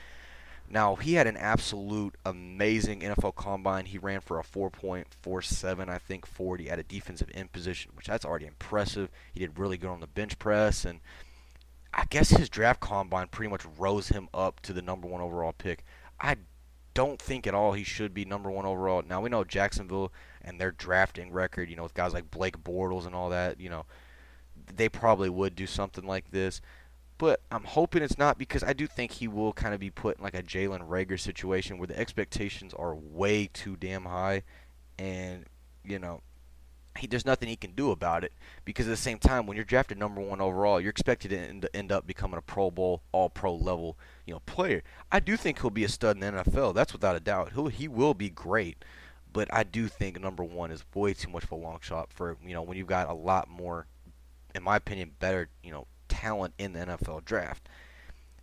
Now, 0.69 0.95
he 0.95 1.13
had 1.13 1.27
an 1.27 1.37
absolute 1.37 2.15
amazing 2.25 2.99
NFL 2.99 3.35
combine. 3.35 3.85
He 3.85 3.97
ran 3.97 4.19
for 4.19 4.37
a 4.37 4.43
4.47, 4.43 5.89
I 5.89 5.97
think, 5.97 6.25
40 6.25 6.69
at 6.69 6.79
a 6.79 6.83
defensive 6.83 7.29
end 7.33 7.53
position, 7.53 7.91
which 7.95 8.07
that's 8.07 8.25
already 8.25 8.47
impressive. 8.47 9.09
He 9.33 9.39
did 9.39 9.57
really 9.57 9.77
good 9.77 9.89
on 9.89 10.01
the 10.01 10.07
bench 10.07 10.39
press 10.39 10.85
and– 10.85 10.99
I 11.97 12.05
guess 12.09 12.29
his 12.29 12.47
draft 12.47 12.79
combine 12.79 13.27
pretty 13.27 13.49
much 13.49 13.65
rose 13.77 14.09
him 14.09 14.29
up 14.31 14.59
to 14.61 14.71
the 14.71 14.83
number 14.83 15.07
one 15.07 15.19
overall 15.19 15.51
pick. 15.51 15.83
I 16.21 16.35
don't 16.93 17.19
think 17.19 17.47
at 17.47 17.55
all 17.55 17.73
he 17.73 17.83
should 17.83 18.13
be 18.13 18.23
number 18.23 18.51
one 18.51 18.65
overall. 18.65 19.03
Now 19.07 19.19
we 19.21 19.29
know 19.29 19.43
Jacksonville 19.43 20.13
and 20.41 20.61
their 20.61 20.71
drafting 20.71 21.31
record, 21.31 21.69
you 21.69 21.75
know, 21.75 21.83
with 21.83 21.95
guys 21.95 22.13
like 22.13 22.29
Blake 22.29 22.63
Bortles 22.63 23.07
and 23.07 23.15
all 23.15 23.29
that, 23.29 23.59
you 23.59 23.69
know, 23.69 23.85
they 24.75 24.89
probably 24.89 25.29
would 25.29 25.55
do 25.55 25.65
something 25.65 26.05
like 26.05 26.29
this. 26.31 26.61
But 27.17 27.41
I'm 27.51 27.63
hoping 27.63 28.03
it's 28.03 28.17
not 28.19 28.37
because 28.37 28.63
I 28.63 28.73
do 28.73 28.85
think 28.85 29.11
he 29.11 29.27
will 29.27 29.53
kind 29.53 29.73
of 29.73 29.79
be 29.79 29.89
put 29.89 30.17
in 30.17 30.23
like 30.23 30.35
a 30.35 30.43
Jalen 30.43 30.87
Reagor 30.87 31.19
situation 31.19 31.79
where 31.79 31.87
the 31.87 31.97
expectations 31.97 32.75
are 32.75 32.93
way 32.95 33.49
too 33.51 33.75
damn 33.75 34.05
high, 34.05 34.43
and 34.99 35.45
you 35.83 35.97
know 35.97 36.21
he, 36.97 37.07
there's 37.07 37.25
nothing 37.25 37.49
he 37.49 37.55
can 37.55 37.71
do 37.71 37.91
about 37.91 38.23
it 38.23 38.33
because 38.65 38.87
at 38.87 38.91
the 38.91 38.97
same 38.97 39.19
time, 39.19 39.45
when 39.45 39.55
you're 39.55 39.65
drafted 39.65 39.97
number 39.97 40.21
one 40.21 40.41
overall, 40.41 40.79
you're 40.79 40.91
expected 40.91 41.29
to 41.29 41.37
end, 41.37 41.69
end 41.73 41.91
up 41.91 42.05
becoming 42.05 42.37
a 42.37 42.41
Pro 42.41 42.71
Bowl, 42.71 43.01
All 43.11 43.29
Pro 43.29 43.53
level, 43.55 43.97
you 44.25 44.33
know, 44.33 44.41
player. 44.45 44.83
I 45.11 45.19
do 45.19 45.37
think 45.37 45.61
he'll 45.61 45.69
be 45.69 45.83
a 45.83 45.89
stud 45.89 46.17
in 46.17 46.21
the 46.21 46.43
NFL. 46.43 46.73
That's 46.73 46.93
without 46.93 47.15
a 47.15 47.19
doubt. 47.19 47.53
He'll, 47.53 47.67
he 47.67 47.87
will 47.87 48.13
be 48.13 48.29
great, 48.29 48.83
but 49.31 49.47
I 49.53 49.63
do 49.63 49.87
think 49.87 50.19
number 50.19 50.43
one 50.43 50.71
is 50.71 50.83
way 50.93 51.13
too 51.13 51.29
much 51.29 51.43
of 51.43 51.51
a 51.51 51.55
long 51.55 51.79
shot 51.81 52.11
for 52.11 52.37
you 52.45 52.53
know 52.53 52.61
when 52.61 52.77
you've 52.77 52.87
got 52.87 53.09
a 53.09 53.13
lot 53.13 53.49
more 53.49 53.87
in 54.57 54.63
my 54.63 54.75
opinion, 54.75 55.11
better 55.19 55.49
you 55.63 55.71
know 55.71 55.87
talent 56.09 56.53
in 56.57 56.73
the 56.73 56.79
NFL 56.79 57.23
draft. 57.23 57.69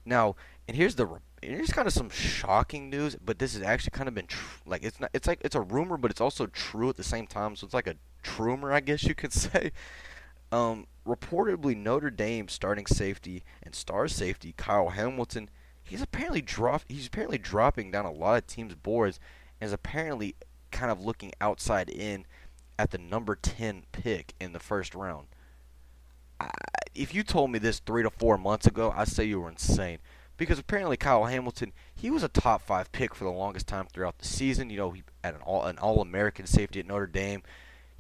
Now, 0.07 0.37
and 0.67 0.77
here's 0.77 0.95
the 0.95 1.09
here's 1.43 1.73
kind 1.73 1.87
of 1.87 1.93
some 1.93 2.09
shocking 2.09 2.89
news, 2.89 3.17
but 3.17 3.39
this 3.39 3.55
has 3.55 3.63
actually 3.63 3.91
kind 3.91 4.09
of 4.09 4.15
been 4.15 4.27
tr- 4.27 4.61
like 4.65 4.83
it's 4.83 5.01
not 5.01 5.11
it's 5.13 5.27
like 5.27 5.41
it's 5.43 5.55
a 5.55 5.61
rumor, 5.61 5.97
but 5.97 6.11
it's 6.11 6.21
also 6.21 6.47
true 6.47 6.89
at 6.89 6.97
the 6.97 7.05
same 7.05 7.27
time. 7.27 7.57
So 7.57 7.65
it's 7.67 7.75
like 7.75 7.87
a 7.87 7.97
trumor, 8.25 8.73
I 8.73 8.81
guess 8.81 9.05
you 9.05 9.15
could 9.15 9.33
say. 9.33 9.71
Um, 10.51 10.87
reportedly, 11.07 11.77
Notre 11.77 12.11
Dame 12.11 12.49
starting 12.49 12.87
safety 12.87 13.45
and 13.63 13.75
star 13.75 14.09
safety 14.09 14.55
Kyle 14.57 14.91
Hamilton, 14.91 15.51
he's 15.83 16.03
apparently 16.03 16.43
drop 16.43 16.83
he's 16.89 17.07
apparently 17.07 17.39
dropping 17.39 17.91
down 17.91 18.05
a 18.05 18.13
lot 18.13 18.39
of 18.39 18.47
teams' 18.47 18.75
boards, 18.75 19.21
and 19.61 19.69
is 19.69 19.73
apparently 19.73 20.35
kind 20.71 20.91
of 20.91 21.05
looking 21.05 21.33
outside 21.41 21.89
in 21.89 22.27
at 22.79 22.91
the 22.91 22.99
number 22.99 23.37
ten 23.37 23.85
pick 23.93 24.35
in 24.41 24.53
the 24.53 24.61
first 24.61 24.95
round. 24.95 25.27
I, 26.41 26.51
if 26.95 27.15
you 27.15 27.23
told 27.23 27.51
me 27.51 27.59
this 27.59 27.81
three 27.81 28.03
to 28.03 28.11
four 28.11 28.39
months 28.39 28.67
ago, 28.67 28.93
I'd 28.97 29.09
say 29.09 29.25
you 29.25 29.41
were 29.41 29.51
insane 29.51 29.99
because 30.37 30.59
apparently 30.59 30.97
Kyle 30.97 31.25
Hamilton 31.25 31.73
he 31.95 32.11
was 32.11 32.23
a 32.23 32.29
top 32.29 32.63
five 32.63 32.93
pick 32.93 33.15
for 33.15 33.25
the 33.25 33.31
longest 33.31 33.67
time 33.67 33.87
throughout 33.93 34.19
the 34.19 34.27
season. 34.27 34.71
You 34.71 34.77
know, 34.77 34.91
he 34.93 35.03
had 35.23 35.35
an 35.35 35.41
all 35.43 35.65
an 35.65 35.79
All 35.79 36.01
American 36.01 36.47
safety 36.47 36.81
at 36.81 36.87
Notre 36.87 37.07
Dame. 37.07 37.43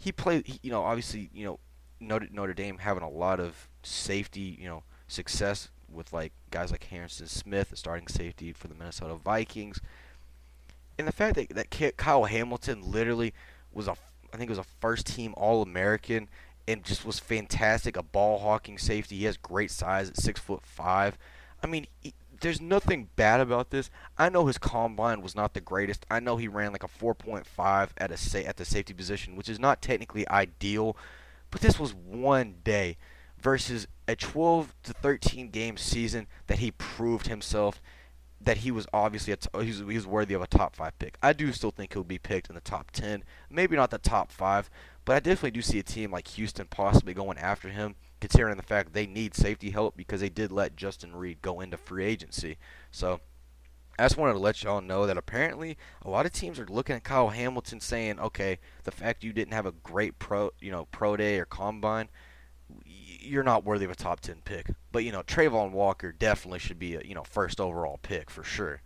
He 0.05 0.13
played, 0.13 0.47
he, 0.47 0.61
you 0.63 0.71
know, 0.71 0.83
obviously, 0.83 1.31
you 1.33 1.47
know, 1.47 1.59
Notre 1.99 2.29
Notre 2.31 2.53
Dame 2.53 2.77
having 2.77 3.03
a 3.03 3.09
lot 3.09 3.41
of 3.41 3.71
safety, 3.83 4.59
you 4.61 4.69
know, 4.69 4.83
success 5.09 5.71
with 5.91 6.13
like 6.13 6.33
guys 6.51 6.71
like 6.71 6.85
Harrison 6.85 7.27
Smith, 7.27 7.71
the 7.71 7.77
starting 7.77 8.07
safety 8.07 8.53
for 8.53 8.69
the 8.69 8.75
Minnesota 8.75 9.15
Vikings, 9.15 9.81
and 10.99 11.09
the 11.09 11.13
fact 11.13 11.37
that 11.37 11.49
that 11.51 11.97
Kyle 11.97 12.25
Hamilton 12.25 12.83
literally 12.83 13.33
was 13.73 13.89
a, 13.89 13.93
I 14.33 14.37
think 14.37 14.51
it 14.51 14.57
was 14.57 14.59
a 14.59 14.65
first 14.79 15.07
team 15.07 15.33
All 15.39 15.63
American 15.63 16.29
and 16.69 16.85
just 16.85 17.07
was 17.07 17.19
fantastic, 17.19 17.97
a 17.97 18.03
ball 18.03 18.41
hawking 18.41 18.77
safety. 18.77 19.17
He 19.17 19.25
has 19.25 19.39
great 19.39 19.71
size 19.71 20.11
at 20.11 20.19
six 20.19 20.39
foot 20.39 20.67
five. 20.67 21.17
I 21.63 21.67
mean, 21.67 21.87
he, 22.03 22.13
there's 22.45 22.61
nothing 22.61 23.09
bad 23.17 23.41
about 23.41 23.71
this. 23.71 23.89
I 24.19 24.29
know 24.29 24.47
his 24.47 24.59
combine 24.59 25.23
was 25.23 25.35
not 25.35 25.55
the 25.55 25.63
greatest. 25.63 26.05
I 26.11 26.21
know 26.21 26.37
he 26.37 26.47
ran 26.47 26.73
like 26.73 26.85
a 26.85 26.89
4.5 26.89 27.89
at 27.97 28.11
a 28.11 28.19
sa- 28.19 28.39
at 28.41 28.59
the 28.59 28.67
safety 28.67 28.93
position, 28.93 29.35
which 29.35 29.49
is 29.49 29.59
not 29.59 29.81
technically 29.81 30.29
ideal, 30.29 30.95
but 31.51 31.63
this 31.63 31.81
was 31.81 31.95
one 31.95 32.57
day 32.63 32.99
versus 33.41 33.87
a 34.07 34.15
12 34.15 34.75
to 34.83 34.93
13 34.93 35.49
game 35.49 35.79
season 35.79 36.27
that 36.47 36.59
he 36.59 36.71
proved 36.71 37.29
himself 37.29 37.81
that 38.43 38.59
he 38.59 38.71
was 38.71 38.87
obviously 38.93 39.33
a 39.33 39.37
t- 39.37 39.49
he, 39.61 39.69
was, 39.69 39.79
he 39.79 39.97
was 39.97 40.07
worthy 40.07 40.35
of 40.35 40.43
a 40.43 40.47
top 40.47 40.77
5 40.77 40.99
pick. 40.99 41.17
I 41.23 41.33
do 41.33 41.51
still 41.51 41.71
think 41.71 41.95
he'll 41.95 42.05
be 42.05 42.19
picked 42.19 42.51
in 42.51 42.55
the 42.55 42.61
top 42.61 42.91
10, 42.91 43.25
maybe 43.49 43.75
not 43.75 43.91
the 43.91 43.97
top 43.97 44.31
5, 44.31 44.69
but 45.07 45.17
I 45.17 45.21
definitely 45.21 45.53
do 45.53 45.63
see 45.63 45.79
a 45.79 45.83
team 45.83 46.11
like 46.11 46.29
Houston 46.29 46.67
possibly 46.67 47.15
going 47.15 47.39
after 47.39 47.71
him 47.71 47.95
considering 48.21 48.57
the 48.57 48.63
fact 48.63 48.93
they 48.93 49.07
need 49.07 49.35
safety 49.35 49.71
help 49.71 49.97
because 49.97 50.21
they 50.21 50.29
did 50.29 50.53
let 50.53 50.77
Justin 50.77 51.15
Reid 51.15 51.43
go 51.43 51.61
into 51.61 51.77
free 51.77 52.05
agency. 52.05 52.57
So 52.91 53.21
I 53.99 54.05
just 54.05 54.17
wanted 54.17 54.33
to 54.33 54.39
let 54.41 54.63
y'all 54.63 54.81
know 54.81 55.07
that 55.07 55.17
apparently 55.17 55.77
a 56.03 56.11
lot 56.11 56.27
of 56.27 56.33
teams 56.33 56.59
are 56.59 56.67
looking 56.67 56.97
at 56.97 57.05
Kyle 57.05 57.29
Hamilton 57.29 57.81
saying, 57.81 58.19
okay, 58.19 58.59
the 58.83 58.91
fact 58.91 59.23
you 59.23 59.33
didn't 59.33 59.55
have 59.55 59.67
a 59.67 59.73
great 59.73 60.19
pro, 60.19 60.51
you 60.61 60.73
know, 60.73 60.87
pro 60.87 61.17
day 61.17 61.39
or 61.39 61.45
combine, 61.45 62.09
you're 62.85 63.45
not 63.45 63.65
worthy 63.65 63.85
of 63.85 63.91
a 63.91 63.95
top 63.95 64.21
10 64.21 64.43
pick. 64.45 64.71
But, 64.91 65.05
you 65.05 65.13
know, 65.13 65.23
Travon 65.23 65.71
Walker 65.71 66.11
definitely 66.13 66.59
should 66.59 66.79
be 66.79 66.97
a, 66.97 67.03
you 67.05 67.15
know, 67.15 67.23
first 67.23 67.61
overall 67.61 68.01
pick 68.03 68.31
for 68.31 68.43
sure. 68.43 68.83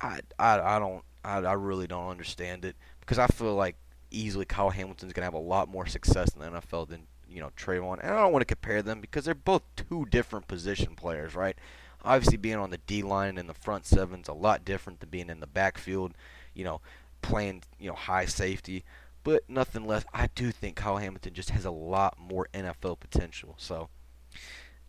I, 0.00 0.20
I, 0.38 0.76
I 0.76 0.78
don't, 0.78 1.02
I, 1.24 1.38
I 1.38 1.54
really 1.54 1.88
don't 1.88 2.08
understand 2.08 2.64
it 2.64 2.76
because 3.00 3.18
I 3.18 3.26
feel 3.26 3.54
like 3.54 3.76
easily 4.12 4.44
Kyle 4.44 4.70
Hamilton's 4.70 5.12
going 5.12 5.22
to 5.22 5.26
have 5.26 5.34
a 5.34 5.38
lot 5.38 5.68
more 5.68 5.86
success 5.86 6.28
in 6.34 6.40
the 6.40 6.60
NFL 6.60 6.88
than 6.88 7.08
you 7.36 7.42
know 7.42 7.50
Travon, 7.54 7.98
and 8.00 8.10
I 8.14 8.22
don't 8.22 8.32
want 8.32 8.40
to 8.40 8.54
compare 8.54 8.80
them 8.80 9.02
because 9.02 9.26
they're 9.26 9.34
both 9.34 9.62
two 9.76 10.06
different 10.06 10.48
position 10.48 10.94
players, 10.96 11.34
right? 11.34 11.54
Obviously, 12.02 12.38
being 12.38 12.56
on 12.56 12.70
the 12.70 12.78
D 12.78 13.02
line 13.02 13.36
and 13.36 13.46
the 13.46 13.54
front 13.54 13.84
seven's 13.84 14.26
a 14.26 14.32
lot 14.32 14.64
different 14.64 15.00
than 15.00 15.10
being 15.10 15.28
in 15.28 15.40
the 15.40 15.46
backfield, 15.46 16.14
you 16.54 16.64
know, 16.64 16.80
playing 17.20 17.62
you 17.78 17.88
know 17.88 17.94
high 17.94 18.24
safety. 18.24 18.84
But 19.22 19.42
nothing 19.50 19.86
less, 19.86 20.06
I 20.14 20.28
do 20.34 20.50
think 20.50 20.76
Kyle 20.76 20.96
Hamilton 20.96 21.34
just 21.34 21.50
has 21.50 21.66
a 21.66 21.70
lot 21.70 22.16
more 22.18 22.48
NFL 22.54 23.00
potential. 23.00 23.54
So, 23.58 23.90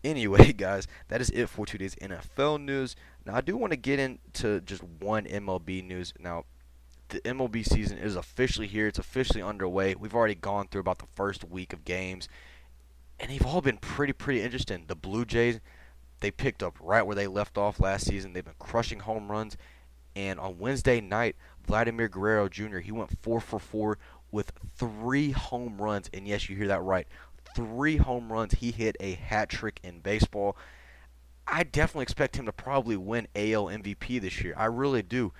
anyway, 0.02 0.52
guys, 0.56 0.86
that 1.08 1.20
is 1.20 1.28
it 1.28 1.50
for 1.50 1.66
today's 1.66 1.96
NFL 1.96 2.64
news. 2.64 2.96
Now, 3.26 3.34
I 3.34 3.42
do 3.42 3.58
want 3.58 3.72
to 3.72 3.76
get 3.76 3.98
into 3.98 4.62
just 4.62 4.82
one 4.82 5.24
MLB 5.26 5.84
news. 5.84 6.14
Now, 6.18 6.44
the 7.08 7.20
MLB 7.20 7.66
season 7.66 7.98
is 7.98 8.16
officially 8.16 8.66
here. 8.66 8.86
It's 8.86 8.98
officially 8.98 9.42
underway. 9.42 9.94
We've 9.94 10.14
already 10.14 10.34
gone 10.34 10.68
through 10.68 10.82
about 10.82 10.98
the 10.98 11.06
first 11.14 11.44
week 11.44 11.72
of 11.72 11.84
games, 11.84 12.28
and 13.18 13.30
they've 13.30 13.44
all 13.44 13.60
been 13.60 13.78
pretty, 13.78 14.12
pretty 14.12 14.42
interesting. 14.42 14.84
The 14.86 14.94
Blue 14.94 15.24
Jays, 15.24 15.60
they 16.20 16.30
picked 16.30 16.62
up 16.62 16.76
right 16.80 17.02
where 17.02 17.16
they 17.16 17.26
left 17.26 17.56
off 17.56 17.80
last 17.80 18.06
season. 18.06 18.32
They've 18.32 18.44
been 18.44 18.54
crushing 18.58 19.00
home 19.00 19.30
runs, 19.30 19.56
and 20.14 20.38
on 20.38 20.58
Wednesday 20.58 21.00
night, 21.00 21.36
Vladimir 21.66 22.08
Guerrero 22.08 22.48
Jr. 22.48 22.78
he 22.78 22.92
went 22.92 23.18
four 23.22 23.40
for 23.40 23.58
four 23.58 23.98
with 24.30 24.52
three 24.76 25.30
home 25.30 25.80
runs, 25.80 26.10
and 26.12 26.26
yes, 26.28 26.48
you 26.48 26.56
hear 26.56 26.68
that 26.68 26.82
right, 26.82 27.06
three 27.54 27.96
home 27.96 28.32
runs. 28.32 28.54
He 28.54 28.70
hit 28.70 28.96
a 29.00 29.12
hat 29.12 29.48
trick 29.48 29.80
in 29.82 30.00
baseball. 30.00 30.56
I 31.46 31.62
definitely 31.62 32.02
expect 32.02 32.36
him 32.36 32.44
to 32.46 32.52
probably 32.52 32.96
win 32.96 33.26
AL 33.34 33.66
MVP 33.66 34.20
this 34.20 34.42
year. 34.42 34.54
I 34.56 34.66
really 34.66 35.02
do. 35.02 35.32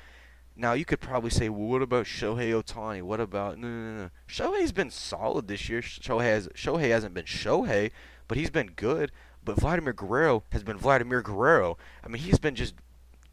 Now 0.60 0.72
you 0.72 0.84
could 0.84 1.00
probably 1.00 1.30
say, 1.30 1.48
well, 1.48 1.68
what 1.68 1.82
about 1.82 2.06
Shohei 2.06 2.50
Ohtani? 2.50 3.00
What 3.00 3.20
about 3.20 3.58
no, 3.58 3.68
no, 3.68 3.96
no? 3.96 4.10
Shohei's 4.28 4.72
been 4.72 4.90
solid 4.90 5.46
this 5.46 5.68
year. 5.68 5.80
Shohei 5.80 6.24
has 6.24 6.48
Shohei 6.48 6.90
hasn't 6.90 7.14
been 7.14 7.26
Shohei, 7.26 7.92
but 8.26 8.36
he's 8.36 8.50
been 8.50 8.72
good. 8.74 9.12
But 9.44 9.60
Vladimir 9.60 9.92
Guerrero 9.92 10.42
has 10.50 10.64
been 10.64 10.76
Vladimir 10.76 11.22
Guerrero. 11.22 11.78
I 12.04 12.08
mean, 12.08 12.20
he's 12.20 12.40
been 12.40 12.56
just 12.56 12.74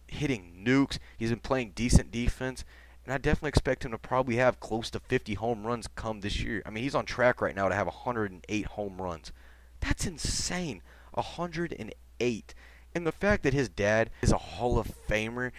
hitting 0.08 0.64
nukes. 0.64 1.00
He's 1.18 1.32
been 1.32 1.40
playing 1.40 1.72
decent 1.74 2.12
defense, 2.12 2.64
and 3.04 3.14
I 3.14 3.18
definitely 3.18 3.50
expect 3.50 3.84
him 3.84 3.92
to 3.92 3.98
probably 3.98 4.36
have 4.36 4.60
close 4.60 4.92
to 4.92 5.00
50 5.00 5.34
home 5.34 5.66
runs 5.66 5.88
come 5.88 6.22
this 6.22 6.42
year. 6.42 6.62
I 6.64 6.70
mean, 6.70 6.84
he's 6.84 6.96
on 6.96 7.06
track 7.06 7.42
right 7.42 7.56
now 7.56 7.68
to 7.70 7.76
have 7.76 7.88
108 7.88 8.66
home 8.68 9.02
runs. 9.02 9.32
That's 9.80 10.06
insane. 10.06 10.84
108. 11.14 12.54
And 12.94 13.08
the 13.08 13.12
fact 13.12 13.44
that 13.44 13.54
his 13.54 13.68
dad 13.68 14.12
is 14.22 14.32
a 14.32 14.38
Hall 14.38 14.78
of 14.78 14.92
Famer 15.10 15.52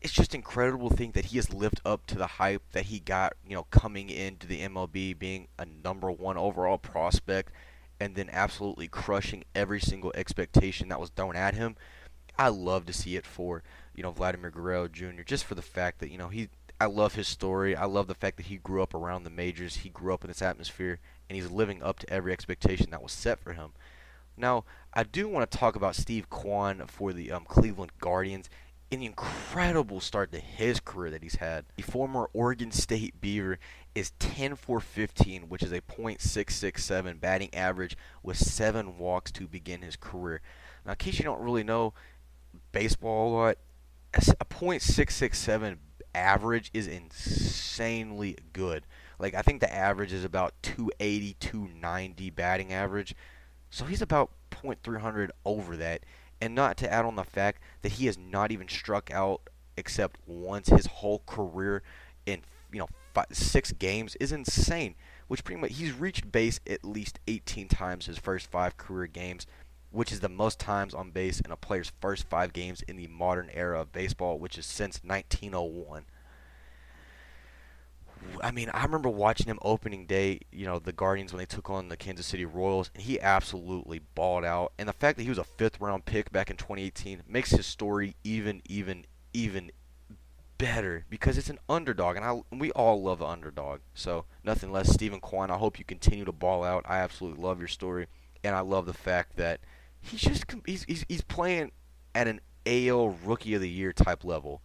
it's 0.00 0.12
just 0.12 0.34
incredible 0.34 0.88
to 0.88 0.96
think 0.96 1.14
that 1.14 1.26
he 1.26 1.36
has 1.36 1.52
lived 1.52 1.80
up 1.84 2.06
to 2.06 2.16
the 2.16 2.26
hype 2.26 2.62
that 2.72 2.86
he 2.86 3.00
got, 3.00 3.34
you 3.46 3.54
know, 3.54 3.64
coming 3.70 4.08
into 4.08 4.46
the 4.46 4.60
MLB, 4.62 5.18
being 5.18 5.48
a 5.58 5.66
number 5.66 6.10
one 6.10 6.38
overall 6.38 6.78
prospect, 6.78 7.52
and 7.98 8.14
then 8.14 8.30
absolutely 8.32 8.88
crushing 8.88 9.44
every 9.54 9.80
single 9.80 10.12
expectation 10.14 10.88
that 10.88 11.00
was 11.00 11.10
thrown 11.10 11.36
at 11.36 11.54
him. 11.54 11.76
I 12.38 12.48
love 12.48 12.86
to 12.86 12.92
see 12.94 13.16
it 13.16 13.26
for, 13.26 13.62
you 13.94 14.02
know, 14.02 14.10
Vladimir 14.10 14.50
Guerrero 14.50 14.88
Jr. 14.88 15.22
just 15.26 15.44
for 15.44 15.54
the 15.54 15.62
fact 15.62 15.98
that, 15.98 16.10
you 16.10 16.16
know, 16.16 16.28
he 16.28 16.48
I 16.80 16.86
love 16.86 17.14
his 17.14 17.28
story. 17.28 17.76
I 17.76 17.84
love 17.84 18.06
the 18.06 18.14
fact 18.14 18.38
that 18.38 18.46
he 18.46 18.56
grew 18.56 18.82
up 18.82 18.94
around 18.94 19.24
the 19.24 19.30
majors. 19.30 19.76
He 19.76 19.90
grew 19.90 20.14
up 20.14 20.24
in 20.24 20.28
this 20.28 20.40
atmosphere 20.40 20.98
and 21.28 21.36
he's 21.36 21.50
living 21.50 21.82
up 21.82 21.98
to 21.98 22.10
every 22.10 22.32
expectation 22.32 22.90
that 22.90 23.02
was 23.02 23.12
set 23.12 23.38
for 23.38 23.52
him. 23.52 23.72
Now, 24.34 24.64
I 24.94 25.02
do 25.02 25.28
want 25.28 25.50
to 25.50 25.58
talk 25.58 25.76
about 25.76 25.94
Steve 25.94 26.30
Kwan 26.30 26.82
for 26.86 27.12
the 27.12 27.30
um, 27.32 27.44
Cleveland 27.44 27.92
Guardians 28.00 28.48
an 28.92 29.02
incredible 29.02 30.00
start 30.00 30.32
to 30.32 30.40
his 30.40 30.80
career 30.80 31.10
that 31.10 31.22
he's 31.22 31.36
had. 31.36 31.64
The 31.76 31.82
former 31.82 32.28
Oregon 32.32 32.72
State 32.72 33.20
Beaver 33.20 33.58
is 33.94 34.12
10 34.18 34.56
for 34.56 34.80
15, 34.80 35.48
which 35.48 35.62
is 35.62 35.72
a 35.72 35.80
.667 35.80 37.20
batting 37.20 37.54
average 37.54 37.96
with 38.22 38.36
seven 38.36 38.98
walks 38.98 39.30
to 39.32 39.46
begin 39.46 39.82
his 39.82 39.96
career. 39.96 40.40
Now, 40.84 40.92
in 40.92 40.96
case 40.96 41.18
you 41.18 41.24
don't 41.24 41.40
really 41.40 41.62
know 41.62 41.94
baseball 42.72 43.28
a 43.28 43.32
lot, 43.32 43.58
a 44.14 44.20
.667 44.20 45.76
average 46.14 46.70
is 46.74 46.88
insanely 46.88 48.36
good. 48.52 48.84
Like 49.20 49.34
I 49.34 49.42
think 49.42 49.60
the 49.60 49.72
average 49.72 50.12
is 50.12 50.24
about 50.24 50.54
280, 50.62 51.36
290 51.38 52.30
batting 52.30 52.72
average. 52.72 53.14
So 53.70 53.84
he's 53.84 54.02
about 54.02 54.30
.300 54.50 55.30
over 55.44 55.76
that 55.76 56.02
and 56.40 56.54
not 56.54 56.76
to 56.78 56.92
add 56.92 57.04
on 57.04 57.16
the 57.16 57.24
fact 57.24 57.62
that 57.82 57.92
he 57.92 58.06
has 58.06 58.18
not 58.18 58.50
even 58.50 58.68
struck 58.68 59.10
out 59.10 59.42
except 59.76 60.18
once 60.26 60.68
his 60.68 60.86
whole 60.86 61.22
career 61.26 61.82
in 62.26 62.42
you 62.72 62.78
know 62.78 62.88
five, 63.14 63.26
six 63.32 63.72
games 63.72 64.16
is 64.20 64.32
insane. 64.32 64.94
Which 65.28 65.44
pretty 65.44 65.60
much 65.60 65.76
he's 65.76 65.92
reached 65.92 66.32
base 66.32 66.58
at 66.66 66.84
least 66.84 67.20
18 67.28 67.68
times 67.68 68.06
his 68.06 68.18
first 68.18 68.50
five 68.50 68.76
career 68.76 69.06
games, 69.06 69.46
which 69.90 70.10
is 70.10 70.20
the 70.20 70.28
most 70.28 70.58
times 70.58 70.92
on 70.92 71.12
base 71.12 71.40
in 71.40 71.52
a 71.52 71.56
player's 71.56 71.92
first 72.00 72.28
five 72.28 72.52
games 72.52 72.82
in 72.82 72.96
the 72.96 73.06
modern 73.06 73.48
era 73.52 73.80
of 73.80 73.92
baseball, 73.92 74.38
which 74.38 74.58
is 74.58 74.66
since 74.66 75.00
1901. 75.04 76.04
I 78.42 78.50
mean, 78.50 78.70
I 78.72 78.84
remember 78.84 79.08
watching 79.08 79.46
him 79.46 79.58
opening 79.62 80.06
day, 80.06 80.40
you 80.52 80.66
know, 80.66 80.78
the 80.78 80.92
Guardians 80.92 81.32
when 81.32 81.38
they 81.38 81.46
took 81.46 81.70
on 81.70 81.88
the 81.88 81.96
Kansas 81.96 82.26
City 82.26 82.44
Royals, 82.44 82.90
and 82.94 83.02
he 83.02 83.20
absolutely 83.20 84.00
balled 84.14 84.44
out. 84.44 84.72
And 84.78 84.88
the 84.88 84.92
fact 84.92 85.16
that 85.16 85.24
he 85.24 85.28
was 85.28 85.38
a 85.38 85.44
fifth 85.44 85.80
round 85.80 86.04
pick 86.04 86.32
back 86.32 86.50
in 86.50 86.56
2018 86.56 87.22
makes 87.28 87.50
his 87.50 87.66
story 87.66 88.16
even, 88.24 88.62
even, 88.66 89.06
even 89.32 89.70
better 90.60 91.06
because 91.08 91.38
it's 91.38 91.48
an 91.48 91.58
underdog, 91.70 92.16
and 92.16 92.24
I 92.24 92.42
we 92.54 92.70
all 92.72 93.02
love 93.02 93.20
the 93.20 93.26
underdog. 93.26 93.80
So 93.94 94.26
nothing 94.44 94.70
less, 94.70 94.92
Steven 94.92 95.20
Kwan. 95.20 95.50
I 95.50 95.56
hope 95.56 95.78
you 95.78 95.84
continue 95.84 96.26
to 96.26 96.32
ball 96.32 96.62
out. 96.62 96.84
I 96.86 96.98
absolutely 96.98 97.42
love 97.42 97.58
your 97.58 97.68
story, 97.68 98.06
and 98.44 98.54
I 98.54 98.60
love 98.60 98.86
the 98.86 98.92
fact 98.92 99.36
that 99.36 99.60
he's 100.02 100.20
just 100.20 100.44
he's 100.66 100.84
he's, 100.84 101.04
he's 101.08 101.22
playing 101.22 101.72
at 102.14 102.28
an 102.28 102.40
AL 102.66 103.16
Rookie 103.24 103.54
of 103.54 103.62
the 103.62 103.70
Year 103.70 103.92
type 103.92 104.22
level. 104.22 104.60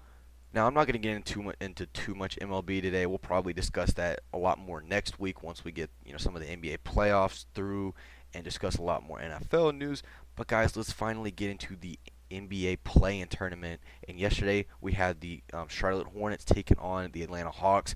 Now 0.55 0.67
I'm 0.67 0.73
not 0.73 0.87
going 0.87 0.93
to 0.93 0.99
get 0.99 1.17
into 1.17 1.51
into 1.59 1.85
too 1.87 2.15
much 2.15 2.37
MLB 2.37 2.81
today. 2.81 3.05
We'll 3.05 3.17
probably 3.17 3.51
discuss 3.51 3.91
that 3.93 4.21
a 4.33 4.37
lot 4.37 4.57
more 4.57 4.81
next 4.81 5.19
week 5.19 5.43
once 5.43 5.65
we 5.65 5.73
get 5.73 5.89
you 6.05 6.13
know 6.13 6.17
some 6.17 6.33
of 6.33 6.41
the 6.41 6.47
NBA 6.47 6.77
playoffs 6.85 7.43
through 7.53 7.93
and 8.33 8.41
discuss 8.41 8.77
a 8.77 8.81
lot 8.81 9.05
more 9.05 9.19
NFL 9.19 9.77
news. 9.77 10.01
But 10.37 10.47
guys, 10.47 10.77
let's 10.77 10.93
finally 10.93 11.29
get 11.29 11.49
into 11.49 11.75
the 11.75 11.99
NBA 12.31 12.85
play-in 12.85 13.27
tournament. 13.27 13.81
And 14.07 14.17
yesterday 14.17 14.67
we 14.79 14.93
had 14.93 15.19
the 15.19 15.43
um, 15.51 15.67
Charlotte 15.67 16.07
Hornets 16.07 16.45
taking 16.45 16.79
on 16.79 17.11
the 17.11 17.23
Atlanta 17.23 17.51
Hawks, 17.51 17.93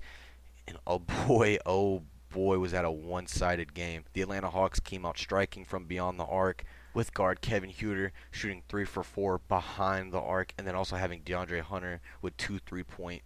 and 0.68 0.76
oh 0.86 0.98
boy, 1.26 1.56
oh 1.64 2.02
boy, 2.28 2.58
was 2.58 2.72
that 2.72 2.84
a 2.84 2.90
one-sided 2.90 3.72
game. 3.72 4.04
The 4.12 4.20
Atlanta 4.20 4.50
Hawks 4.50 4.80
came 4.80 5.06
out 5.06 5.16
striking 5.16 5.64
from 5.64 5.86
beyond 5.86 6.20
the 6.20 6.24
arc 6.24 6.64
with 6.94 7.14
guard 7.14 7.40
Kevin 7.40 7.70
Huerter 7.70 8.10
shooting 8.30 8.62
three 8.68 8.84
for 8.84 9.02
four 9.02 9.38
behind 9.38 10.12
the 10.12 10.20
arc, 10.20 10.52
and 10.58 10.66
then 10.66 10.74
also 10.74 10.96
having 10.96 11.22
DeAndre 11.22 11.60
Hunter 11.60 12.00
with 12.22 12.36
two 12.36 12.58
three-point 12.58 13.22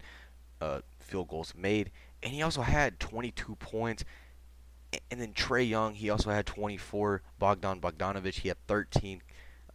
uh, 0.61 0.81
field 0.99 1.29
goals 1.29 1.55
made. 1.57 1.91
And 2.23 2.33
he 2.33 2.43
also 2.43 2.63
had 2.63 3.01
22 3.01 3.57
points. 3.57 4.05
And 5.11 5.21
then 5.21 5.33
Trae 5.33 5.69
Young, 5.69 5.95
he 5.95 6.09
also 6.09 6.31
had 6.31 6.47
24. 6.47 7.23
Bogdan 7.39 7.81
Bogdanovic, 7.81 8.41
he 8.41 8.49
had 8.49 8.59
13. 8.67 9.23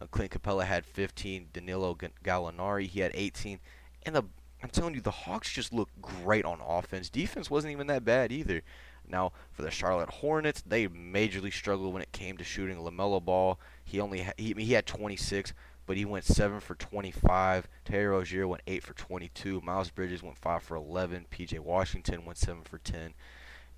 Uh, 0.00 0.06
Clint 0.06 0.32
Capela 0.32 0.64
had 0.64 0.86
15. 0.86 1.48
Danilo 1.52 1.96
Gallinari, 2.24 2.86
he 2.86 3.00
had 3.00 3.12
18. 3.14 3.60
And 4.04 4.16
the 4.16 4.24
I'm 4.62 4.70
telling 4.70 4.94
you, 4.94 5.00
the 5.00 5.10
Hawks 5.10 5.50
just 5.50 5.72
looked 5.72 6.00
great 6.02 6.44
on 6.44 6.60
offense. 6.60 7.08
Defense 7.08 7.50
wasn't 7.50 7.72
even 7.72 7.86
that 7.86 8.04
bad 8.04 8.30
either. 8.30 8.62
Now, 9.08 9.32
for 9.52 9.62
the 9.62 9.70
Charlotte 9.70 10.10
Hornets, 10.10 10.62
they 10.64 10.86
majorly 10.86 11.52
struggled 11.52 11.92
when 11.92 12.02
it 12.02 12.12
came 12.12 12.36
to 12.36 12.44
shooting 12.44 12.76
LaMelo 12.76 13.24
Ball. 13.24 13.58
He 13.90 14.00
only 14.00 14.22
ha- 14.22 14.32
he, 14.36 14.54
he 14.56 14.72
had 14.74 14.86
26, 14.86 15.52
but 15.86 15.96
he 15.96 16.04
went 16.04 16.24
7 16.24 16.60
for 16.60 16.76
25. 16.76 17.68
Terry 17.84 18.06
Rozier 18.06 18.46
went 18.46 18.62
8 18.66 18.84
for 18.84 18.94
22. 18.94 19.60
Miles 19.62 19.90
Bridges 19.90 20.22
went 20.22 20.38
5 20.38 20.62
for 20.62 20.76
11. 20.76 21.26
PJ 21.32 21.58
Washington 21.58 22.24
went 22.24 22.38
7 22.38 22.62
for 22.62 22.78
10. 22.78 23.14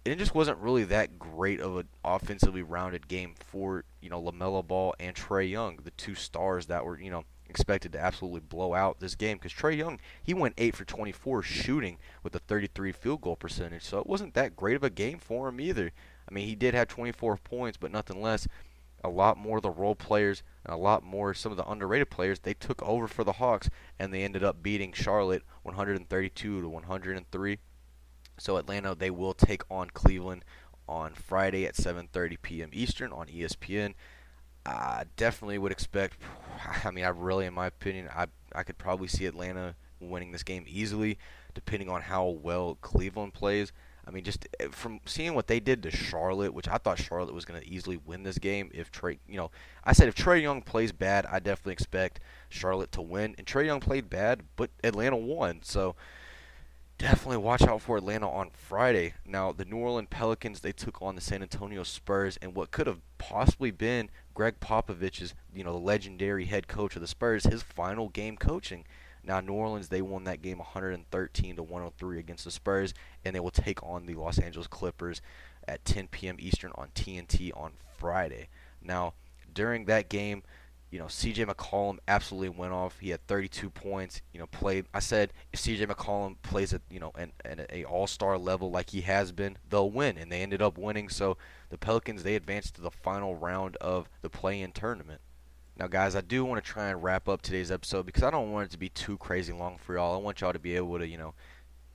it 0.04 0.18
just 0.18 0.34
wasn't 0.34 0.58
really 0.58 0.84
that 0.84 1.18
great 1.18 1.60
of 1.60 1.78
an 1.78 1.88
offensively 2.04 2.62
rounded 2.62 3.08
game 3.08 3.34
for, 3.38 3.84
you 4.02 4.10
know, 4.10 4.20
LaMelo 4.20 4.66
Ball 4.66 4.94
and 5.00 5.16
Trae 5.16 5.48
Young, 5.48 5.78
the 5.82 5.92
two 5.92 6.14
stars 6.14 6.66
that 6.66 6.84
were, 6.84 7.00
you 7.00 7.10
know, 7.10 7.24
expected 7.48 7.92
to 7.92 8.00
absolutely 8.00 8.40
blow 8.40 8.74
out 8.74 9.00
this 9.00 9.14
game 9.14 9.36
because 9.36 9.52
Trae 9.52 9.76
Young 9.76 9.98
he 10.22 10.32
went 10.34 10.54
eight 10.58 10.74
for 10.74 10.84
24 10.84 11.42
shooting 11.42 11.98
with 12.22 12.34
a 12.34 12.38
33 12.38 12.92
field 12.92 13.20
goal 13.20 13.36
percentage, 13.36 13.84
so 13.84 13.98
it 13.98 14.06
wasn't 14.06 14.34
that 14.34 14.56
great 14.56 14.76
of 14.76 14.82
a 14.84 14.90
game 14.90 15.18
for 15.18 15.48
him 15.48 15.60
either. 15.60 15.92
I 16.28 16.34
mean, 16.34 16.46
he 16.46 16.54
did 16.54 16.74
have 16.74 16.88
24 16.88 17.36
points, 17.38 17.76
but 17.76 17.90
nothing 17.90 18.20
less. 18.20 18.46
A 19.04 19.08
lot 19.08 19.36
more 19.36 19.56
of 19.56 19.62
the 19.62 19.70
role 19.70 19.94
players 19.94 20.42
and 20.64 20.74
a 20.74 20.78
lot 20.78 21.02
more 21.02 21.34
some 21.34 21.50
of 21.50 21.58
the 21.58 21.68
underrated 21.68 22.10
players 22.10 22.38
they 22.38 22.54
took 22.54 22.82
over 22.82 23.08
for 23.08 23.24
the 23.24 23.32
Hawks 23.32 23.68
and 23.98 24.12
they 24.12 24.22
ended 24.22 24.44
up 24.44 24.62
beating 24.62 24.92
Charlotte 24.92 25.42
132 25.62 26.60
to 26.60 26.68
103. 26.68 27.58
So 28.38 28.56
Atlanta 28.56 28.94
they 28.94 29.10
will 29.10 29.34
take 29.34 29.62
on 29.70 29.90
Cleveland 29.90 30.44
on 30.88 31.14
Friday 31.14 31.66
at 31.66 31.74
7:30 31.74 32.36
p.m. 32.42 32.70
Eastern 32.72 33.12
on 33.12 33.26
ESPN. 33.26 33.94
I 34.64 35.04
definitely 35.16 35.58
would 35.58 35.72
expect. 35.72 36.18
I 36.84 36.90
mean, 36.90 37.04
I 37.04 37.08
really, 37.08 37.46
in 37.46 37.54
my 37.54 37.66
opinion, 37.66 38.08
I 38.14 38.26
I 38.54 38.62
could 38.62 38.78
probably 38.78 39.08
see 39.08 39.26
Atlanta 39.26 39.74
winning 40.00 40.32
this 40.32 40.42
game 40.42 40.64
easily, 40.66 41.18
depending 41.54 41.88
on 41.88 42.02
how 42.02 42.26
well 42.26 42.76
Cleveland 42.80 43.34
plays. 43.34 43.72
I 44.12 44.14
mean, 44.14 44.24
just 44.24 44.46
eh, 44.60 44.68
from 44.70 45.00
seeing 45.06 45.34
what 45.34 45.46
they 45.46 45.58
did 45.58 45.82
to 45.84 45.90
Charlotte, 45.90 46.52
which 46.52 46.68
I 46.68 46.76
thought 46.76 46.98
Charlotte 46.98 47.34
was 47.34 47.46
going 47.46 47.60
to 47.60 47.66
easily 47.66 47.96
win 47.96 48.24
this 48.24 48.36
game. 48.36 48.70
If 48.74 48.92
Trae, 48.92 49.18
you 49.26 49.38
know, 49.38 49.50
I 49.84 49.94
said 49.94 50.08
if 50.08 50.14
Trae 50.14 50.42
Young 50.42 50.60
plays 50.60 50.92
bad, 50.92 51.24
I 51.26 51.38
definitely 51.38 51.72
expect 51.72 52.20
Charlotte 52.50 52.92
to 52.92 53.00
win. 53.00 53.34
And 53.38 53.46
Trae 53.46 53.64
Young 53.64 53.80
played 53.80 54.10
bad, 54.10 54.42
but 54.56 54.68
Atlanta 54.84 55.16
won. 55.16 55.60
So 55.62 55.96
definitely 56.98 57.38
watch 57.38 57.62
out 57.62 57.80
for 57.80 57.96
Atlanta 57.96 58.30
on 58.30 58.50
Friday. 58.50 59.14
Now, 59.24 59.50
the 59.50 59.64
New 59.64 59.78
Orleans 59.78 60.08
Pelicans, 60.10 60.60
they 60.60 60.72
took 60.72 61.00
on 61.00 61.14
the 61.14 61.22
San 61.22 61.42
Antonio 61.42 61.82
Spurs, 61.82 62.38
and 62.42 62.54
what 62.54 62.70
could 62.70 62.86
have 62.86 63.00
possibly 63.16 63.70
been 63.70 64.10
Gregg 64.34 64.60
Popovich's, 64.60 65.34
you 65.54 65.64
know, 65.64 65.72
the 65.72 65.78
legendary 65.78 66.44
head 66.44 66.68
coach 66.68 66.96
of 66.96 67.00
the 67.00 67.08
Spurs, 67.08 67.44
his 67.44 67.62
final 67.62 68.10
game 68.10 68.36
coaching. 68.36 68.84
Now, 69.24 69.40
New 69.40 69.52
Orleans, 69.52 69.88
they 69.88 70.02
won 70.02 70.24
that 70.24 70.42
game 70.42 70.58
113 70.58 71.56
to 71.56 71.62
103 71.62 72.18
against 72.18 72.44
the 72.44 72.50
Spurs, 72.50 72.92
and 73.24 73.34
they 73.34 73.40
will 73.40 73.50
take 73.50 73.82
on 73.82 74.06
the 74.06 74.14
Los 74.14 74.38
Angeles 74.38 74.66
Clippers 74.66 75.22
at 75.68 75.84
10 75.84 76.08
p.m. 76.08 76.36
Eastern 76.38 76.72
on 76.74 76.88
TNT 76.94 77.50
on 77.56 77.72
Friday. 77.96 78.48
Now, 78.82 79.14
during 79.54 79.84
that 79.84 80.08
game, 80.08 80.42
you 80.90 80.98
know, 80.98 81.06
CJ 81.06 81.46
McCollum 81.46 81.98
absolutely 82.06 82.50
went 82.50 82.74
off. 82.74 82.98
He 82.98 83.10
had 83.10 83.26
32 83.26 83.70
points. 83.70 84.20
You 84.34 84.40
know, 84.40 84.46
played. 84.46 84.84
I 84.92 85.00
said 85.00 85.32
if 85.50 85.60
CJ 85.60 85.86
McCollum 85.86 86.36
plays 86.42 86.74
at 86.74 86.82
you 86.90 87.00
know 87.00 87.12
an, 87.16 87.32
an 87.46 87.64
a 87.70 87.84
All-Star 87.84 88.36
level 88.36 88.70
like 88.70 88.90
he 88.90 89.00
has 89.00 89.32
been, 89.32 89.56
they'll 89.70 89.90
win, 89.90 90.18
and 90.18 90.30
they 90.30 90.42
ended 90.42 90.60
up 90.60 90.76
winning. 90.76 91.08
So 91.08 91.38
the 91.70 91.78
Pelicans 91.78 92.24
they 92.24 92.36
advanced 92.36 92.74
to 92.74 92.82
the 92.82 92.90
final 92.90 93.34
round 93.34 93.76
of 93.76 94.10
the 94.20 94.28
play-in 94.28 94.72
tournament. 94.72 95.22
Now, 95.82 95.88
guys, 95.88 96.14
I 96.14 96.20
do 96.20 96.44
want 96.44 96.64
to 96.64 96.70
try 96.70 96.90
and 96.90 97.02
wrap 97.02 97.28
up 97.28 97.42
today's 97.42 97.72
episode 97.72 98.06
because 98.06 98.22
I 98.22 98.30
don't 98.30 98.52
want 98.52 98.66
it 98.66 98.70
to 98.70 98.78
be 98.78 98.88
too 98.88 99.18
crazy 99.18 99.52
long 99.52 99.78
for 99.78 99.96
y'all. 99.96 100.14
I 100.14 100.18
want 100.18 100.40
y'all 100.40 100.52
to 100.52 100.60
be 100.60 100.76
able 100.76 100.96
to, 101.00 101.08
you 101.08 101.18
know, 101.18 101.34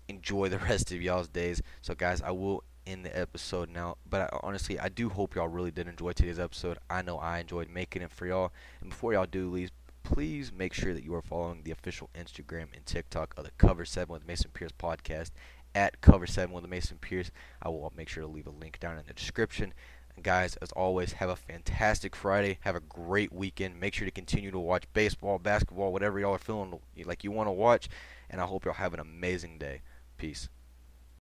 enjoy 0.09 0.49
the 0.49 0.57
rest 0.69 0.91
of 0.91 1.01
y'all's 1.01 1.29
days. 1.29 1.61
So, 1.81 1.95
guys, 1.95 2.21
I 2.21 2.31
will 2.31 2.65
end 2.85 3.05
the 3.05 3.17
episode 3.17 3.69
now. 3.69 3.95
But 4.05 4.23
I, 4.23 4.39
honestly, 4.43 4.77
I 4.77 4.89
do 4.89 5.07
hope 5.07 5.35
y'all 5.35 5.47
really 5.47 5.71
did 5.71 5.87
enjoy 5.87 6.11
today's 6.11 6.37
episode. 6.37 6.79
I 6.89 7.01
know 7.01 7.17
I 7.17 7.39
enjoyed 7.39 7.69
making 7.69 8.01
it 8.01 8.11
for 8.11 8.27
y'all. 8.27 8.51
And 8.81 8.89
before 8.89 9.13
y'all 9.13 9.25
do 9.25 9.49
leave, 9.49 9.71
please 10.03 10.51
make 10.51 10.73
sure 10.73 10.93
that 10.93 11.05
you 11.05 11.15
are 11.15 11.21
following 11.21 11.61
the 11.63 11.71
official 11.71 12.09
Instagram 12.13 12.67
and 12.75 12.85
TikTok 12.85 13.35
of 13.37 13.45
the 13.45 13.51
Cover 13.57 13.85
7 13.85 14.11
with 14.11 14.27
Mason 14.27 14.51
Pierce 14.53 14.73
podcast 14.77 15.31
at 15.73 16.01
Cover 16.01 16.27
7 16.27 16.53
with 16.53 16.67
Mason 16.67 16.97
Pierce. 16.97 17.31
I 17.61 17.69
will 17.69 17.93
make 17.95 18.09
sure 18.09 18.23
to 18.23 18.27
leave 18.27 18.47
a 18.47 18.51
link 18.51 18.81
down 18.81 18.97
in 18.97 19.05
the 19.07 19.13
description. 19.13 19.73
Guys, 20.23 20.55
as 20.57 20.71
always, 20.71 21.13
have 21.13 21.29
a 21.29 21.35
fantastic 21.35 22.15
Friday. 22.15 22.57
Have 22.61 22.75
a 22.75 22.79
great 22.79 23.31
weekend. 23.31 23.79
Make 23.79 23.93
sure 23.93 24.05
to 24.05 24.11
continue 24.11 24.49
to 24.49 24.59
watch 24.59 24.83
baseball, 24.93 25.37
basketball, 25.37 25.93
whatever 25.93 26.19
y'all 26.19 26.33
are 26.33 26.39
feeling 26.39 26.79
like 27.05 27.23
you 27.23 27.31
want 27.31 27.47
to 27.47 27.51
watch. 27.53 27.87
And 28.29 28.41
I 28.41 28.45
hope 28.45 28.65
y'all 28.65 28.73
have 28.73 28.95
an 28.95 28.99
amazing 28.99 29.59
day. 29.59 29.81
Peace. 30.17 30.49